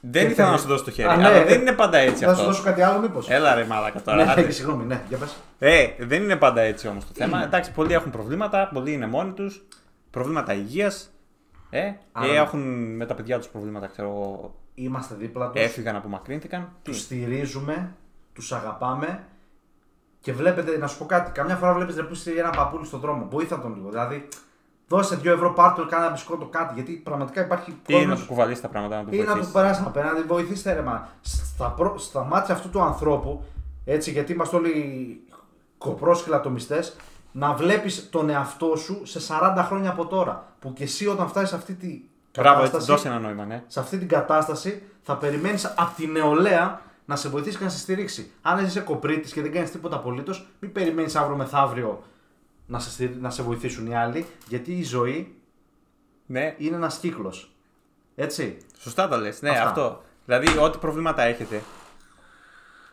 Δεν 0.00 0.26
Και 0.26 0.32
ήθελα 0.32 0.34
θέλει- 0.34 0.50
να 0.50 0.56
σου 0.58 0.66
δώσω 0.68 0.84
το 0.84 0.90
χέρι, 0.90 1.08
Α, 1.08 1.16
ναι. 1.16 1.26
αλλά 1.26 1.44
δεν 1.44 1.60
είναι 1.60 1.72
πάντα 1.72 1.98
έτσι 1.98 2.24
Θα 2.24 2.30
σου 2.30 2.30
αυτό. 2.30 2.44
δώσω 2.44 2.62
κάτι 2.62 2.82
άλλο, 2.82 2.98
μήπως; 3.00 3.30
Έλα 3.30 3.54
ρε 3.54 3.64
μάλακα 3.64 4.02
τώρα. 4.02 4.24
ναι, 4.24 4.30
άντε. 4.30 4.40
ναι, 4.42 4.50
συγγνώμη, 4.58 4.84
ναι, 4.84 5.02
για 5.08 5.18
πες. 5.18 5.36
Ε, 5.58 5.86
δεν 5.98 6.22
είναι 6.22 6.36
πάντα 6.36 6.60
έτσι 6.60 6.88
όμως 6.88 7.04
το 7.06 7.10
θέμα. 7.14 7.42
Εντάξει, 7.44 7.72
πολλοί 7.72 7.92
έχουν 7.92 8.10
προβλήματα, 8.10 8.70
πολλοί 8.72 8.92
είναι 8.92 9.06
μόνοι 9.06 9.32
τους. 9.32 9.64
Προβλήματα 10.10 10.52
υγείας. 10.52 11.08
Ε, 11.76 11.94
Άρα- 12.12 12.26
ή 12.26 12.34
έχουν 12.36 12.60
με 12.96 13.06
τα 13.06 13.14
παιδιά 13.14 13.38
τους 13.38 13.48
προβλήματα, 13.48 13.86
ξέρω 13.86 14.08
εγώ. 14.08 14.54
Είμαστε 14.74 15.14
δίπλα 15.14 15.50
τους. 15.50 15.62
Έφυγαν, 15.62 15.96
απομακρύνθηκαν. 15.96 16.62
Τι; 16.82 16.90
Τους 16.90 17.00
στηρίζουμε, 17.00 17.94
τους 18.32 18.52
αγαπάμε 18.52 19.24
και 20.20 20.32
βλέπετε, 20.32 20.76
να 20.78 20.86
σου 20.86 20.98
πω 20.98 21.04
κάτι, 21.06 21.30
καμιά 21.30 21.56
φορά 21.56 21.74
βλέπεις 21.74 21.96
να 21.96 22.04
πούσει 22.04 22.32
ένα 22.32 22.50
παππούλι 22.50 22.86
στον 22.86 23.00
δρόμο. 23.00 23.26
Βοήθα 23.30 23.60
τον 23.60 23.74
λίγο. 23.74 23.88
Δηλαδή, 23.88 24.28
δώσε 24.88 25.16
2 25.16 25.26
ευρώ, 25.32 25.52
πάρ' 25.52 25.74
το, 25.74 25.86
κάνε 25.86 26.04
ένα 26.04 26.12
μπισκότο 26.14 26.46
κάτι. 26.46 26.74
Γιατί 26.74 26.92
πραγματικά 26.92 27.44
υπάρχει 27.44 27.70
Ή 27.86 27.92
να 27.92 27.98
κόσμος- 27.98 28.20
του 28.20 28.26
κουβαλήσει 28.26 28.62
τα 28.62 28.68
πράγματα 28.68 28.96
να 28.96 29.04
του 29.08 29.14
ή 29.14 29.18
να 29.18 29.24
του 29.24 29.28
βοηθήσεις; 29.30 29.52
περάσει 29.52 29.82
απέναντι, 29.86 30.22
βοηθήστε 30.22 30.72
ρε 30.72 30.82
μα. 30.82 31.08
Στα, 31.20 31.70
προ... 31.70 31.98
στα 31.98 32.24
μάτια 32.24 32.54
αυτού 32.54 32.70
του 32.70 32.80
ανθρώπου, 32.82 33.44
έτσι 33.84 34.10
γιατί 34.10 34.32
είμαστε 34.32 34.56
όλοι 34.56 35.20
κοπρόσκυλα 35.78 36.36
ατομιστές, 36.36 36.96
να 37.36 37.52
βλέπεις 37.52 38.08
τον 38.10 38.28
εαυτό 38.28 38.76
σου 38.76 39.00
σε 39.04 39.20
40 39.28 39.62
χρόνια 39.66 39.90
από 39.90 40.06
τώρα. 40.06 40.46
Που 40.58 40.72
και 40.72 40.82
εσύ 40.82 41.06
όταν 41.06 41.28
φτάσεις 41.28 41.48
σε 41.48 41.54
αυτή 41.56 41.74
τη 41.74 42.00
Μπράβο, 42.38 42.58
έτσι, 42.60 42.70
κατάσταση, 42.70 42.90
δώσε 42.90 43.08
ένα 43.08 43.18
νόημα, 43.18 43.44
ναι. 43.44 43.62
σε 43.66 43.80
αυτή 43.80 43.98
την 43.98 44.08
κατάσταση 44.08 44.82
θα 45.02 45.16
περιμένεις 45.16 45.64
από 45.66 45.92
τη 45.96 46.06
νεολαία 46.06 46.80
να 47.04 47.16
σε 47.16 47.28
βοηθήσει 47.28 47.58
και 47.58 47.64
να 47.64 47.70
σε 47.70 47.78
στηρίξει. 47.78 48.30
Αν 48.42 48.56
εσύ 48.58 48.66
είσαι 48.66 48.80
κοπρίτης 48.80 49.32
και 49.32 49.40
δεν 49.42 49.52
κάνεις 49.52 49.70
τίποτα 49.70 49.96
απολύτως, 49.96 50.46
μην 50.60 50.72
περιμένεις 50.72 51.16
αύριο 51.16 51.36
μεθαύριο 51.36 52.02
να 52.66 52.78
σε, 52.78 52.90
στηρί- 52.90 53.20
να 53.20 53.30
σε 53.30 53.42
βοηθήσουν 53.42 53.86
οι 53.86 53.96
άλλοι, 53.96 54.26
γιατί 54.48 54.72
η 54.72 54.82
ζωή 54.84 55.34
Ναι, 56.26 56.54
είναι 56.58 56.76
ένας 56.76 56.96
κύκλος. 56.98 57.50
Έτσι. 58.14 58.56
σωστά 58.78 59.08
το 59.08 59.16
λες. 59.16 59.42
Ναι, 59.42 59.50
Αυτά. 59.50 59.62
αυτό. 59.62 60.02
Δηλαδή, 60.24 60.58
ό,τι 60.58 60.78
προβλήματα 60.78 61.22
έχετε, 61.22 61.62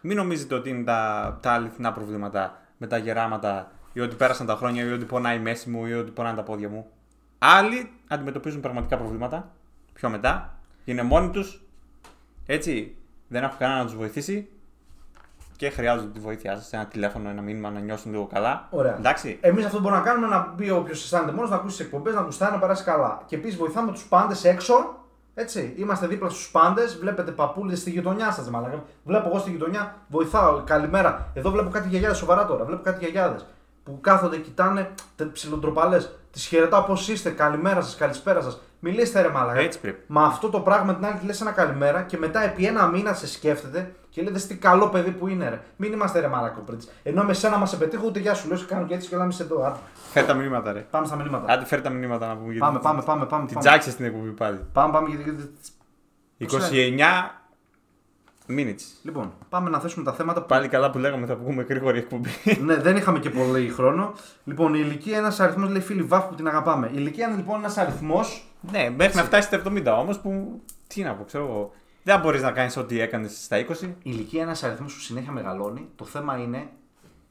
μην 0.01 0.17
νομίζετε 0.17 0.55
ότι 0.55 0.69
είναι 0.69 0.83
τα, 0.83 1.37
τα 1.41 1.51
αληθινά 1.51 1.91
προβλήματα 1.91 2.61
με 2.77 2.87
τα 2.87 2.97
γεράματα 2.97 3.71
ή 3.93 3.99
ότι 3.99 4.15
πέρασαν 4.15 4.45
τα 4.45 4.55
χρόνια 4.55 4.83
ή 4.83 4.91
ότι 4.91 5.05
πονάει 5.05 5.35
η 5.35 5.39
μέση 5.39 5.69
μου 5.69 5.85
ή 5.85 5.93
ότι 5.93 6.11
πονάνε 6.11 6.35
τα 6.35 6.43
πόδια 6.43 6.69
μου. 6.69 6.85
Άλλοι 7.37 7.91
αντιμετωπίζουν 8.07 8.61
πραγματικά 8.61 8.97
προβλήματα 8.97 9.51
πιο 9.93 10.09
μετά, 10.09 10.53
είναι 10.85 11.03
μόνοι 11.03 11.29
τους, 11.29 11.63
έτσι, 12.45 12.95
δεν 13.27 13.43
έχουν 13.43 13.57
κανένα 13.57 13.79
να 13.79 13.85
τους 13.85 13.95
βοηθήσει 13.95 14.49
και 15.55 15.69
χρειάζονται 15.69 16.09
τη 16.09 16.19
βοήθειά 16.19 16.55
σας. 16.55 16.73
Ένα 16.73 16.85
τηλέφωνο, 16.85 17.29
ένα 17.29 17.41
μήνυμα 17.41 17.69
να 17.69 17.79
νιώσουν 17.79 18.11
λίγο 18.11 18.25
καλά. 18.25 18.67
Ωραία. 18.69 18.95
Εντάξει. 18.97 19.37
Εμείς 19.41 19.65
αυτό 19.65 19.77
που 19.77 19.83
μπορούμε 19.83 20.01
να 20.01 20.07
κάνουμε 20.07 20.27
είναι 20.27 20.35
να 20.35 20.53
μπει 20.55 20.71
όποιος 20.71 21.03
αισθάνεται 21.03 21.31
μόνος, 21.31 21.49
να 21.49 21.55
ακούσει 21.55 21.77
τις 21.77 21.85
εκπομπές, 21.85 22.13
να 22.13 22.21
γουστάει, 22.21 22.51
να 22.51 22.59
περάσει 22.59 22.83
καλά. 22.83 23.21
Και 23.25 23.35
επίσης 23.35 23.57
βοηθάμε 23.57 23.91
τους 23.91 24.03
πάντες 24.03 24.43
έξω. 24.43 24.95
Έτσι. 25.33 25.73
Είμαστε 25.77 26.07
δίπλα 26.07 26.29
στους 26.29 26.51
πάντες. 26.51 26.97
Βλέπετε 26.97 27.31
παππούλιδε 27.31 27.75
στη 27.75 27.89
γειτονιά 27.89 28.31
σας, 28.31 28.49
μαλάκα. 28.49 28.83
Βλέπω 29.03 29.27
εγώ 29.27 29.39
στη 29.39 29.49
γειτονιά, 29.49 29.95
βοηθάω. 30.07 30.61
Καλημέρα. 30.63 31.31
Εδώ 31.33 31.51
βλέπω 31.51 31.69
κάτι 31.69 31.87
γιαγιάδες, 31.87 32.17
σοβαρά 32.17 32.45
τώρα. 32.45 32.65
Βλέπω 32.65 32.81
κάτι 32.81 32.99
γιαγιάδες 32.99 33.45
που 33.91 34.01
κάθονται, 34.01 34.37
κοιτάνε 34.37 34.89
ψιλοντροπαλέ. 35.33 35.97
Τις 36.31 36.45
χαιρετάω 36.45 36.81
πώς 36.83 37.07
είστε, 37.07 37.29
καλημέρα 37.29 37.81
σας, 37.81 37.95
καλησπέρα 37.95 38.41
σας. 38.41 38.61
Μιλήστε 38.79 39.21
ρε 39.21 39.29
μαλάκα. 39.29 39.59
Έτσι 39.59 39.79
πρέπει. 39.79 40.03
Μα 40.07 40.23
αυτό 40.23 40.49
το 40.49 40.59
πράγμα 40.59 40.95
την 40.95 41.05
άλλη 41.05 41.17
τη 41.19 41.25
λες 41.25 41.41
ένα 41.41 41.51
καλημέρα 41.51 42.01
και 42.01 42.17
μετά 42.17 42.43
επί 42.43 42.65
ένα 42.65 42.87
μήνα 42.87 43.13
σε 43.13 43.27
σκέφτεται 43.27 43.95
και 44.09 44.21
λέτε 44.21 44.39
τι 44.39 44.55
καλό 44.55 44.87
παιδί 44.89 45.11
που 45.11 45.27
είναι, 45.27 45.49
ρε. 45.49 45.61
Μην 45.75 45.93
είμαστε 45.93 46.19
ρε 46.19 46.27
μαλακό 46.27 46.59
πρίτσι. 46.61 46.87
Ενώ 47.03 47.23
με 47.23 47.33
σένα 47.33 47.57
μα 47.57 47.65
σε 47.65 47.77
πετύχω, 47.77 48.03
ούτε 48.05 48.19
γεια 48.19 48.33
σου 48.33 48.47
λέω, 48.47 48.57
σε 48.57 48.65
κάνω 48.65 48.85
και 48.85 48.93
έτσι 48.93 49.09
και 49.09 49.15
λέμε 49.17 49.33
εδώ. 49.41 49.63
Άντε, 49.65 49.77
Φέρ 50.11 50.25
τα 50.25 50.33
μηνύματα, 50.33 50.71
ρε. 50.71 50.79
πάμε 50.89 51.05
στα 51.05 51.15
μηνύματα. 51.15 51.53
Άντε, 51.53 51.65
φέρ 51.65 51.81
τα 51.81 51.89
μηνύματα 51.89 52.27
να 52.27 52.33
πούμε. 52.35 52.45
γιατί 52.53 52.59
Πάμε, 52.59 52.79
πάμε, 52.79 53.01
πάμε. 53.01 53.25
πάμε, 53.25 53.45
Την 53.45 53.53
πάμε. 53.53 53.67
τζάξε 53.67 53.91
στην 53.91 54.05
εκπομπή 54.05 54.29
πάλι. 54.29 54.59
Πάμε, 54.73 54.93
πάμε 54.93 55.07
γιατί. 55.09 55.23
γιατί- 55.23 55.49
29 56.37 57.40
minutes. 58.59 58.81
Λοιπόν, 59.03 59.33
πάμε 59.49 59.69
να 59.69 59.79
θέσουμε 59.79 60.05
τα 60.05 60.13
θέματα 60.13 60.39
που. 60.41 60.45
Πάλι 60.47 60.67
καλά 60.67 60.91
που 60.91 60.97
λέγαμε 60.97 61.25
θα 61.25 61.35
πούμε 61.35 61.63
γρήγορη 61.63 61.97
εκπομπή. 61.97 62.29
ναι, 62.65 62.75
δεν 62.75 62.95
είχαμε 62.95 63.19
και 63.19 63.29
πολύ 63.29 63.69
χρόνο. 63.69 64.13
Λοιπόν, 64.43 64.73
η 64.73 64.79
ηλικία 64.83 65.11
είναι 65.11 65.21
ένας 65.21 65.39
αριθμός, 65.39 65.69
λέει 65.69 65.81
φίλη 65.81 66.03
Βάφ 66.03 66.25
που 66.25 66.35
την 66.35 66.47
αγαπάμε. 66.47 66.87
Η 66.87 66.93
ηλικία 66.95 67.27
είναι 67.27 67.35
λοιπόν 67.35 67.59
ένας 67.59 67.77
αριθμό. 67.77 68.19
ναι, 68.71 68.89
μέχρι 68.97 69.15
να 69.15 69.23
φτάσει 69.23 69.47
στα 69.47 69.61
70 69.67 69.85
όμως 69.99 70.19
που. 70.19 70.61
Τι 70.87 71.03
να 71.03 71.13
πω, 71.15 71.23
ξέρω 71.23 71.43
εγώ. 71.47 71.71
Δεν 72.03 72.19
μπορείς 72.19 72.41
να 72.41 72.51
κάνεις 72.51 72.77
ό,τι 72.77 72.99
έκανες 72.99 73.43
στα 73.43 73.57
20. 73.57 73.81
Η 73.81 73.95
ηλικία 74.01 74.39
είναι 74.39 74.47
ένας 74.49 74.63
αριθμός 74.63 74.93
που 74.93 74.99
συνέχεια 74.99 75.31
μεγαλώνει. 75.31 75.87
Το 75.95 76.05
θέμα 76.05 76.37
είναι 76.37 76.69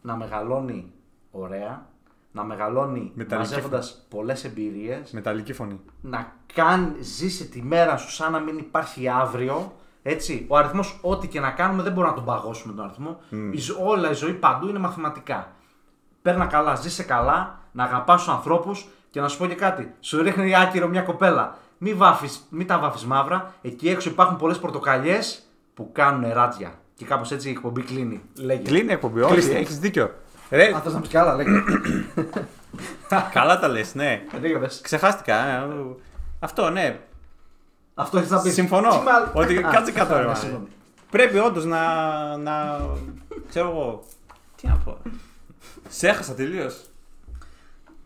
να 0.02 0.16
μεγαλώνει 0.16 0.92
ωραία, 1.30 1.86
να 2.32 2.44
μεγαλώνει 2.44 3.12
Μεταλλική 3.14 3.50
μαζεύοντας 3.50 4.06
πολλές 4.08 4.44
εμπειρίες, 4.44 5.10
Μεταλλική 5.10 5.52
φωνή. 5.52 5.80
να 6.00 6.32
κάνει, 6.54 7.02
ζήσει 7.02 7.48
τη 7.48 7.62
μέρα 7.62 7.96
σου 7.96 8.10
σαν 8.10 8.32
να 8.32 8.38
μην 8.38 8.58
υπάρχει 8.58 9.08
αύριο. 9.08 9.72
Έτσι, 10.02 10.44
ο 10.48 10.56
αριθμός, 10.56 10.98
ό,τι 11.02 11.26
και 11.28 11.40
να 11.40 11.50
κάνουμε, 11.50 11.82
δεν 11.82 11.92
μπορούμε 11.92 12.12
να 12.12 12.16
τον 12.18 12.24
παγώσουμε 12.26 12.72
τον 12.74 12.84
αριθμό. 12.84 13.20
Η 13.50 13.58
ζω- 13.58 13.78
όλα 13.86 14.10
η 14.10 14.14
ζωή 14.14 14.32
παντού 14.32 14.68
είναι 14.68 14.78
μαθηματικά. 14.78 15.52
Παίρνα 16.22 16.46
καλά, 16.46 16.74
ζήσε 16.74 17.02
καλά, 17.02 17.58
να 17.72 17.84
αγαπάς 17.84 18.22
τους 18.24 18.32
ανθρώπους 18.32 18.88
και 19.10 19.20
να 19.20 19.28
σου 19.28 19.38
πω 19.38 19.46
και 19.46 19.54
κάτι. 19.54 19.94
Σου 20.00 20.22
ρίχνει 20.22 20.56
άκυρο 20.56 20.88
μια 20.88 21.02
κοπέλα. 21.02 21.56
Μην, 21.78 21.96
βάφεις, 21.96 22.46
μην 22.50 22.66
τα 22.66 22.78
βάφεις 22.78 23.04
μαύρα. 23.04 23.54
Εκεί 23.62 23.88
έξω 23.88 24.10
υπάρχουν 24.10 24.36
πολλές 24.36 24.58
πορτοκαλιές 24.58 25.42
που 25.74 25.90
κάνουν 25.92 26.32
ράτια. 26.32 26.72
Και 26.94 27.04
κάπως 27.04 27.30
έτσι 27.32 27.48
η 27.48 27.50
εκπομπή 27.50 27.82
κλείνει. 27.82 28.22
Λέγε. 28.34 28.62
Κλείνει 28.62 28.88
η 28.90 28.92
εκπομπή, 28.92 29.20
όχι, 29.20 29.32
Κλείστε. 29.32 29.56
έχεις 29.58 29.78
δίκιο. 29.78 30.10
Ρε, 30.50 30.72
Αν 30.74 30.80
θες 30.80 30.92
να 30.92 31.00
πεις 31.00 31.08
κι 31.08 31.16
άλλα, 31.16 31.34
λέγε. 31.34 31.62
καλά 33.32 33.58
τα 33.58 33.68
λες, 33.68 33.94
ναι. 33.94 34.22
Λέγε, 34.40 34.58
πες. 34.58 34.80
Ξεχάστηκα. 34.82 35.34
ε, 35.46 35.66
Αυτό, 36.40 36.70
ναι. 36.70 37.00
Αυτό 38.00 38.18
έχεις 38.18 38.30
να 38.30 38.40
πεις. 38.40 38.52
Συμφωνώ. 38.54 39.02
Ότι 39.32 39.54
κάτσε 39.54 39.92
κάτω, 39.92 40.16
ρε, 40.16 40.24
μάνα. 40.26 40.38
μάλλον. 40.42 40.68
Πρέπει 41.10 41.38
όντως 41.38 41.64
να, 41.64 41.78
να. 42.36 42.80
ξέρω 43.48 43.68
εγώ. 43.70 44.02
Τι 44.60 44.66
να 44.66 44.74
πω. 44.84 44.96
Σε 45.88 46.08
έχασα 46.08 46.34
τελείως. 46.34 46.80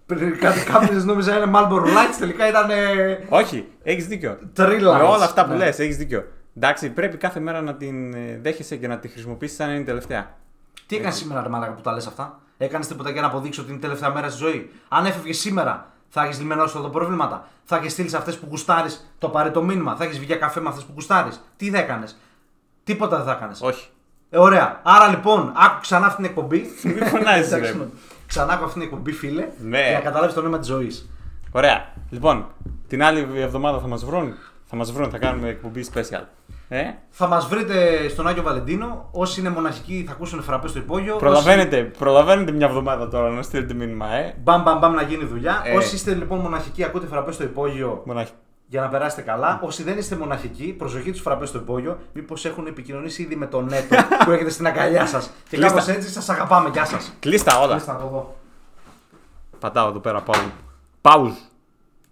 Πριν 0.06 0.38
κάτι 0.38 0.60
κάποιε 0.60 0.98
νόμιζα 0.98 1.36
είναι 1.36 1.52
Marlboro 1.54 1.84
Lights, 1.84 2.16
τελικά 2.18 2.48
ήταν. 2.48 2.68
Όχι, 3.28 3.68
έχεις 3.82 4.06
δίκιο. 4.06 4.38
Τρίλα. 4.52 4.96
Με 4.98 5.02
όλα 5.02 5.24
αυτά 5.24 5.44
που 5.44 5.50
Ναι. 5.50 5.56
λες, 5.56 5.78
έχεις 5.78 5.96
δίκιο. 5.96 6.24
Εντάξει, 6.56 6.90
πρέπει 6.90 7.16
κάθε 7.16 7.40
μέρα 7.40 7.60
να 7.62 7.74
την 7.74 8.14
ε, 8.14 8.38
δέχεσαι 8.42 8.76
και 8.76 8.88
να 8.88 8.98
τη 8.98 9.08
χρησιμοποιήσεις 9.08 9.56
σαν 9.56 9.66
να 9.66 9.72
είναι 9.72 9.82
η 9.82 9.86
τελευταία. 9.86 10.36
Τι 10.86 10.96
έκανες 10.96 11.16
σήμερα, 11.16 11.42
ρε 11.42 11.48
Μάλακα, 11.48 11.72
που 11.72 11.80
τα 11.80 11.92
λες 11.92 12.06
αυτά; 12.06 12.38
Έκανες 12.58 12.86
τίποτα 12.86 13.10
για 13.10 13.20
να 13.20 13.26
αποδείξει 13.26 13.60
ότι 13.60 13.68
είναι 13.68 13.78
η 13.78 13.82
τελευταία 13.82 14.10
μέρα 14.10 14.28
στη 14.28 14.38
ζωή; 14.38 14.70
Αν 14.88 15.06
έφευγες 15.06 15.38
σήμερα, 15.38 15.92
θα 16.16 16.22
έχεις 16.24 16.38
λυμενώσει 16.38 16.76
όλα 16.76 16.86
τα 16.86 16.92
προβλήματα. 16.92 17.46
Θα 17.64 17.76
έχεις 17.76 17.92
στείλεις 17.92 18.10
σε 18.10 18.16
αυτές 18.16 18.38
που 18.38 18.46
γουστάρεις 18.50 19.14
το 19.18 19.26
απαραίτητο 19.26 19.62
μήνυμα. 19.62 19.96
Θα 19.96 20.04
έχεις 20.04 20.16
βγει 20.16 20.26
για 20.26 20.36
καφέ 20.36 20.60
με 20.60 20.68
αυτές 20.68 20.84
που 20.84 20.90
γουστάρεις. 20.94 21.40
Τι 21.56 21.70
δεν 21.70 21.80
έκανες; 21.80 22.16
Τίποτα 22.84 23.16
δεν 23.16 23.26
θα 23.26 23.32
έκανες. 23.32 23.60
Όχι. 23.62 23.88
Ε, 24.30 24.38
ωραία. 24.38 24.80
Άρα 24.82 25.08
λοιπόν, 25.08 25.52
άκου 25.56 25.80
ξανά 25.80 26.06
αυτή 26.06 26.16
την 26.16 26.24
εκπομπή. 26.24 26.70
Μην 26.82 27.06
φωνάζεις, 27.06 27.52
Εντάξει, 27.52 27.72
ρε. 27.72 27.78
ναι. 27.78 27.84
Ξανά 28.26 28.52
άκου 28.52 28.64
αυτή 28.64 28.78
την 28.78 28.88
εκπομπή, 28.88 29.12
φίλε. 29.12 29.48
Ναι. 29.58 29.82
Για 29.82 29.92
να 29.92 30.00
καταλάβεις 30.04 30.34
το 30.34 30.40
νόημα 30.40 30.58
της 30.58 30.68
ζωής. 30.68 31.10
Ωραία. 31.52 31.92
Λοιπόν, 32.10 32.46
την 32.88 33.02
άλλη 33.02 33.28
εβδομάδα 33.34 33.78
θα 33.78 33.86
μας 33.86 34.04
βρουν. 34.04 34.34
Θα 34.64 34.76
μας 34.76 34.92
βρουν, 34.92 35.10
θα 35.10 35.18
κάνουμε 35.18 35.48
εκπομπή 35.48 35.86
special. 35.94 36.22
Ε, 36.68 36.82
Θα 37.10 37.26
μας 37.26 37.46
βρείτε 37.48 38.08
στον 38.08 38.26
Άγιο 38.28 38.42
Βαλεντίνο. 38.42 39.08
Όσοι 39.10 39.40
είναι 39.40 39.48
μοναχικοί 39.50 40.04
θα 40.06 40.12
ακούσουν 40.12 40.42
φραπές 40.42 40.70
στο 40.70 40.78
υπόγειο. 40.78 41.16
προλαβαίνετε, 41.16 41.82
προλαβαίνετε 41.82 42.52
μια 42.52 42.66
εβδομάδα 42.66 43.08
τώρα 43.08 43.28
να 43.30 43.42
στείλετε 43.42 43.74
μήνυμα, 43.74 44.14
ε. 44.14 44.34
Μπαμ, 44.42 44.62
μπαμ, 44.62 44.78
μπαμ 44.78 44.94
να 44.94 45.02
γίνει 45.02 45.24
δουλειά. 45.24 45.62
Ε. 45.64 45.76
Όσοι 45.76 45.94
είστε 45.94 46.14
λοιπόν 46.14 46.38
μοναχικοί, 46.38 46.84
ακούτε 46.84 47.06
φραπές 47.06 47.34
στο 47.34 47.44
υπόγειο 47.44 48.02
Μοναχ... 48.04 48.28
για 48.66 48.80
να 48.80 48.88
περάσετε 48.88 49.22
καλά. 49.22 49.60
Όσοι 49.62 49.82
δεν 49.82 49.98
είστε 49.98 50.16
μοναχικοί, 50.16 50.64
προσοχή 50.78 51.10
τους 51.10 51.20
φραπές 51.20 51.48
στο 51.48 51.58
υπόγειο. 51.58 51.98
Μήπως 52.12 52.44
έχουν 52.44 52.66
επικοινωνήσει 52.66 53.22
ήδη 53.22 53.36
με 53.36 53.46
τον 53.46 53.64
Νέτο 53.64 53.96
που 54.24 54.30
έχετε 54.30 54.50
στην 54.50 54.66
αγκαλιά 54.66 55.06
σας. 55.06 55.30
Και 55.48 55.56
Κλείστα. 55.56 55.68
κάπως 55.78 55.88
έτσι 55.94 56.10
σας 56.10 56.28
αγαπάμε. 56.28 56.68
Γεια 56.72 56.84
σας. 56.84 57.14
Κλείστα 57.20 57.60
όλα. 57.60 57.74
από 57.86 58.06
εδώ. 58.06 58.34
Πατάω 59.58 59.88
εδώ 59.88 59.98
πέρα, 59.98 60.20
πάω. 60.20 60.42
Pause. 61.02 61.53